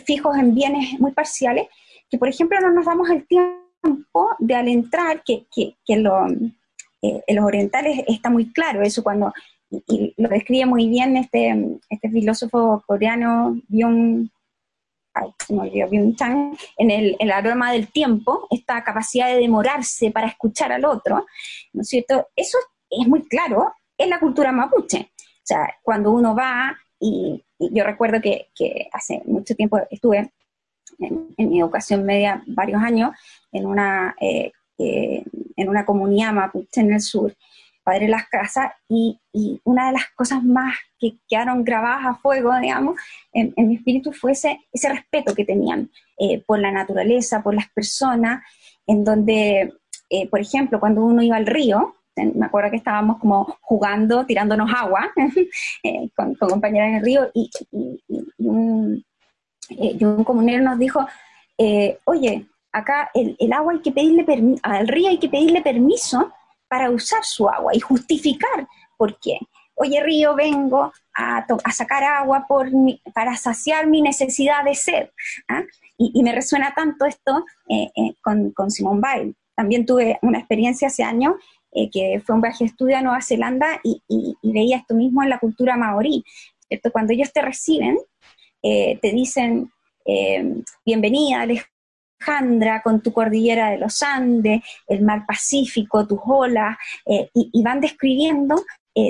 fijos 0.05 0.37
en 0.37 0.55
bienes 0.55 0.99
muy 0.99 1.11
parciales, 1.11 1.67
que 2.09 2.17
por 2.17 2.29
ejemplo 2.29 2.59
no 2.61 2.71
nos 2.71 2.85
damos 2.85 3.09
el 3.09 3.27
tiempo 3.27 4.29
de 4.39 4.55
al 4.55 4.67
entrar, 4.69 5.21
que, 5.23 5.45
que, 5.53 5.75
en 5.87 6.03
los 6.03 7.45
orientales 7.45 8.03
está 8.07 8.29
muy 8.29 8.51
claro 8.51 8.81
eso 8.81 9.03
cuando 9.03 9.33
y, 9.69 10.13
lo 10.17 10.29
describe 10.29 10.65
muy 10.65 10.87
bien 10.87 11.17
este, 11.17 11.79
este 11.89 12.09
filósofo 12.09 12.83
coreano 12.85 13.59
Byung 13.67 14.29
en 16.77 16.91
el, 16.91 17.31
aroma 17.31 17.71
del 17.71 17.87
tiempo, 17.91 18.47
esta 18.49 18.83
capacidad 18.83 19.27
de 19.27 19.39
demorarse 19.39 20.11
para 20.11 20.27
escuchar 20.27 20.71
al 20.71 20.85
otro, 20.85 21.25
¿no 21.73 21.81
es 21.81 21.87
cierto? 21.87 22.27
Eso 22.35 22.57
es 22.89 23.07
muy 23.07 23.23
claro 23.27 23.73
en 23.97 24.09
la 24.09 24.19
cultura 24.19 24.51
mapuche. 24.51 25.11
O 25.19 25.47
sea, 25.47 25.73
cuando 25.81 26.11
uno 26.11 26.35
va, 26.35 26.75
y, 26.99 27.43
yo 27.59 27.83
recuerdo 27.83 28.21
que, 28.21 28.49
hace 28.91 29.21
mucho 29.25 29.55
tiempo 29.55 29.79
estuve 29.89 30.31
en, 30.99 31.33
mi 31.37 31.59
educación 31.59 32.03
media 32.03 32.43
varios 32.47 32.81
años 32.81 33.11
en 33.51 33.65
una, 33.65 34.15
eh, 34.19 34.51
eh, 34.77 35.23
en 35.55 35.69
una 35.69 35.85
comunidad 35.85 36.33
mapuche 36.33 36.81
en 36.81 36.93
el 36.93 37.01
sur, 37.01 37.33
Padre 37.85 38.07
Las 38.07 38.27
Casas, 38.27 38.71
y, 38.89 39.19
una 39.63 39.87
de 39.87 39.93
las 39.93 40.09
cosas 40.15 40.43
más 40.43 40.75
que 40.99 41.17
quedaron 41.29 41.63
grabadas 41.63 42.05
a 42.05 42.15
fuego, 42.15 42.51
digamos, 42.59 42.95
en, 43.31 43.53
mi 43.55 43.75
espíritu 43.75 44.11
fue 44.11 44.31
ese, 44.31 44.57
respeto 44.89 45.35
que 45.35 45.45
tenían 45.45 45.91
eh, 46.17 46.43
por 46.47 46.57
la 46.57 46.71
naturaleza, 46.71 47.43
por 47.43 47.53
las 47.53 47.69
personas, 47.69 48.43
en 48.87 49.03
donde, 49.03 49.71
eh, 50.09 50.27
por 50.29 50.39
ejemplo, 50.39 50.79
cuando 50.79 51.03
uno 51.03 51.21
iba 51.21 51.35
al 51.35 51.45
río, 51.45 51.95
me 52.15 52.47
acuerdo 52.47 52.71
que 52.71 52.77
estábamos 52.77 53.19
como 53.19 53.57
jugando, 53.61 54.25
tirándonos 54.25 54.71
agua 54.73 55.11
eh, 55.83 56.09
con, 56.15 56.33
compañeras 56.33 56.89
en 56.89 56.95
el 56.95 57.05
río, 57.05 57.29
y, 57.35 57.51
un, 58.39 59.03
comunero 60.23 60.63
nos 60.63 60.79
dijo, 60.79 61.05
oye, 62.05 62.47
acá 62.71 63.11
el, 63.13 63.53
agua 63.53 63.73
hay 63.73 63.79
que 63.79 63.91
pedirle 63.91 64.25
al 64.63 64.87
río 64.87 65.09
hay 65.09 65.19
que 65.19 65.29
pedirle 65.29 65.61
permiso 65.61 66.33
para 66.67 66.89
usar 66.89 67.23
su 67.23 67.49
agua 67.49 67.73
y 67.75 67.79
justificar 67.79 68.67
por 68.97 69.19
qué. 69.19 69.39
Oye, 69.75 70.01
Río, 70.01 70.35
vengo 70.35 70.93
a, 71.13 71.45
sacar 71.73 72.03
agua 72.03 72.45
por 72.47 72.69
para 73.13 73.35
saciar 73.35 73.87
mi 73.87 74.01
necesidad 74.01 74.63
de 74.63 74.75
sed. 74.75 75.09
¿ah? 75.49 75.63
Y, 75.97 76.23
me 76.23 76.33
resuena 76.33 76.73
tanto 76.73 77.05
esto 77.05 77.45
eh, 77.69 77.91
eh, 77.95 78.15
con, 78.21 78.51
con 78.51 78.71
Simone 78.71 79.01
Weil. 79.01 79.35
También 79.55 79.85
tuve 79.85 80.19
una 80.21 80.39
experiencia 80.39 80.87
hace 80.87 81.03
años 81.03 81.35
eh, 81.77 81.89
que 81.89 82.21
fue 82.25 82.35
un 82.35 82.41
viaje 82.41 82.63
de 82.63 82.69
estudio 82.69 82.95
a 82.95 83.01
Nueva 83.01 83.21
Zelanda 83.21 83.81
y, 83.83 84.01
veía 84.41 84.77
esto 84.77 84.95
mismo 84.95 85.21
en 85.21 85.29
la 85.29 85.39
cultura 85.39 85.75
maorí. 85.75 86.23
¿cierto? 86.69 86.89
Cuando 86.89 87.11
ellos 87.11 87.33
te 87.33 87.41
reciben, 87.41 87.97
eh, 88.63 88.97
te 89.01 89.11
dicen, 89.11 89.69
eh, 90.05 90.63
bienvenida 90.85 91.45
Alejandra, 92.19 92.81
con 92.81 93.01
tu 93.01 93.11
cordillera 93.11 93.71
de 93.71 93.77
los 93.77 94.01
Andes, 94.01 94.61
el 94.87 95.01
mar 95.01 95.25
Pacífico, 95.27 96.07
tus 96.07 96.19
olas, 96.25 96.77
eh, 97.05 97.29
y, 97.33 97.61
van 97.63 97.81
describiendo 97.81 98.55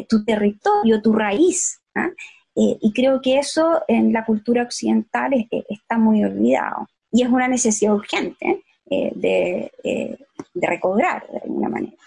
tu 0.10 0.26
territorio, 0.26 0.99
tu 1.01 1.14
raíz. 1.14 1.80
¿ah? 1.93 2.10
y 2.56 2.91
creo 2.93 3.22
que 3.22 3.38
eso 3.38 3.84
en 3.88 4.14
la 4.14 4.26
cultura 4.26 4.64
occidental 4.64 5.34
está 5.70 5.97
muy 5.97 6.24
olvidado 6.24 6.88
y 7.12 7.22
es 7.22 7.30
una 7.30 7.49
necesidad 7.49 7.93
urgente 7.93 8.64
de, 8.89 9.72
de 9.84 10.68
recobrar 10.68 11.28
de 11.30 11.39
alguna 11.39 11.70
manera. 11.70 11.97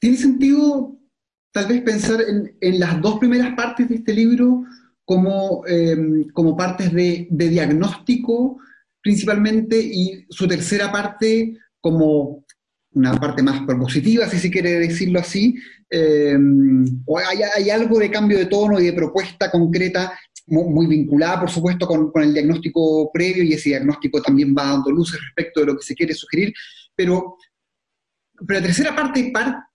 ¿Tiene 0.00 0.16
sentido 0.16 0.96
tal 1.56 1.68
vez 1.68 1.80
pensar 1.80 2.20
en, 2.20 2.78
las 2.78 3.00
dos 3.00 3.18
primeras 3.18 3.54
partes 3.54 3.88
de 3.88 3.94
este 3.94 4.12
libro 4.12 4.64
como, 5.06 5.62
como 6.34 6.54
partes 6.54 6.92
de, 6.92 7.28
diagnóstico 7.30 8.58
principalmente 9.06 9.78
y 9.80 10.26
su 10.28 10.48
tercera 10.48 10.90
parte 10.90 11.56
como 11.80 12.44
una 12.90 13.14
parte 13.14 13.40
más 13.40 13.64
propositiva, 13.64 14.28
si 14.28 14.36
se 14.40 14.50
quiere 14.50 14.80
decirlo 14.80 15.20
así, 15.20 15.54
o 17.04 17.18
hay, 17.18 17.70
algo 17.70 18.00
de 18.00 18.10
cambio 18.10 18.36
de 18.36 18.46
tono 18.46 18.80
y 18.80 18.86
de 18.86 18.92
propuesta 18.92 19.48
concreta 19.48 20.18
muy, 20.48 20.88
vinculada, 20.88 21.38
por 21.38 21.50
supuesto, 21.50 21.86
con, 21.86 22.10
el 22.20 22.34
diagnóstico 22.34 23.08
previo 23.12 23.44
y 23.44 23.52
ese 23.52 23.68
diagnóstico 23.68 24.20
también 24.20 24.52
va 24.58 24.72
dando 24.72 24.90
luces 24.90 25.20
respecto 25.20 25.60
de 25.60 25.66
lo 25.66 25.76
que 25.76 25.84
se 25.84 25.94
quiere 25.94 26.12
sugerir, 26.12 26.52
pero, 26.96 27.36
pero 28.44 28.58
la 28.58 28.66
tercera 28.66 28.96
parte, 28.96 29.32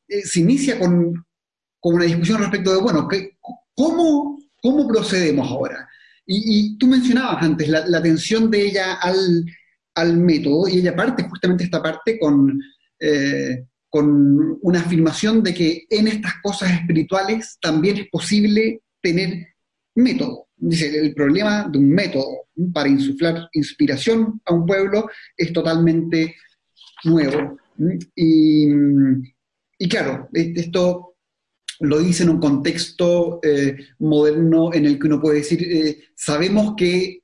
eh, 0.10 0.22
se 0.24 0.42
inicia 0.42 0.78
con, 0.78 1.26
con 1.80 1.96
una 1.96 2.04
discusión 2.04 2.42
respecto 2.42 2.74
de, 2.74 2.82
bueno, 2.82 3.08
¿cómo, 3.76 4.40
cómo 4.62 4.88
procedemos 4.90 5.50
ahora? 5.50 5.88
Y, 6.26 6.78
tú 6.78 6.88
mencionabas 6.88 7.44
antes 7.44 7.68
la, 7.68 7.98
atención 7.98 8.50
de 8.50 8.68
ella 8.68 9.00
al, 9.02 10.18
método, 10.18 10.68
y 10.68 10.80
ella 10.80 10.96
parte 10.96 11.24
justamente 11.24 11.66
esta 11.66 11.82
parte 11.82 12.18
con, 12.20 12.60
eh, 13.00 13.66
con 13.90 14.58
una 14.62 14.80
afirmación 14.80 15.44
de 15.44 15.54
que 15.54 15.86
en 15.90 16.08
estas 16.08 16.34
cosas 16.42 16.72
espirituales 16.72 17.58
también 17.62 17.98
es 17.98 18.10
posible 18.10 18.82
tener 19.02 19.48
método. 19.96 20.48
Dice, 20.56 20.98
el 20.98 21.14
problema 21.14 21.68
de 21.70 21.78
un 21.78 21.90
método 21.90 22.46
para 22.74 22.88
insuflar 22.88 23.50
inspiración 23.54 24.40
a 24.46 24.54
un 24.54 24.66
pueblo 24.66 25.10
es 25.36 25.52
totalmente 25.52 26.36
nuevo. 27.04 27.58
Y, 28.16 28.68
y 29.78 29.90
claro, 29.90 30.30
esto 30.34 31.11
lo 31.82 32.00
dice 32.00 32.24
en 32.24 32.30
un 32.30 32.40
contexto 32.40 33.40
eh, 33.44 33.76
moderno 34.00 34.74
en 34.74 34.86
el 34.86 35.00
que 35.00 35.08
uno 35.08 35.20
puede 35.20 35.38
decir, 35.38 35.64
eh, 35.64 36.04
sabemos 36.16 36.76
que 36.78 37.22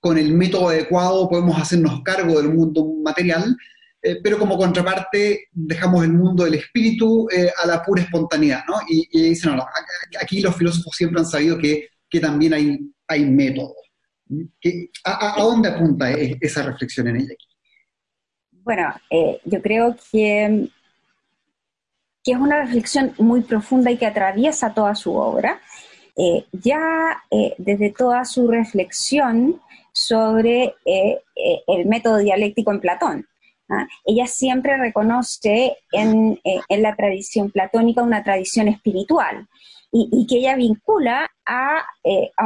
con 0.00 0.16
el 0.16 0.32
método 0.32 0.70
adecuado 0.70 1.28
podemos 1.28 1.60
hacernos 1.60 2.02
cargo 2.02 2.40
del 2.40 2.52
mundo 2.52 2.86
material, 3.02 3.54
eh, 4.02 4.16
pero 4.22 4.38
como 4.38 4.56
contraparte 4.56 5.48
dejamos 5.52 6.04
el 6.04 6.14
mundo 6.14 6.44
del 6.44 6.54
espíritu 6.54 7.28
a 7.62 7.66
la 7.66 7.82
pura 7.82 8.02
espontaneidad, 8.02 8.64
¿no? 8.66 8.76
Y, 8.88 9.06
dicen, 9.28 9.56
no, 9.56 9.66
aquí 10.18 10.40
los 10.40 10.56
filósofos 10.56 10.96
siempre 10.96 11.20
han 11.20 11.26
sabido 11.26 11.58
que, 11.58 11.88
también 12.20 12.54
hay, 12.54 12.78
hay 13.06 13.26
método. 13.26 13.74
a, 15.04 15.34
dónde 15.38 15.68
apunta 15.68 16.10
e, 16.10 16.38
esa 16.40 16.62
reflexión 16.62 17.08
en 17.08 17.16
ella? 17.16 17.34
Bueno, 18.50 18.94
yo 19.44 19.60
creo 19.60 19.94
que 20.10 20.70
que 22.22 22.32
es 22.32 22.38
una 22.38 22.60
reflexión 22.60 23.14
muy 23.18 23.42
profunda 23.42 23.90
y 23.90 23.96
que 23.96 24.06
atraviesa 24.06 24.74
toda 24.74 24.94
su 24.94 25.14
obra, 25.14 25.60
eh, 26.16 26.44
ya 26.52 27.22
eh, 27.30 27.54
desde 27.58 27.90
toda 27.90 28.24
su 28.24 28.48
reflexión 28.48 29.60
sobre 29.92 30.74
eh, 30.84 31.18
el 31.66 31.86
método 31.86 32.18
dialéctico 32.18 32.72
en 32.72 32.80
Platón. 32.80 33.26
¿ah? 33.70 33.86
Ella 34.04 34.26
siempre 34.26 34.76
reconoce 34.76 35.76
en, 35.92 36.38
la 36.68 36.94
tradición 36.94 37.50
platónica 37.50 38.02
una 38.02 38.22
tradición 38.22 38.68
espiritual 38.68 39.48
y, 39.92 40.26
que 40.28 40.36
ella 40.36 40.56
vincula 40.56 41.28
a, 41.46 41.84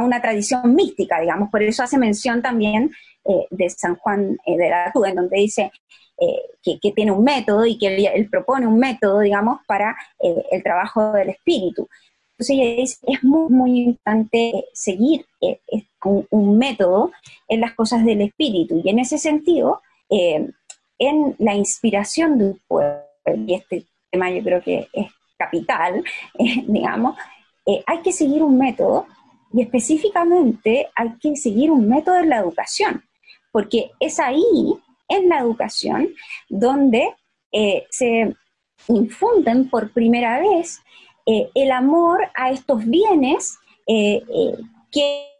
una 0.01 0.21
tradición 0.21 0.73
mística, 0.73 1.19
digamos, 1.19 1.49
por 1.51 1.61
eso 1.61 1.83
hace 1.83 1.97
mención 1.97 2.41
también 2.41 2.91
de 3.51 3.69
San 3.69 3.95
Juan 3.97 4.37
de 4.45 4.69
la 4.69 4.91
Cruz, 4.91 5.09
en 5.09 5.15
donde 5.15 5.37
dice, 5.37 5.71
eh, 6.17 6.77
que, 6.81 6.91
tiene 6.93 7.11
un 7.11 7.23
método 7.25 7.65
y 7.65 7.77
que 7.77 7.87
él, 7.87 8.29
propone 8.29 8.65
un 8.65 8.79
método, 8.79 9.19
digamos, 9.19 9.59
para 9.67 9.97
eh, 10.19 10.45
el 10.51 10.63
trabajo 10.63 11.11
del 11.11 11.29
espíritu. 11.29 11.89
Entonces 12.31 12.55
ella 12.55 12.81
dice, 12.81 12.97
es 13.07 13.23
muy, 13.23 13.49
muy 13.49 13.79
importante 13.81 14.65
seguir 14.73 15.25
eh, 15.41 15.59
un, 16.31 16.57
método 16.57 17.11
en 17.49 17.61
las 17.61 17.73
cosas 17.73 18.05
del 18.05 18.21
espíritu. 18.21 18.81
Y 18.83 18.89
en 18.89 18.99
ese 18.99 19.17
sentido, 19.17 19.81
en 20.09 21.35
la 21.39 21.53
inspiración 21.55 22.37
de 22.37 22.45
un 22.45 22.61
pueblo, 22.67 23.01
y 23.45 23.53
este 23.53 23.85
tema 24.09 24.31
yo 24.31 24.41
creo 24.41 24.61
que 24.61 24.87
es 24.93 25.07
capital, 25.37 26.03
digamos, 26.67 27.17
hay 27.85 28.01
que 28.01 28.13
seguir 28.13 28.41
un 28.41 28.57
método 28.57 29.05
y 29.51 29.61
específicamente 29.61 30.87
hay 30.95 31.17
que 31.19 31.35
seguir 31.35 31.71
un 31.71 31.89
método 31.89 32.17
en 32.17 32.29
la 32.29 32.39
educación, 32.39 33.03
porque 33.51 33.91
es 33.99 34.19
ahí 34.19 34.43
en 35.07 35.29
la 35.29 35.39
educación, 35.39 36.09
donde 36.49 37.13
eh, 37.51 37.85
se 37.89 38.35
infunden 38.87 39.69
por 39.69 39.91
primera 39.91 40.39
vez 40.39 40.81
eh, 41.25 41.49
el 41.55 41.71
amor 41.71 42.27
a 42.35 42.51
estos 42.51 42.85
bienes 42.85 43.57
eh, 43.87 44.21
que 44.91 45.31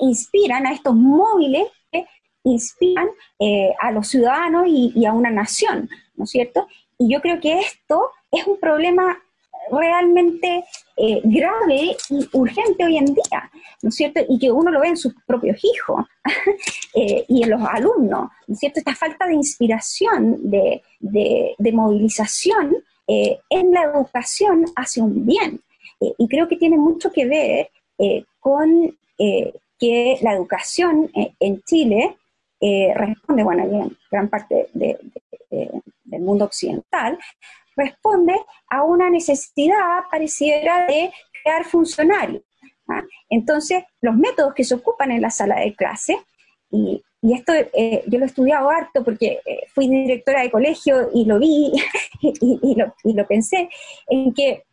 inspiran, 0.00 0.66
a 0.66 0.72
estos 0.72 0.94
móviles 0.94 1.66
que 1.90 2.06
inspiran 2.44 3.08
a 3.80 3.90
los 3.92 4.08
ciudadanos 4.08 4.66
y, 4.66 4.92
y 4.94 5.06
a 5.06 5.12
una 5.12 5.30
nación, 5.30 5.88
¿no 6.14 6.24
es 6.24 6.30
cierto? 6.30 6.68
Y 6.98 7.12
yo 7.12 7.20
creo 7.22 7.40
que 7.40 7.60
esto 7.60 8.10
es 8.30 8.46
un 8.46 8.60
problema 8.60 9.18
realmente 9.70 10.64
eh, 10.96 11.20
grave 11.24 11.96
y 12.08 12.28
urgente 12.32 12.84
hoy 12.84 12.96
en 12.96 13.06
día, 13.06 13.50
¿no 13.82 13.88
es 13.88 13.94
cierto? 13.94 14.20
Y 14.28 14.38
que 14.38 14.50
uno 14.50 14.70
lo 14.70 14.80
ve 14.80 14.88
en 14.88 14.96
sus 14.96 15.14
propios 15.26 15.58
hijos 15.62 16.04
eh, 16.94 17.24
y 17.28 17.42
en 17.42 17.50
los 17.50 17.62
alumnos, 17.62 18.30
¿no 18.46 18.52
es 18.54 18.58
cierto? 18.58 18.80
Esta 18.80 18.94
falta 18.94 19.26
de 19.26 19.34
inspiración, 19.34 20.38
de, 20.50 20.82
movilización 21.72 22.76
eh, 23.06 23.38
en 23.48 23.72
la 23.72 23.84
educación 23.84 24.64
hace 24.76 25.00
un 25.00 25.24
bien. 25.26 25.60
y 26.00 26.28
creo 26.28 26.48
que 26.48 26.56
tiene 26.56 26.78
mucho 26.78 27.12
que 27.12 27.26
ver 27.26 27.70
con 28.40 28.96
que 29.78 30.18
la 30.22 30.32
educación 30.32 31.10
en 31.14 31.62
Chile 31.62 32.16
responde, 32.94 33.44
bueno, 33.44 33.64
en 33.64 33.96
gran 34.10 34.28
parte 34.28 34.68
del 34.72 36.22
mundo 36.22 36.46
occidental, 36.46 37.18
responde 37.80 38.34
a 38.68 38.82
una 38.82 39.10
necesidad 39.10 40.04
pareciera 40.10 40.86
de 40.86 41.12
crear 41.42 41.64
funcionarios. 41.64 42.42
¿ah? 42.88 43.02
Entonces, 43.28 43.84
los 44.00 44.14
métodos 44.14 44.54
que 44.54 44.64
se 44.64 44.74
ocupan 44.74 45.10
en 45.10 45.22
la 45.22 45.30
sala 45.30 45.60
de 45.60 45.74
clase, 45.74 46.18
y, 46.70 47.02
esto 47.22 47.52
eh, 47.52 48.02
yo 48.06 48.18
lo 48.18 48.24
he 48.24 48.28
estudiado 48.28 48.70
harto 48.70 49.04
porque 49.04 49.40
eh, 49.44 49.66
fui 49.74 49.88
directora 49.88 50.40
de 50.40 50.50
colegio 50.50 51.10
y 51.12 51.26
lo 51.26 51.38
vi 51.38 51.70
y, 52.22 52.76
lo, 53.12 53.26
pensé, 53.26 53.68
en 54.08 54.32
que 54.32 54.64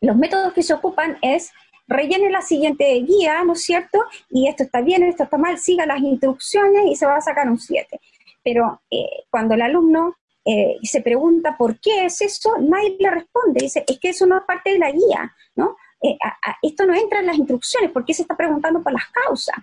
los 0.00 0.16
métodos 0.16 0.52
que 0.54 0.64
se 0.64 0.74
ocupan 0.74 1.18
es 1.22 1.52
rellene 1.86 2.30
la 2.30 2.42
siguiente 2.42 2.92
guía, 2.94 3.44
¿no 3.44 3.52
es 3.52 3.62
cierto? 3.62 3.98
Y 4.28 4.48
esto 4.48 4.64
está 4.64 4.80
bien, 4.80 5.04
esto 5.04 5.22
está 5.22 5.38
mal, 5.38 5.58
siga 5.58 5.86
las 5.86 6.00
instrucciones 6.00 6.86
y 6.86 6.96
se 6.96 7.06
va 7.06 7.16
a 7.16 7.20
sacar 7.20 7.48
un 7.48 7.60
7. 7.60 8.00
Pero 8.42 8.80
eh, 8.90 9.24
cuando 9.30 9.54
el 9.54 9.62
alumno 9.62 10.16
eh, 10.50 10.78
y 10.80 10.86
se 10.86 11.02
pregunta 11.02 11.58
por 11.58 11.78
qué 11.78 12.06
es 12.06 12.22
eso, 12.22 12.56
nadie 12.58 12.96
le 12.98 13.10
responde, 13.10 13.60
dice, 13.60 13.84
es 13.86 13.98
que 13.98 14.08
eso 14.08 14.24
no 14.24 14.38
es 14.38 14.44
parte 14.44 14.72
de 14.72 14.78
la 14.78 14.90
guía, 14.90 15.34
¿no? 15.54 15.76
Eh, 16.00 16.16
esto 16.62 16.86
no 16.86 16.94
entra 16.94 17.20
en 17.20 17.26
las 17.26 17.36
instrucciones, 17.36 17.90
¿por 17.90 18.02
qué 18.04 18.14
se 18.14 18.22
está 18.22 18.34
preguntando 18.34 18.82
por 18.82 18.92
las 18.92 19.06
causas? 19.08 19.56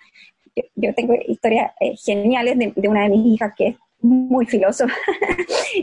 Yo, 0.75 0.93
tengo 0.93 1.15
historias 1.27 1.71
eh, 1.79 1.95
geniales 1.97 2.59
de, 2.59 2.71
de, 2.75 2.87
una 2.87 3.01
de 3.01 3.09
mis 3.09 3.33
hijas 3.33 3.53
que 3.57 3.69
es 3.69 3.77
muy 3.99 4.45
filósofa 4.45 4.93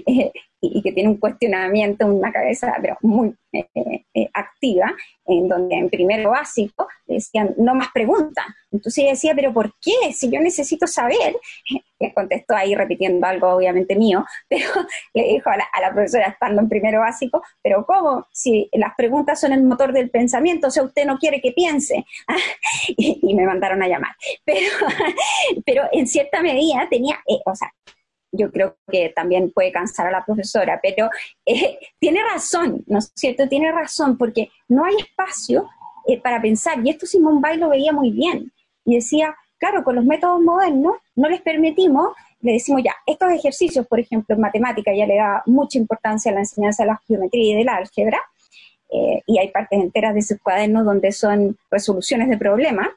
y, 0.62 0.80
que 0.80 0.92
tiene 0.92 1.10
un 1.10 1.18
cuestionamiento, 1.18 2.06
una 2.06 2.32
cabeza 2.32 2.72
pero 2.80 2.96
muy 3.02 3.34
eh, 3.52 3.66
eh, 4.14 4.30
activa, 4.32 4.94
en 5.26 5.48
donde 5.48 5.74
en 5.74 5.90
primero 5.90 6.30
básico 6.30 6.86
decían, 7.06 7.54
no 7.58 7.74
más 7.74 7.88
preguntas. 7.92 8.44
Entonces 8.70 9.02
ella 9.02 9.10
decía, 9.10 9.34
pero 9.34 9.52
¿por 9.52 9.74
qué? 9.80 10.12
Si 10.12 10.30
yo 10.30 10.40
necesito 10.40 10.86
saber, 10.86 11.36
le 11.98 12.14
contestó 12.14 12.54
ahí 12.54 12.74
repitiendo 12.74 13.26
algo 13.26 13.48
obviamente 13.48 13.96
mío, 13.96 14.24
pero 14.48 14.66
le 15.14 15.24
dijo 15.24 15.50
a 15.50 15.56
la, 15.56 15.92
profesora 15.92 16.26
estando 16.26 16.62
en 16.62 16.68
primero 16.68 17.00
básico, 17.00 17.42
pero 17.60 17.84
¿cómo? 17.84 18.28
Si 18.32 18.68
las 18.72 18.94
preguntas 18.96 19.40
son 19.40 19.52
el 19.52 19.64
motor 19.64 19.92
del 19.92 20.10
pensamiento, 20.10 20.68
o 20.68 20.70
sea, 20.70 20.84
usted 20.84 21.04
no 21.04 21.18
quiere 21.18 21.40
que 21.40 21.52
piense. 21.52 22.04
y, 22.96 23.34
me 23.34 23.46
mandaron 23.46 23.82
a 23.82 23.88
llamar. 23.88 24.14
Pero, 24.44 24.70
pero 25.66 25.82
en 25.90 26.06
cierta 26.06 26.40
medida 26.40 26.86
tenía, 26.88 27.16
eh, 27.26 27.40
o 27.44 27.54
sea, 27.56 27.72
yo 28.32 28.50
creo 28.50 28.76
que 28.90 29.10
también 29.10 29.52
puede 29.52 29.70
cansar 29.70 30.06
a 30.06 30.10
la 30.10 30.24
profesora, 30.24 30.80
pero 30.82 31.10
eh, 31.46 31.78
tiene 32.00 32.22
razón, 32.22 32.82
¿no 32.86 32.98
es 32.98 33.12
cierto? 33.14 33.46
Tiene 33.48 33.70
razón, 33.70 34.16
porque 34.16 34.50
no 34.68 34.84
hay 34.84 34.96
espacio 34.96 35.68
eh, 36.06 36.20
para 36.20 36.40
pensar, 36.40 36.78
y 36.84 36.90
esto 36.90 37.06
Simón 37.06 37.40
Bay 37.40 37.58
lo 37.58 37.68
veía 37.68 37.92
muy 37.92 38.10
bien, 38.10 38.50
y 38.84 38.96
decía, 38.96 39.36
claro, 39.58 39.84
con 39.84 39.94
los 39.94 40.04
métodos 40.04 40.40
modernos 40.40 40.96
no 41.14 41.28
les 41.28 41.42
permitimos, 41.42 42.16
le 42.40 42.54
decimos 42.54 42.82
ya, 42.82 42.94
estos 43.06 43.30
ejercicios, 43.30 43.86
por 43.86 44.00
ejemplo, 44.00 44.34
en 44.34 44.40
matemática 44.40 44.92
ya 44.92 45.06
le 45.06 45.16
da 45.16 45.42
mucha 45.46 45.78
importancia 45.78 46.32
a 46.32 46.34
la 46.34 46.40
enseñanza 46.40 46.82
de 46.82 46.88
la 46.88 47.00
geometría 47.06 47.52
y 47.52 47.56
de 47.56 47.64
la 47.64 47.76
álgebra, 47.76 48.20
eh, 48.90 49.22
y 49.26 49.38
hay 49.38 49.50
partes 49.50 49.78
enteras 49.78 50.14
de 50.14 50.22
sus 50.22 50.40
cuadernos 50.40 50.84
donde 50.84 51.12
son 51.12 51.56
resoluciones 51.70 52.28
de 52.28 52.38
problemas, 52.38 52.88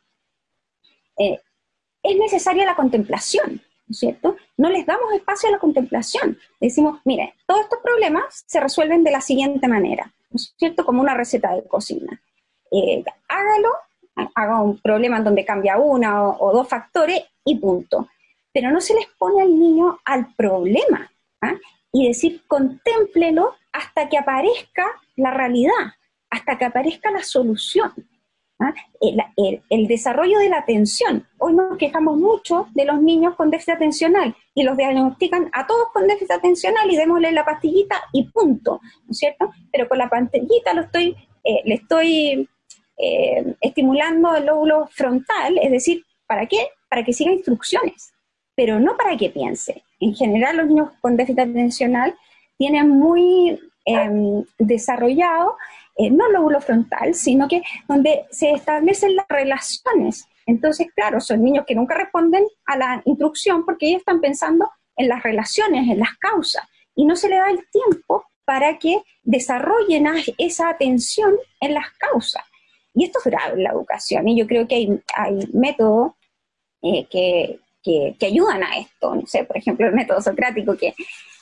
es 1.18 2.18
necesaria 2.18 2.66
la 2.66 2.76
contemplación, 2.76 3.62
¿no 3.88 3.92
es 3.92 4.00
cierto? 4.00 4.36
No 4.58 4.70
les 4.70 4.86
damos 4.86 5.14
espacio 5.14 5.50
a 5.50 5.54
la 5.54 5.60
contemplación. 5.60 6.38
Decimos, 6.60 7.00
mire, 7.06 7.36
todos 7.46 7.62
estos 7.62 7.80
problemas 7.84 8.44
se 8.48 8.60
resuelven 8.60 9.04
de 9.04 9.12
la 9.12 9.22
siguiente 9.22 9.68
manera, 9.68 10.12
¿no 10.30 10.36
es 10.36 10.54
cierto? 10.58 10.86
Como 10.86 11.02
una 11.02 11.14
receta 11.14 11.54
de 11.54 11.64
cocina. 11.68 12.22
Eh, 12.72 13.04
hágalo, 13.28 13.70
haga 14.34 14.62
un 14.62 14.80
problema 14.80 15.18
en 15.18 15.24
donde 15.24 15.46
cambia 15.46 15.78
una 15.78 16.30
o, 16.30 16.52
dos 16.54 16.68
factores 16.68 17.24
y 17.44 17.58
punto. 17.58 18.10
Pero 18.52 18.72
no 18.72 18.82
se 18.82 18.96
les 18.96 19.08
pone 19.18 19.42
al 19.42 19.58
niño 19.60 20.00
al 20.06 20.34
problema 20.36 21.12
¿ah? 21.42 21.56
y 21.92 22.08
decir, 22.08 22.44
contémplelo 22.48 23.56
hasta 23.72 24.08
que 24.10 24.18
aparezca 24.18 24.86
la 25.18 25.32
realidad, 25.32 25.94
hasta 26.30 26.58
que 26.58 26.66
aparezca 26.66 27.12
la 27.12 27.24
solución. 27.24 27.92
¿Ah? 28.60 28.74
El, 29.70 29.88
desarrollo 29.88 30.40
de 30.40 30.50
la 30.50 30.60
atención. 30.60 31.28
Hoy 31.38 31.54
nos 31.54 31.78
quejamos 31.78 32.18
mucho 32.18 32.68
de 32.74 32.86
los 32.86 33.02
niños 33.02 33.36
con 33.36 33.50
déficit 33.50 33.76
atencional 33.76 34.36
y 34.54 34.64
los 34.64 34.78
diagnostican 34.78 35.50
a 35.54 35.68
todos 35.68 35.90
con 35.94 36.08
déficit 36.08 36.32
atencional 36.32 36.90
y 36.92 36.98
démosle 36.98 37.32
la 37.32 37.46
pastillita 37.46 38.02
y 38.14 38.24
punto, 38.30 38.80
¿no 39.06 39.12
es 39.12 39.18
cierto? 39.18 39.50
Pero 39.72 39.88
con 39.88 39.98
la 39.98 40.10
pastillita 40.10 40.74
lo 40.74 40.82
estoy, 40.82 41.16
eh, 41.44 41.62
le 41.66 41.76
estoy 41.76 42.50
eh, 42.98 43.56
estimulando 43.62 44.36
el 44.36 44.46
lóbulo 44.46 44.88
frontal, 44.92 45.58
es 45.62 45.72
decir, 45.72 46.04
¿para 46.28 46.46
qué? 46.46 46.70
Para 46.90 47.04
que 47.04 47.14
siga 47.14 47.32
instrucciones, 47.32 48.14
pero 48.56 48.80
no 48.80 48.96
para 48.98 49.18
que 49.18 49.30
piense. 49.30 49.84
En 50.00 50.16
general 50.16 50.58
los 50.58 50.68
niños 50.68 50.90
con 51.02 51.18
déficit 51.18 51.40
atencional 51.40 52.16
tienen 52.58 52.90
muy 52.90 53.60
em, 53.86 54.44
desarrollado 54.58 55.58
eh, 55.98 56.12
no 56.12 56.30
lóbulo 56.30 56.60
frontal, 56.60 57.14
sino 57.14 57.48
que 57.48 57.62
donde 57.88 58.26
se 58.30 58.52
establecen 58.52 59.16
las 59.16 59.28
relaciones. 59.30 60.28
Entonces, 60.46 60.88
claro, 60.94 61.22
son 61.22 61.44
niños 61.44 61.66
que 61.66 61.76
nunca 61.76 61.96
responden 61.96 62.46
a 62.66 62.78
la 62.78 63.02
instrucción 63.06 63.66
porque 63.66 63.88
ellos 63.88 64.00
están 64.00 64.22
pensando 64.22 64.70
en 64.98 65.08
las 65.08 65.24
relaciones, 65.24 65.90
en 65.90 66.00
las 66.00 66.18
causas, 66.18 66.64
y 66.96 67.06
no 67.06 67.16
se 67.16 67.30
le 67.30 67.38
da 67.38 67.50
el 67.50 67.60
tiempo 67.70 68.26
para 68.46 68.78
que 68.78 69.02
desarrollen 69.24 70.08
esa 70.38 70.70
atención 70.70 71.36
en 71.60 71.74
las 71.74 71.90
causas. 71.98 72.44
Y 72.94 73.06
esto 73.06 73.20
es 73.20 73.26
grave 73.26 73.54
en 73.54 73.64
la 73.64 73.72
educación, 73.72 74.28
y 74.28 74.38
yo 74.38 74.48
creo 74.48 74.68
que 74.68 74.76
hay, 75.16 75.50
métodos 75.54 76.12
eh, 76.82 77.08
que, 77.10 77.60
que, 77.84 78.26
ayudan 78.26 78.64
a 78.64 78.78
esto. 78.78 79.16
No 79.16 79.26
sé, 79.26 79.44
por 79.44 79.58
ejemplo, 79.58 79.88
el 79.88 79.94
método 79.94 80.22
socrático 80.22 80.78
que 80.78 80.94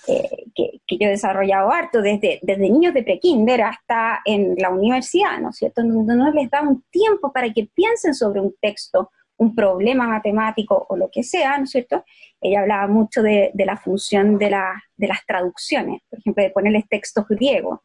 eh, 0.08 0.30
que, 0.56 0.82
yo 0.88 1.08
he 1.08 1.12
desarrollado 1.12 1.72
harto 1.72 2.02
desde, 2.02 2.40
desde 2.42 2.70
niños 2.70 2.94
de 2.94 3.04
prekinder 3.04 3.62
hasta 3.62 4.22
en 4.26 4.56
la 4.58 4.70
universidad, 4.70 5.40
¿no 5.40 5.50
es 5.50 5.58
cierto? 5.58 5.82
Donde 5.82 6.16
no 6.16 6.32
les 6.32 6.50
da 6.50 6.62
un 6.62 6.84
tiempo 6.92 7.32
para 7.32 7.52
que 7.52 7.68
piensen 7.74 8.14
sobre 8.14 8.40
un 8.40 8.54
texto, 8.62 9.10
un 9.38 9.56
problema 9.56 10.08
matemático 10.08 10.86
o 10.90 10.96
lo 10.96 11.10
que 11.12 11.24
sea, 11.24 11.58
¿no 11.58 11.64
es 11.64 11.72
cierto? 11.72 12.04
Ella 12.40 12.62
hablaba 12.62 12.88
mucho 12.88 13.24
de, 13.24 13.52
la 13.56 13.78
función 13.78 14.38
de, 14.38 14.56
de, 14.98 15.08
las 15.08 15.26
traducciones, 15.26 16.02
por 16.10 16.20
ejemplo, 16.20 16.44
de 16.44 16.50
ponerles 16.52 16.88
textos 16.88 17.26
griegos 17.28 17.80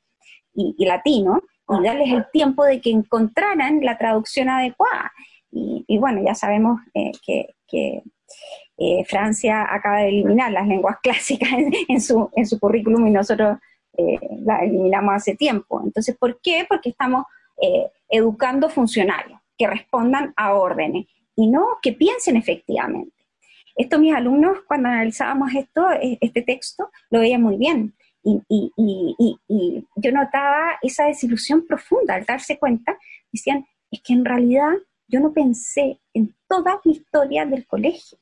y, 0.53 0.75
y 0.77 0.85
latino 0.85 1.41
y 1.69 1.85
darles 1.85 2.13
el 2.13 2.27
tiempo 2.33 2.65
de 2.65 2.81
que 2.81 2.91
encontraran 2.91 3.81
la 3.83 3.99
traducción 3.99 4.49
adecuada. 4.49 5.13
Y, 5.51 5.99
bueno, 5.99 6.23
ya 6.25 6.35
sabemos 6.35 6.81
eh, 6.95 7.13
que, 7.25 8.03
eh, 8.81 9.05
Francia 9.07 9.67
acaba 9.69 10.01
de 10.01 10.09
eliminar 10.09 10.53
las 10.53 10.67
lenguas 10.67 10.99
clásicas 11.03 11.51
en, 11.89 12.01
su, 12.01 12.31
en 12.37 12.47
su 12.47 12.59
currículum 12.61 13.07
y 13.07 13.11
nosotros 13.11 13.59
eh, 13.97 14.19
las 14.45 14.63
eliminamos 14.63 15.15
hace 15.15 15.35
tiempo. 15.35 15.83
Entonces, 15.85 16.17
¿por 16.17 16.41
qué? 16.41 16.67
Porque 16.69 16.91
estamos 16.91 17.25
educando 18.09 18.71
funcionarios 18.71 19.41
que 19.57 19.67
respondan 19.67 20.33
a 20.37 20.55
órdenes 20.55 21.07
y 21.35 21.49
no 21.49 21.79
que 21.83 21.93
piensen 21.93 22.37
efectivamente. 22.37 23.13
Esto 23.75 23.99
mis 23.99 24.15
alumnos, 24.15 24.59
cuando 24.69 24.89
analizábamos 24.89 25.53
esto, 25.57 25.89
este 26.21 26.43
texto, 26.43 26.91
lo 27.11 27.19
veían 27.19 27.43
muy 27.43 27.57
bien. 27.57 27.95
Y, 28.23 28.41
y, 28.49 29.85
yo 29.97 30.13
notaba 30.13 30.79
esa 30.83 31.07
desilusión 31.07 31.67
profunda 31.67 32.15
al 32.15 32.25
darse 32.25 32.59
cuenta, 32.59 32.97
decían, 33.33 33.67
es 33.91 34.01
que 34.03 34.13
en 34.13 34.25
realidad 34.25 34.73
yo 35.09 35.21
no 35.21 35.33
pensé 35.33 35.99
en 36.15 36.35
toda 36.47 36.81
mi 36.85 36.93
historia 36.93 37.45
del 37.47 37.67
colegio. 37.67 38.19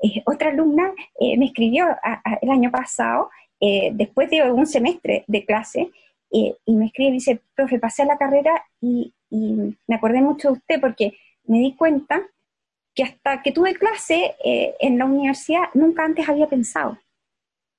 Eh, 0.00 0.22
otra 0.24 0.50
alumna 0.50 0.92
eh, 1.20 1.36
me 1.36 1.46
escribió 1.46 1.86
el 2.40 2.50
año 2.50 2.70
pasado, 2.70 3.30
eh, 3.60 3.90
después 3.92 4.30
de 4.30 4.50
un 4.50 4.66
semestre 4.66 5.24
de 5.26 5.44
clase, 5.44 5.90
y 6.30 6.74
me 6.74 6.86
escribe 6.86 7.08
y 7.08 7.14
dice, 7.14 7.40
profe, 7.54 7.78
pasé 7.78 8.02
a 8.02 8.06
la 8.06 8.18
carrera 8.18 8.62
y, 8.80 9.12
me 9.30 9.94
acordé 9.94 10.22
mucho 10.22 10.48
de 10.48 10.54
usted 10.54 10.80
porque 10.80 11.12
me 11.44 11.58
di 11.58 11.74
cuenta 11.74 12.22
que 12.94 13.02
hasta 13.02 13.42
que 13.42 13.52
tuve 13.52 13.74
clase 13.74 14.34
en 14.42 14.98
la 14.98 15.04
universidad 15.04 15.64
nunca 15.74 16.04
antes 16.04 16.26
había 16.28 16.46
pensado, 16.46 16.98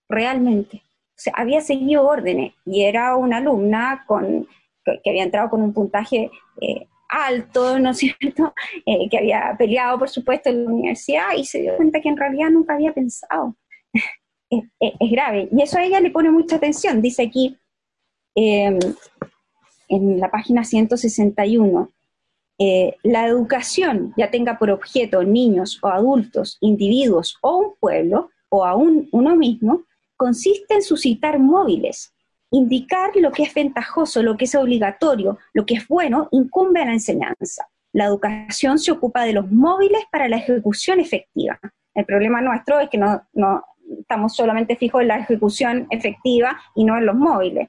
realmente. 0.07 0.77
O 0.77 1.21
sea, 1.21 1.33
había 1.35 1.61
seguido 1.61 2.07
órdenes 2.07 2.53
y 2.65 2.83
era 2.83 3.15
una 3.15 3.37
alumna 3.37 4.03
con, 4.05 4.47
que, 4.83 5.09
había 5.09 5.23
entrado 5.23 5.49
con 5.49 5.61
un 5.61 5.73
puntaje 5.73 6.29
alto, 7.09 7.79
¿no 7.79 7.89
es 7.91 7.97
cierto?, 8.19 8.53
eh, 8.85 9.09
que 9.09 9.17
había 9.17 9.55
peleado, 9.57 9.99
por 9.99 10.09
supuesto, 10.09 10.49
en 10.49 10.65
la 10.65 10.71
universidad 10.71 11.33
y 11.35 11.45
se 11.45 11.61
dio 11.61 11.75
cuenta 11.75 11.99
que 12.01 12.09
en 12.09 12.17
realidad 12.17 12.49
nunca 12.49 12.75
había 12.75 12.93
pensado. 12.93 13.57
es, 14.49 15.11
grave. 15.11 15.49
Y 15.51 15.61
eso 15.61 15.77
a 15.77 15.83
ella 15.83 15.99
le 15.99 16.11
pone 16.11 16.31
mucha 16.31 16.55
atención. 16.55 17.01
Dice 17.01 17.23
aquí, 17.23 17.57
em, 18.35 18.79
en 19.89 20.19
la 20.19 20.29
página 20.31 20.63
161, 20.63 21.91
eh, 22.59 22.95
la 23.03 23.25
educación, 23.25 24.13
ya 24.17 24.29
tenga 24.29 24.59
por 24.59 24.69
objeto 24.69 25.23
niños 25.23 25.79
o 25.81 25.87
adultos, 25.87 26.57
individuos 26.61 27.37
o 27.41 27.57
un 27.57 27.75
pueblo, 27.79 28.29
o 28.49 28.65
aún 28.65 29.07
uno 29.11 29.35
mismo, 29.35 29.83
consiste 30.17 30.73
en 30.73 30.81
suscitar 30.81 31.39
móviles 31.39 32.13
Indicar 32.51 33.11
lo 33.15 33.31
que 33.31 33.43
es 33.43 33.53
ventajoso, 33.53 34.23
lo 34.23 34.35
que 34.35 34.45
es 34.45 34.55
obligatorio, 34.55 35.37
lo 35.53 35.65
que 35.65 35.75
es 35.75 35.87
bueno, 35.87 36.29
incumbe 36.31 36.81
a 36.81 36.85
la 36.85 36.93
enseñanza. 36.93 37.67
La 37.93 38.05
educación 38.05 38.79
se 38.79 38.91
ocupa 38.91 39.23
de 39.23 39.33
los 39.33 39.51
móviles 39.51 40.01
para 40.11 40.27
la 40.27 40.37
ejecución 40.37 40.99
efectiva. 40.99 41.59
El 41.93 42.05
problema 42.05 42.41
nuestro 42.41 42.79
es 42.79 42.89
que 42.89 42.97
no, 42.97 43.21
estamos 43.99 44.35
solamente 44.35 44.75
fijos 44.75 45.01
en 45.01 45.07
la 45.09 45.17
ejecución 45.17 45.87
efectiva 45.89 46.59
y 46.75 46.85
no 46.85 46.97
en 46.97 47.05
los 47.05 47.15
móviles. 47.15 47.67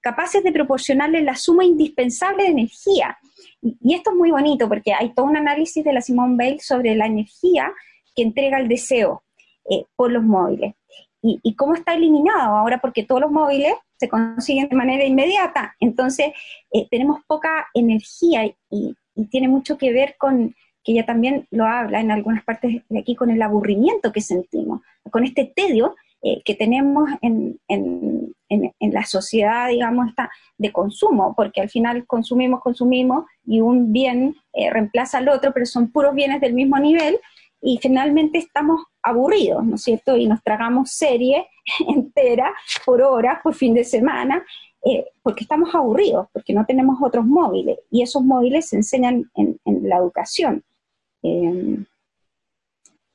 Capaces 0.00 0.42
de 0.42 0.52
proporcionarle 0.52 1.22
la 1.22 1.34
suma 1.34 1.64
indispensable 1.64 2.44
de 2.44 2.50
energía. 2.50 3.18
Y, 3.60 3.94
esto 3.94 4.10
es 4.10 4.16
muy 4.16 4.30
bonito 4.30 4.68
porque 4.68 4.94
hay 4.94 5.12
todo 5.12 5.26
un 5.26 5.36
análisis 5.36 5.84
de 5.84 5.92
la 5.92 6.00
Simone 6.00 6.36
Bale 6.36 6.60
sobre 6.60 6.94
la 6.94 7.06
energía 7.06 7.72
que 8.14 8.22
entrega 8.22 8.58
el 8.58 8.68
deseo 8.68 9.22
eh, 9.70 9.84
por 9.96 10.10
los 10.10 10.22
móviles. 10.22 10.74
Y, 11.20 11.40
y, 11.42 11.54
cómo 11.56 11.74
está 11.74 11.94
eliminado 11.94 12.56
ahora, 12.56 12.78
porque 12.78 13.04
todos 13.04 13.20
los 13.20 13.30
móviles 13.30 13.74
se 13.98 14.08
consiguen 14.08 14.68
de 14.68 14.76
manera 14.76 15.04
inmediata. 15.04 15.74
Entonces, 15.80 16.32
eh, 16.72 16.86
tenemos 16.90 17.20
poca 17.26 17.66
energía 17.74 18.46
y, 18.70 18.94
tiene 19.30 19.48
mucho 19.48 19.76
que 19.76 19.92
ver 19.92 20.14
con, 20.16 20.54
que 20.84 20.92
ella 20.92 21.04
también 21.04 21.48
lo 21.50 21.66
habla 21.66 22.00
en 22.00 22.12
algunas 22.12 22.44
partes 22.44 22.82
de 22.88 22.98
aquí, 23.00 23.16
con 23.16 23.30
el 23.30 23.42
aburrimiento 23.42 24.12
que 24.12 24.20
sentimos, 24.20 24.80
con 25.10 25.24
este 25.24 25.52
tedio 25.56 25.96
eh, 26.22 26.40
que 26.44 26.54
tenemos 26.54 27.10
en, 27.20 27.58
en, 27.66 28.32
en, 28.48 28.92
la 28.92 29.04
sociedad, 29.04 29.68
digamos, 29.68 30.08
esta 30.08 30.30
de 30.56 30.70
consumo, 30.70 31.34
porque 31.36 31.60
al 31.60 31.68
final 31.68 32.06
consumimos, 32.06 32.60
consumimos 32.60 33.24
y 33.44 33.60
un 33.60 33.92
bien 33.92 34.36
eh, 34.52 34.70
reemplaza 34.70 35.18
al 35.18 35.28
otro, 35.28 35.52
pero 35.52 35.66
son 35.66 35.90
puros 35.90 36.14
bienes 36.14 36.40
del 36.40 36.54
mismo 36.54 36.78
nivel 36.78 37.18
y 37.60 37.78
finalmente 37.78 38.38
estamos 38.38 38.82
aburridos, 39.02 39.64
¿no 39.64 39.74
es 39.74 39.82
cierto? 39.82 40.16
Y 40.16 40.26
nos 40.26 40.42
tragamos 40.42 40.92
serie 40.92 41.48
entera 41.88 42.54
por 42.84 43.02
hora, 43.02 43.40
por 43.42 43.54
fin 43.54 43.74
de 43.74 43.84
semana, 43.84 44.44
eh, 44.84 45.06
porque 45.22 45.42
estamos 45.42 45.74
aburridos, 45.74 46.28
porque 46.32 46.52
no 46.52 46.64
tenemos 46.64 46.98
otros 47.02 47.26
móviles, 47.26 47.78
y 47.90 48.02
esos 48.02 48.22
móviles 48.22 48.68
se 48.68 48.76
enseñan 48.76 49.30
en, 49.34 49.58
la 49.82 49.96
educación. 49.96 50.62
Eh, 51.22 51.78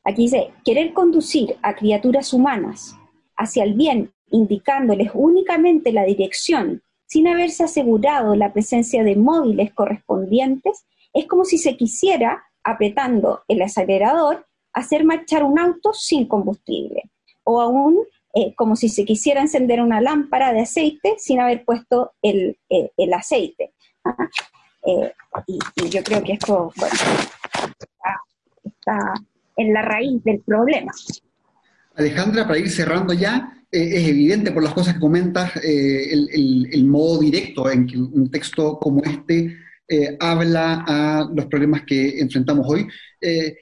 aquí 0.03 0.23
dice, 0.23 0.51
querer 0.65 0.93
conducir 0.93 1.55
a 1.61 1.75
criaturas 1.75 2.33
humanas 2.33 2.97
hacia 3.37 3.63
el 3.63 3.75
bien, 3.75 4.11
indicándoles 4.29 5.11
únicamente 5.13 5.93
la 5.93 6.03
dirección, 6.03 6.81
sin 7.05 7.27
haberse 7.27 7.63
asegurado 7.63 8.35
la 8.35 8.51
presencia 8.51 9.03
de 9.03 9.15
móviles 9.15 9.71
correspondientes, 9.73 10.85
es 11.13 11.27
como 11.27 11.45
si 11.45 11.57
se 11.57 11.77
quisiera 11.77 12.43
apretando 12.63 13.43
el 13.47 13.61
acelerador, 13.61 14.47
hacer 14.73 15.03
marchar 15.03 15.43
un 15.43 15.59
auto 15.59 15.93
sin 15.93 16.27
combustible. 16.27 17.03
O 17.43 17.61
aún 17.61 17.99
eh, 18.35 18.53
como 18.55 18.75
si 18.75 18.89
se 18.89 19.05
quisiera 19.05 19.41
encender 19.41 19.79
una 19.79 20.01
lámpara 20.01 20.53
de 20.53 20.61
aceite 20.61 21.15
sin 21.19 21.39
haber 21.39 21.63
puesto 21.63 22.13
el, 22.21 22.57
aceite. 23.13 23.73
y, 25.45 25.89
yo 25.89 26.03
creo 26.03 26.23
que 26.23 26.33
esto, 26.33 26.71
bueno, 26.75 26.95
está, 28.63 29.13
en 29.55 29.73
la 29.73 29.83
raíz 29.83 30.23
del 30.23 30.39
problema. 30.39 30.91
Alejandra, 31.95 32.47
para 32.47 32.57
ir 32.57 32.71
cerrando 32.71 33.13
ya, 33.13 33.53
es 33.69 34.07
evidente 34.07 34.51
por 34.51 34.63
las 34.63 34.73
cosas 34.73 34.95
que 34.95 34.99
comentas 34.99 35.55
el, 35.57 36.69
el, 36.71 36.85
modo 36.85 37.19
directo 37.19 37.69
en 37.69 37.85
que 37.85 37.97
un 37.97 38.29
texto 38.31 38.79
como 38.79 39.03
este 39.03 39.55
habla 40.19 40.83
a 40.87 41.29
los 41.33 41.45
problemas 41.45 41.83
que 41.85 42.19
enfrentamos 42.19 42.65
hoy. 42.69 42.87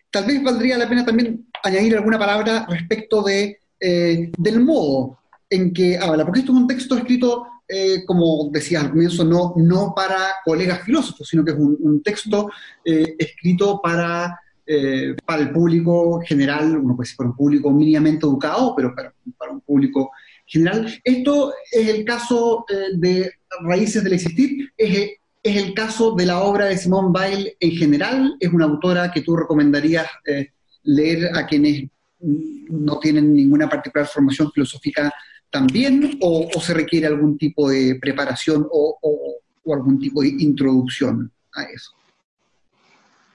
tal 0.09 0.25
vez 0.25 0.43
valdría 0.43 0.77
la 0.77 0.89
pena 0.89 1.05
también 1.05 1.47
añadir 1.63 1.95
alguna 1.95 2.19
palabra 2.19 2.65
respecto 2.69 3.23
de, 3.23 3.59
del 3.79 4.59
modo 4.59 5.19
en 5.51 5.73
que 5.73 5.97
habla, 5.97 6.25
porque 6.25 6.39
esto 6.39 6.53
es 6.53 6.57
un 6.57 6.67
texto 6.67 6.97
escrito, 6.97 7.45
eh, 7.67 8.03
como 8.05 8.49
decía 8.51 8.79
al 8.79 8.89
comienzo, 8.89 9.25
no, 9.25 9.53
no 9.57 9.93
para 9.93 10.33
colegas 10.45 10.83
filósofos, 10.83 11.27
sino 11.27 11.43
que 11.43 11.51
es 11.51 11.57
un, 11.57 12.01
texto 12.01 12.49
eh, 12.85 13.15
escrito 13.19 13.81
para, 13.83 14.39
eh, 14.65 15.13
para 15.25 15.41
el 15.41 15.51
público 15.51 16.21
general, 16.21 16.77
uno 16.77 16.95
puede 16.95 17.05
decir 17.05 17.17
para 17.17 17.29
un 17.29 17.35
público 17.35 17.69
mínimamente 17.69 18.25
educado, 18.25 18.73
pero 18.75 18.95
para, 18.95 19.13
para 19.37 19.51
un 19.51 19.61
público 19.61 20.11
general. 20.45 20.87
Esto 21.03 21.53
es 21.69 21.87
el 21.89 22.05
caso 22.05 22.65
de 22.95 23.31
Raíces 23.61 24.03
del 24.03 24.13
Existir, 24.13 24.71
es, 24.77 25.11
es, 25.43 25.57
el 25.57 25.73
caso 25.73 26.13
de 26.15 26.25
la 26.25 26.41
obra 26.41 26.65
de 26.65 26.77
Simone 26.77 27.09
Weil 27.13 27.57
en 27.59 27.71
general, 27.71 28.35
es 28.39 28.51
una 28.51 28.65
autora 28.65 29.11
que 29.11 29.21
tú 29.21 29.35
recomendarías 29.35 30.07
leer 30.83 31.29
a 31.35 31.45
quienes 31.45 31.89
no 32.19 32.99
tienen 32.99 33.33
ninguna 33.33 33.67
particular 33.69 34.07
formación 34.07 34.51
filosófica 34.51 35.11
también 35.51 36.17
o, 36.21 36.49
se 36.59 36.73
requiere 36.73 37.07
algún 37.07 37.37
tipo 37.37 37.69
de 37.69 37.97
preparación 38.01 38.67
o, 38.71 38.97
algún 39.73 39.99
tipo 39.99 40.21
de 40.21 40.29
introducción 40.29 41.31
a 41.53 41.63
eso? 41.63 41.91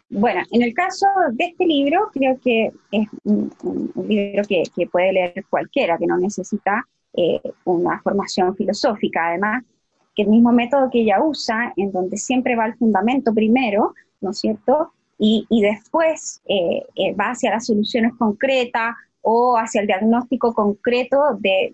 Bueno, 0.09 0.43
en 0.51 0.63
el 0.63 0.73
caso 0.73 1.07
de 1.33 1.45
este 1.47 1.67
libro, 1.67 2.11
creo 2.13 2.39
que 2.43 2.71
es 2.91 3.09
un, 3.25 3.53
libro 4.09 4.43
que, 4.49 4.87
puede 4.91 5.13
leer 5.13 5.45
cualquiera, 5.49 5.99
que 5.99 6.07
no 6.07 6.17
necesita 6.19 6.87
eh, 7.13 7.41
una 7.65 8.01
formación 8.03 8.57
filosófica. 8.57 9.29
Además, 9.29 9.65
que 10.17 10.23
el 10.23 10.29
mismo 10.29 10.51
método 10.51 10.91
que 10.91 11.01
ella 11.01 11.23
usa, 11.23 11.75
en 11.77 11.93
donde 11.93 12.17
siempre 12.17 12.57
va 12.57 12.67
el 12.67 12.75
fundamento 12.75 13.35
primero, 13.35 13.95
¿no 14.23 14.31
es 14.31 14.39
cierto? 14.39 14.93
Y, 15.19 15.47
después 15.51 16.43
eh, 16.47 16.83
eh, 16.97 17.14
va 17.14 17.31
hacia 17.31 17.51
las 17.51 17.67
soluciones 17.67 18.12
concretas 18.19 18.95
o 19.23 19.57
hacia 19.57 19.81
el 19.83 19.87
diagnóstico 19.87 20.53
concreto 20.55 21.37
de, 21.39 21.73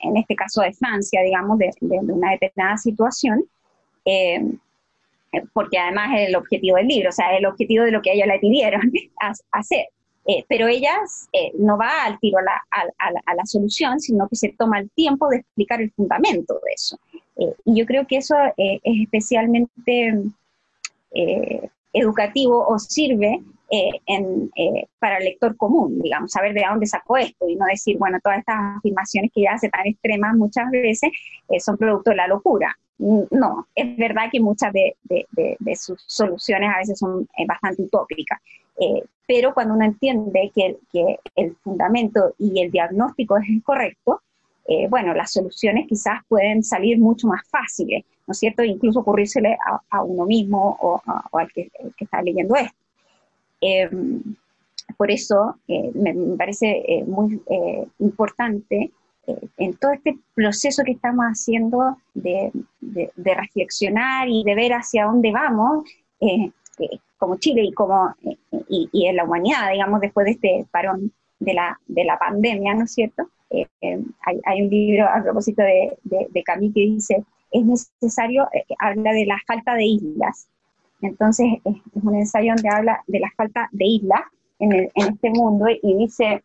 en 0.00 0.16
este 0.16 0.34
caso 0.34 0.62
de 0.62 0.72
Francia, 0.72 1.22
digamos, 1.22 1.58
de, 1.58 1.70
una 1.80 2.30
determinada 2.32 2.76
situación, 2.76 3.44
eh, 4.04 4.42
porque 5.52 5.78
además 5.78 6.10
es 6.16 6.28
el 6.28 6.36
objetivo 6.36 6.76
del 6.76 6.88
libro, 6.88 7.10
o 7.10 7.12
sea, 7.12 7.32
es 7.32 7.38
el 7.38 7.46
objetivo 7.46 7.84
de 7.84 7.90
lo 7.90 8.00
que 8.00 8.10
a 8.10 8.14
ella 8.14 8.26
le 8.26 8.38
pidieron 8.38 8.80
hacer. 9.52 9.86
Eh, 10.30 10.44
pero 10.46 10.68
ella 10.68 10.92
eh, 11.32 11.52
no 11.58 11.78
va 11.78 12.04
al 12.04 12.18
tiro 12.20 12.38
a 12.38 12.42
la, 12.42 12.62
a, 12.70 13.34
la, 13.34 13.46
solución, 13.46 13.98
sino 13.98 14.28
que 14.28 14.36
se 14.36 14.54
toma 14.58 14.78
el 14.78 14.90
tiempo 14.90 15.26
de 15.28 15.38
explicar 15.38 15.80
el 15.80 15.90
fundamento 15.92 16.54
de 16.54 16.72
eso. 16.74 16.98
y 17.64 17.78
yo 17.78 17.86
creo 17.86 18.06
que 18.06 18.18
eso 18.18 18.36
es 18.56 18.80
especialmente 18.84 20.22
educativo 21.92 22.66
o 22.68 22.78
sirve 22.78 23.40
eh, 23.70 23.90
eh, 24.06 24.86
para 24.98 25.18
el 25.18 25.24
lector 25.24 25.54
común, 25.54 26.00
digamos, 26.00 26.32
saber 26.32 26.54
de 26.54 26.64
dónde 26.66 26.86
sacó 26.86 27.18
esto 27.18 27.46
y 27.46 27.54
no 27.54 27.66
decir, 27.66 27.98
bueno, 27.98 28.18
todas 28.22 28.38
estas 28.38 28.78
afirmaciones 28.78 29.30
que 29.34 29.42
ella 29.42 29.52
hace 29.52 29.68
tan 29.68 29.86
extremas 29.86 30.34
muchas 30.36 30.70
veces 30.70 31.10
eh, 31.50 31.60
son 31.60 31.76
producto 31.76 32.10
de 32.10 32.16
la 32.16 32.26
locura. 32.28 32.74
No, 32.98 33.68
es 33.74 33.96
verdad 33.96 34.30
que 34.32 34.40
muchas 34.40 34.72
de, 34.72 34.96
sus 35.76 36.02
soluciones 36.06 36.70
a 36.74 36.78
veces 36.78 36.98
son 36.98 37.28
bastante 37.46 37.82
utópicas, 37.82 38.40
pero 39.28 39.54
cuando 39.54 39.74
uno 39.74 39.84
entiende 39.84 40.50
que, 40.52 40.78
el 41.36 41.54
fundamento 41.56 42.34
y 42.38 42.60
el 42.60 42.72
diagnóstico 42.72 43.36
es 43.36 43.48
el 43.48 43.62
correcto, 43.62 44.22
bueno, 44.90 45.14
las 45.14 45.32
soluciones 45.32 45.86
quizás 45.86 46.20
pueden 46.28 46.62
salir 46.62 46.98
mucho 46.98 47.26
más 47.26 47.46
fáciles, 47.48 48.04
¿no 48.26 48.32
es 48.32 48.38
cierto? 48.38 48.62
Incluso 48.62 49.00
ocurrírsele 49.00 49.56
a, 49.90 50.02
uno 50.02 50.26
mismo 50.26 50.76
o, 50.80 51.00
al 51.32 51.50
que, 51.52 51.70
está 51.98 52.20
leyendo 52.20 52.54
esto. 52.56 52.76
Em, 53.60 54.22
por 54.96 55.10
eso 55.10 55.56
eh, 55.68 55.90
me, 55.94 56.14
parece 56.36 56.84
eh, 56.86 57.04
muy 57.04 57.40
eh, 57.48 57.86
importante 57.98 58.90
en 59.58 59.74
todo 59.74 59.92
este 59.92 60.16
proceso 60.34 60.82
que 60.84 60.92
estamos 60.92 61.26
haciendo 61.26 61.98
de, 62.14 62.50
reflexionar 63.14 64.26
y 64.26 64.42
de 64.42 64.54
ver 64.54 64.72
hacia 64.72 65.04
dónde 65.04 65.30
vamos, 65.30 65.84
como 67.18 67.36
Chile 67.36 67.62
y 67.64 67.72
como 67.72 68.14
y, 68.68 69.06
en 69.06 69.16
la 69.16 69.24
humanidad, 69.24 69.70
digamos, 69.72 70.00
después 70.00 70.24
de 70.26 70.32
este 70.32 70.66
parón 70.70 71.12
de 71.38 71.54
la, 71.54 71.78
de 71.86 72.04
la 72.04 72.18
pandemia, 72.18 72.74
¿no 72.74 72.84
es 72.84 72.92
cierto? 72.92 73.28
Hay, 73.50 74.62
un 74.62 74.68
libro 74.68 75.06
a 75.08 75.22
propósito 75.22 75.62
de, 75.62 75.96
de, 76.04 76.28
de 76.30 76.44
que 76.44 76.80
dice, 76.80 77.24
es 77.50 77.64
necesario, 77.64 78.46
habla 78.78 79.12
de 79.12 79.26
la 79.26 79.38
falta 79.46 79.74
de 79.74 79.84
islas, 79.84 80.48
entonces, 81.00 81.46
es, 81.64 81.76
un 82.02 82.14
ensayo 82.14 82.54
donde 82.54 82.68
habla 82.68 83.02
de 83.06 83.20
la 83.20 83.30
falta 83.36 83.68
de 83.72 83.84
islas 83.84 84.22
en, 84.58 84.90
este 84.94 85.30
mundo 85.30 85.66
y 85.70 85.96
dice, 85.96 86.42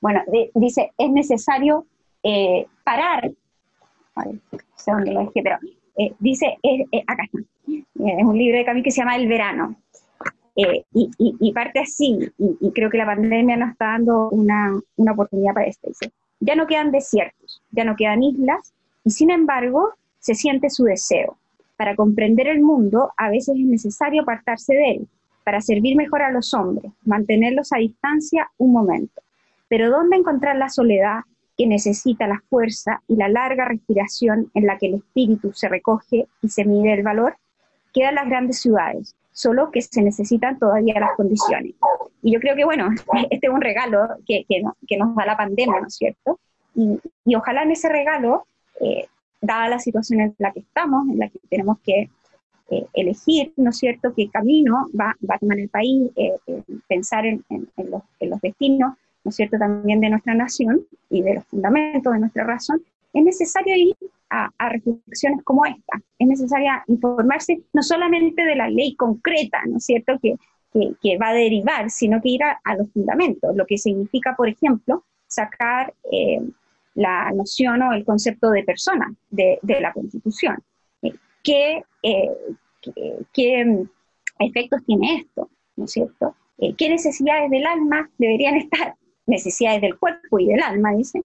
bueno, 0.00 0.22
dice, 0.54 0.92
es 0.96 1.10
necesario 1.10 1.86
eh, 2.22 2.66
parar, 2.84 3.32
no 4.16 4.58
sé 4.76 4.92
dónde 4.92 5.12
lo 5.12 5.20
dije, 5.20 5.42
pero 5.42 5.58
eh, 5.96 6.12
dice, 6.18 6.58
acá 7.06 7.24
está, 7.24 7.38
es 7.68 8.24
un 8.24 8.36
libro 8.36 8.58
de 8.58 8.64
Camille 8.64 8.84
que 8.84 8.90
se 8.90 9.00
llama 9.00 9.16
El 9.16 9.28
verano. 9.28 9.76
Eh, 10.56 10.84
y, 10.92 11.52
parte 11.52 11.80
así, 11.80 12.16
y, 12.38 12.70
creo 12.72 12.88
que 12.88 12.98
la 12.98 13.06
pandemia 13.06 13.56
nos 13.56 13.72
está 13.72 13.86
dando 13.86 14.28
una, 14.30 14.72
una 14.96 15.12
oportunidad 15.12 15.52
para 15.52 15.66
esto. 15.66 15.88
Dice, 15.88 16.12
ya 16.40 16.54
no 16.54 16.66
quedan 16.66 16.92
desiertos, 16.92 17.62
ya 17.72 17.84
no 17.84 17.96
quedan 17.96 18.22
islas, 18.22 18.72
y 19.02 19.10
sin 19.10 19.30
embargo 19.30 19.94
se 20.20 20.34
siente 20.34 20.70
su 20.70 20.84
deseo 20.84 21.36
para 21.76 21.96
comprender 21.96 22.46
el 22.46 22.60
mundo, 22.60 23.12
a 23.16 23.30
veces 23.30 23.56
es 23.58 23.66
necesario 23.66 24.22
apartarse 24.22 24.74
de 24.74 24.90
él, 24.92 25.08
para 25.42 25.60
servir 25.60 25.96
mejor 25.96 26.22
a 26.22 26.30
los 26.30 26.54
hombres, 26.54 26.92
mantenerlos 27.04 27.72
a 27.72 27.78
distancia 27.78 28.50
un 28.56 28.72
momento. 28.72 29.22
Pero 29.68 29.90
¿dónde 29.90 30.16
encontrar 30.16 30.56
la 30.56 30.68
soledad 30.68 31.20
que 31.56 31.66
necesita 31.66 32.26
la 32.26 32.42
fuerza 32.48 33.02
y 33.08 33.16
la 33.16 33.28
larga 33.28 33.64
respiración 33.64 34.50
en 34.54 34.66
la 34.66 34.78
que 34.78 34.86
el 34.86 34.94
espíritu 34.94 35.52
se 35.52 35.68
recoge 35.68 36.26
y 36.42 36.48
se 36.48 36.64
mide 36.64 36.94
el 36.94 37.02
valor? 37.02 37.36
Quedan 37.92 38.16
las 38.16 38.26
grandes 38.26 38.60
ciudades, 38.60 39.14
solo 39.32 39.70
que 39.70 39.82
se 39.82 40.02
necesitan 40.02 40.58
todavía 40.58 40.98
las 40.98 41.12
condiciones. 41.16 41.74
Y 42.22 42.32
yo 42.32 42.40
creo 42.40 42.56
que, 42.56 42.64
bueno, 42.64 42.88
este 43.30 43.46
es 43.46 43.52
un 43.52 43.60
regalo 43.60 44.08
que, 44.26 44.44
nos 44.98 45.14
da 45.14 45.26
la 45.26 45.36
pandemia, 45.36 45.80
¿no 45.80 45.86
es 45.86 45.94
cierto? 45.94 46.38
Y, 46.74 46.98
ojalá 47.34 47.62
en 47.62 47.72
ese 47.72 47.88
regalo 47.88 48.46
eh, 48.80 49.06
dada 49.40 49.68
la 49.68 49.78
situación 49.78 50.20
en 50.20 50.34
la 50.38 50.52
que 50.52 50.60
estamos, 50.60 51.08
en 51.08 51.18
la 51.18 51.28
que 51.28 51.38
tenemos 51.48 51.78
que 51.84 52.10
eh, 52.70 52.86
elegir, 52.94 53.52
¿no 53.56 53.70
es 53.70 53.76
cierto?, 53.76 54.14
qué 54.16 54.30
camino 54.30 54.88
va, 54.98 55.14
a 55.28 55.38
tomar 55.38 55.58
el 55.58 55.68
país, 55.68 56.10
eh, 56.16 56.32
pensar 56.88 57.26
en, 57.26 57.44
los, 57.76 58.40
destinos, 58.40 58.94
¿no 59.24 59.30
es 59.30 59.36
cierto?, 59.36 59.58
también 59.58 60.00
de 60.00 60.10
nuestra 60.10 60.34
nación 60.34 60.86
y 61.10 61.22
de 61.22 61.34
los 61.34 61.44
fundamentos 61.46 62.12
de 62.12 62.20
nuestra 62.20 62.44
razón, 62.44 62.82
es 63.12 63.24
necesario 63.24 63.74
ir 63.76 63.96
a, 64.30 64.50
reflexiones 64.68 65.42
como 65.44 65.64
esta. 65.64 66.00
Es 66.18 66.26
necesario 66.26 66.70
informarse 66.88 67.62
no 67.72 67.82
solamente 67.82 68.44
de 68.44 68.56
la 68.56 68.68
ley 68.68 68.94
concreta, 68.96 69.60
¿no 69.66 69.78
es 69.78 69.84
cierto?, 69.84 70.18
que, 70.20 70.36
que, 71.00 71.18
va 71.18 71.28
a 71.28 71.34
derivar, 71.34 71.90
sino 71.90 72.20
que 72.20 72.30
ir 72.30 72.42
a, 72.42 72.76
los 72.76 72.90
fundamentos, 72.92 73.54
lo 73.54 73.64
que 73.64 73.78
significa, 73.78 74.34
por 74.36 74.48
ejemplo, 74.48 75.04
sacar 75.26 75.94
la 76.94 77.30
noción 77.32 77.82
o 77.82 77.92
el 77.92 78.04
concepto 78.04 78.50
de 78.50 78.62
persona 78.62 79.12
de, 79.30 79.58
la 79.62 79.92
Constitución. 79.92 80.56
Eh, 81.02 81.14
¿Qué, 81.42 81.82
eh, 82.02 82.30
qué, 83.32 83.64
mm, 83.64 83.88
efectos 84.38 84.84
tiene 84.86 85.16
esto? 85.16 85.50
¿No 85.76 85.84
es 85.84 85.92
cierto? 85.92 86.34
Eh, 86.58 86.74
¿Qué 86.76 86.88
necesidades 86.88 87.50
del 87.50 87.66
alma 87.66 88.08
deberían 88.18 88.56
estar? 88.56 88.94
Necesidades 89.26 89.80
del 89.80 89.98
cuerpo 89.98 90.38
y 90.38 90.46
del 90.46 90.62
alma, 90.62 90.92
dicen, 90.92 91.22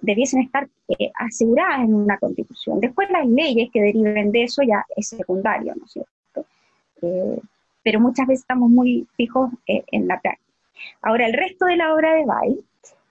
debiesen 0.00 0.42
estar 0.42 0.68
aseguradas 1.14 1.80
en 1.80 1.94
una 1.94 2.16
constitución. 2.18 2.80
Después 2.80 3.10
las 3.10 3.26
leyes 3.26 3.70
que 3.72 3.82
deriven 3.82 4.30
de 4.30 4.44
eso 4.44 4.62
ya 4.62 4.84
es 4.96 5.08
secundario, 5.08 5.74
¿no 5.74 5.84
es 5.84 5.92
cierto? 5.92 6.10
pero 7.82 8.00
muchas 8.00 8.26
veces 8.26 8.42
estamos 8.42 8.68
muy 8.70 9.06
fijos 9.16 9.50
en 9.66 10.08
la 10.08 10.20
práctica. 10.20 10.46
Ahora, 11.02 11.26
el 11.26 11.34
resto 11.34 11.66
de 11.66 11.76
la 11.76 11.94
obra 11.94 12.14
de 12.14 12.24
Bay 12.24 12.64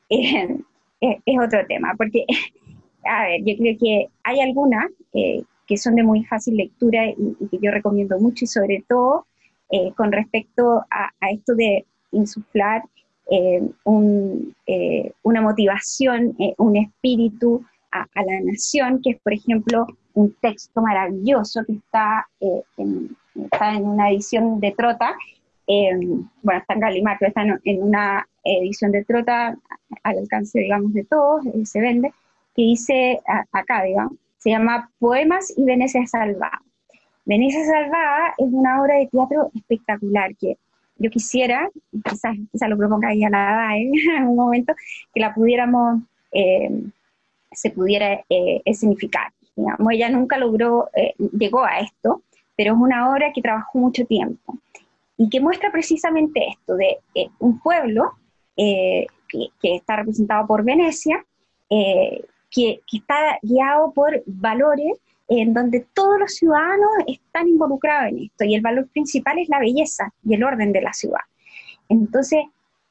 es, 0.09 1.39
otro 1.39 1.65
tema, 1.67 1.93
porque, 1.97 2.25
a 3.05 3.23
ver, 3.23 3.41
yo 3.43 3.57
creo 3.57 3.77
que 3.79 4.07
hay 4.23 4.39
algunas 4.39 4.89
eh, 5.13 5.43
que 5.67 5.77
son 5.77 5.95
de 5.95 6.03
muy 6.03 6.23
fácil 6.25 6.57
lectura 6.57 7.07
y, 7.07 7.47
que 7.49 7.57
yo 7.61 7.71
recomiendo 7.71 8.19
mucho, 8.19 8.45
y 8.45 8.47
sobre 8.47 8.83
todo 8.87 9.25
eh, 9.71 9.91
con 9.95 10.11
respecto 10.11 10.83
a, 10.89 11.11
esto 11.31 11.55
de 11.55 11.85
insuflar 12.11 12.83
eh, 13.29 15.11
una 15.23 15.41
motivación, 15.41 16.35
un 16.57 16.77
espíritu 16.77 17.65
la 18.15 18.41
nación, 18.41 19.01
que 19.01 19.11
es, 19.11 19.21
por 19.21 19.33
ejemplo, 19.33 19.87
un 20.13 20.33
texto 20.41 20.81
maravilloso 20.81 21.63
que 21.65 21.73
está, 21.73 22.27
eh, 22.39 22.61
en 22.77 23.15
una 23.83 24.09
edición 24.11 24.59
de 24.59 24.71
Trota, 24.71 25.15
bueno, 25.67 26.59
está 26.59 26.73
en 26.73 26.79
Galimar, 26.79 27.17
pero 27.19 27.29
está 27.29 27.43
en, 27.63 27.83
una 27.83 28.27
edición 28.43 28.91
de 28.91 29.03
Trota 29.03 29.57
al 30.03 30.17
alcance, 30.17 30.59
digamos, 30.59 30.93
de 30.93 31.03
todos, 31.05 31.43
se 31.63 31.79
vende, 31.79 32.13
que 32.55 32.61
dice 32.61 33.21
acá, 33.51 33.83
digamos, 33.83 34.13
se 34.37 34.51
llama 34.51 34.89
Poemas 34.99 35.53
y 35.57 35.65
Venecia 35.65 36.05
Salvada. 36.05 36.61
Venecia 37.25 37.65
Salvada 37.65 38.35
es 38.37 38.47
una 38.51 38.81
obra 38.81 38.97
de 38.97 39.07
teatro 39.07 39.49
espectacular 39.55 40.35
que 40.35 40.57
yo 40.97 41.09
quisiera, 41.09 41.69
quizás, 42.03 42.35
lo 42.69 42.77
proponga 42.77 43.09
ahí 43.09 43.21
DAE 43.21 43.91
en 44.09 44.17
algún 44.17 44.35
momento, 44.35 44.73
que 45.13 45.19
la 45.19 45.33
pudiéramos, 45.33 46.01
eh, 46.31 46.69
se 47.51 47.71
pudiera 47.71 48.23
eh, 48.29 48.61
escenificar. 48.65 49.31
Digamos, 49.55 49.93
ella 49.93 50.09
nunca 50.09 50.37
logró, 50.37 50.89
eh, 50.93 51.13
llegó 51.37 51.63
a 51.63 51.79
esto, 51.79 52.21
pero 52.57 52.73
es 52.73 52.79
una 52.79 53.09
obra 53.11 53.31
que 53.33 53.41
trabajó 53.41 53.79
mucho 53.79 54.05
tiempo 54.05 54.57
y 55.17 55.29
que 55.29 55.39
muestra 55.39 55.71
precisamente 55.71 56.47
esto, 56.49 56.75
de 56.75 56.97
eh, 57.13 57.29
un 57.39 57.59
pueblo 57.59 58.11
que, 58.57 59.07
que, 59.61 59.75
está 59.75 59.97
representado 59.97 60.47
por 60.47 60.63
Venecia, 60.63 61.25
que, 61.69 62.21
que, 62.49 62.81
está 62.93 63.37
guiado 63.41 63.91
por 63.91 64.23
valores 64.25 64.97
en 65.27 65.53
donde 65.53 65.85
todos 65.93 66.19
los 66.19 66.35
ciudadanos 66.35 66.89
están 67.07 67.47
involucrados 67.47 68.09
en 68.09 68.23
esto 68.25 68.45
y 68.45 68.55
el 68.55 68.61
valor 68.61 68.87
principal 68.89 69.39
es 69.39 69.49
la 69.49 69.59
belleza 69.59 70.13
y 70.23 70.35
el 70.35 70.43
orden 70.43 70.71
de 70.71 70.81
la 70.81 70.93
ciudad. 70.93 71.21
Entonces, 71.89 72.45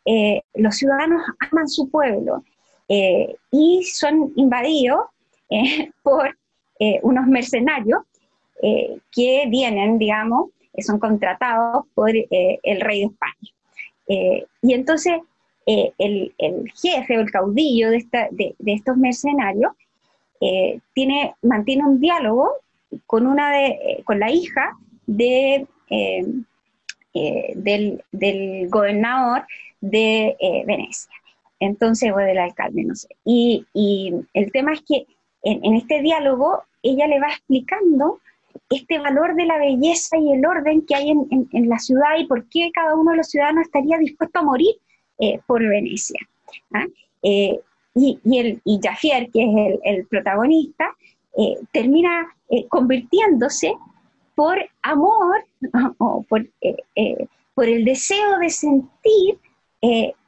eh, 0.05 0.43
los 0.55 0.77
ciudadanos 0.77 1.23
aman 1.51 1.69
su 1.69 1.89
pueblo 1.89 2.45
eh, 2.89 3.37
y 3.51 3.83
son 3.85 4.33
invadidos 4.37 5.07
eh, 5.51 5.91
por 6.03 6.37
unos 7.03 7.27
mercenarios 7.27 8.03
que 9.11 9.47
vienen, 9.49 9.99
digamos, 9.99 10.51
son 10.79 10.99
contratados 10.99 11.87
por 11.95 12.11
el 12.11 12.81
rey 12.81 13.01
de 13.01 13.07
España. 13.07 14.47
y 14.61 14.75
entonces, 14.75 15.15
el, 15.67 16.35
jefe 16.75 17.17
o 17.17 17.21
el 17.21 17.31
caudillo 17.31 17.91
de 17.91 18.05
estos 18.67 18.97
mercenarios 18.99 19.73
eh, 20.47 20.79
tiene, 20.93 21.35
mantiene 21.41 21.85
un 21.85 22.01
diálogo 22.01 22.57
con, 23.07 23.27
una 23.27 23.51
de, 23.51 23.67
eh, 23.67 24.03
con 24.05 24.21
la 24.21 24.31
hija 24.31 24.77
de, 25.07 25.67
eh, 25.89 26.27
del, 27.55 28.69
gobernador 28.69 29.47
de 29.81 30.37
Venecia, 30.67 31.15
entonces, 31.61 32.13
o 32.13 32.17
del 32.17 32.37
alcalde, 32.37 32.85
no 32.85 32.95
sé. 32.95 33.09
Y, 33.25 33.65
el 34.35 34.53
tema 34.53 34.75
es 34.75 34.83
que 34.83 35.07
en, 35.45 35.75
este 35.77 36.03
diálogo 36.03 36.63
ella 36.83 37.07
le 37.07 37.21
va 37.21 37.29
explicando 37.29 38.21
este 38.69 38.99
valor 38.99 39.37
de 39.37 39.47
la 39.47 39.57
belleza 39.57 40.19
y 40.19 40.31
el 40.31 40.45
orden 40.45 40.85
que 40.85 40.95
hay 40.95 41.11
en, 41.11 41.69
la 41.71 41.79
ciudad 41.79 42.19
y 42.19 42.27
por 42.27 42.47
qué 42.51 42.71
cada 42.75 42.95
uno 42.95 43.13
de 43.13 43.19
los 43.19 43.29
ciudadanos 43.29 43.65
estaría 43.65 43.97
dispuesto 43.97 44.41
a 44.41 44.43
morir 44.43 44.75
por 45.47 45.67
Venecia. 45.67 46.21
¿ah? 46.75 46.85
Y, 47.95 48.39
el, 48.39 48.61
y 48.65 48.81
Jaffier, 48.83 49.31
que 49.31 49.45
es 49.45 49.79
el, 49.85 50.07
protagonista, 50.07 50.95
eh, 51.37 51.57
termina 51.73 52.27
eh, 52.51 52.67
convirtiéndose 52.69 53.75
por 54.35 54.59
amor 54.83 55.45
o 55.99 56.23
por, 56.29 56.47
eh, 56.61 57.27
por, 57.55 57.69
el 57.69 57.85
deseo 57.85 58.39
de 58.39 58.51
sentir 58.51 59.39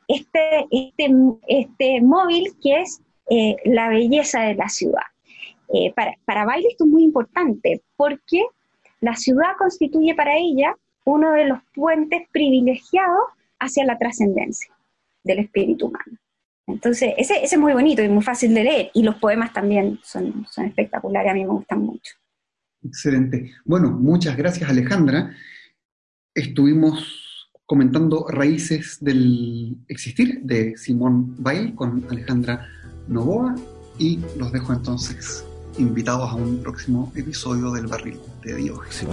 este, 0.09 0.67
este, 0.71 1.11
este 1.49 2.01
móvil 2.03 2.53
que 2.63 2.83
es 2.83 3.01
la 3.65 3.89
belleza 3.89 4.43
de 4.43 4.55
la 4.55 4.69
ciudad. 4.69 5.03
para, 5.97 6.17
para 6.25 6.45
Baile 6.45 6.69
esto 6.69 6.85
es 6.85 6.91
muy 6.91 7.03
importante 7.03 7.81
porque 7.97 8.45
la 9.01 9.17
ciudad 9.17 9.57
constituye 9.59 10.15
para 10.15 10.37
ella 10.37 10.77
uno 11.05 11.33
de 11.33 11.47
los 11.47 11.59
puentes 11.75 12.29
privilegiados 12.31 13.25
hacia 13.59 13.85
la 13.85 13.99
trascendencia 13.99 14.73
del 15.25 15.41
espíritu 15.41 15.87
humano. 15.87 16.19
Entonces, 16.67 17.15
ese, 17.17 17.45
es 17.45 17.57
muy 17.59 17.73
bonito 17.73 18.03
y 18.03 18.09
muy 18.09 18.23
fácil 18.23 18.53
de 18.55 18.65
leer. 18.65 18.91
Y 18.95 19.03
los 19.03 19.17
poemas 19.17 19.53
también 19.53 19.99
son, 20.03 20.47
son 20.51 20.67
espectaculares, 20.67 21.31
a 21.31 21.35
mí 21.35 21.45
me 21.45 21.51
gustan 21.51 21.81
mucho. 21.81 22.15
Excelente. 22.85 23.53
Bueno, 23.65 23.91
muchas 23.91 24.37
gracias 24.37 24.69
Alejandra. 24.69 25.35
Estuvimos 26.35 27.51
comentando 27.65 28.27
Raíces 28.29 28.99
del 29.01 29.77
Existir 29.89 30.41
de 30.43 30.77
Simón 30.77 31.35
Bail 31.43 31.75
con 31.75 32.07
Alejandra 32.11 32.69
Novoa 33.09 33.57
y 33.99 34.21
los 34.39 34.53
dejo 34.53 34.73
entonces 34.73 35.45
invitados 35.79 36.31
a 36.31 36.35
un 36.35 36.63
próximo 36.63 37.13
episodio 37.17 37.73
del 37.73 37.87
Barril 37.87 38.19
de 38.45 38.57
Dios. 38.57 38.79
Sí, 38.91 39.07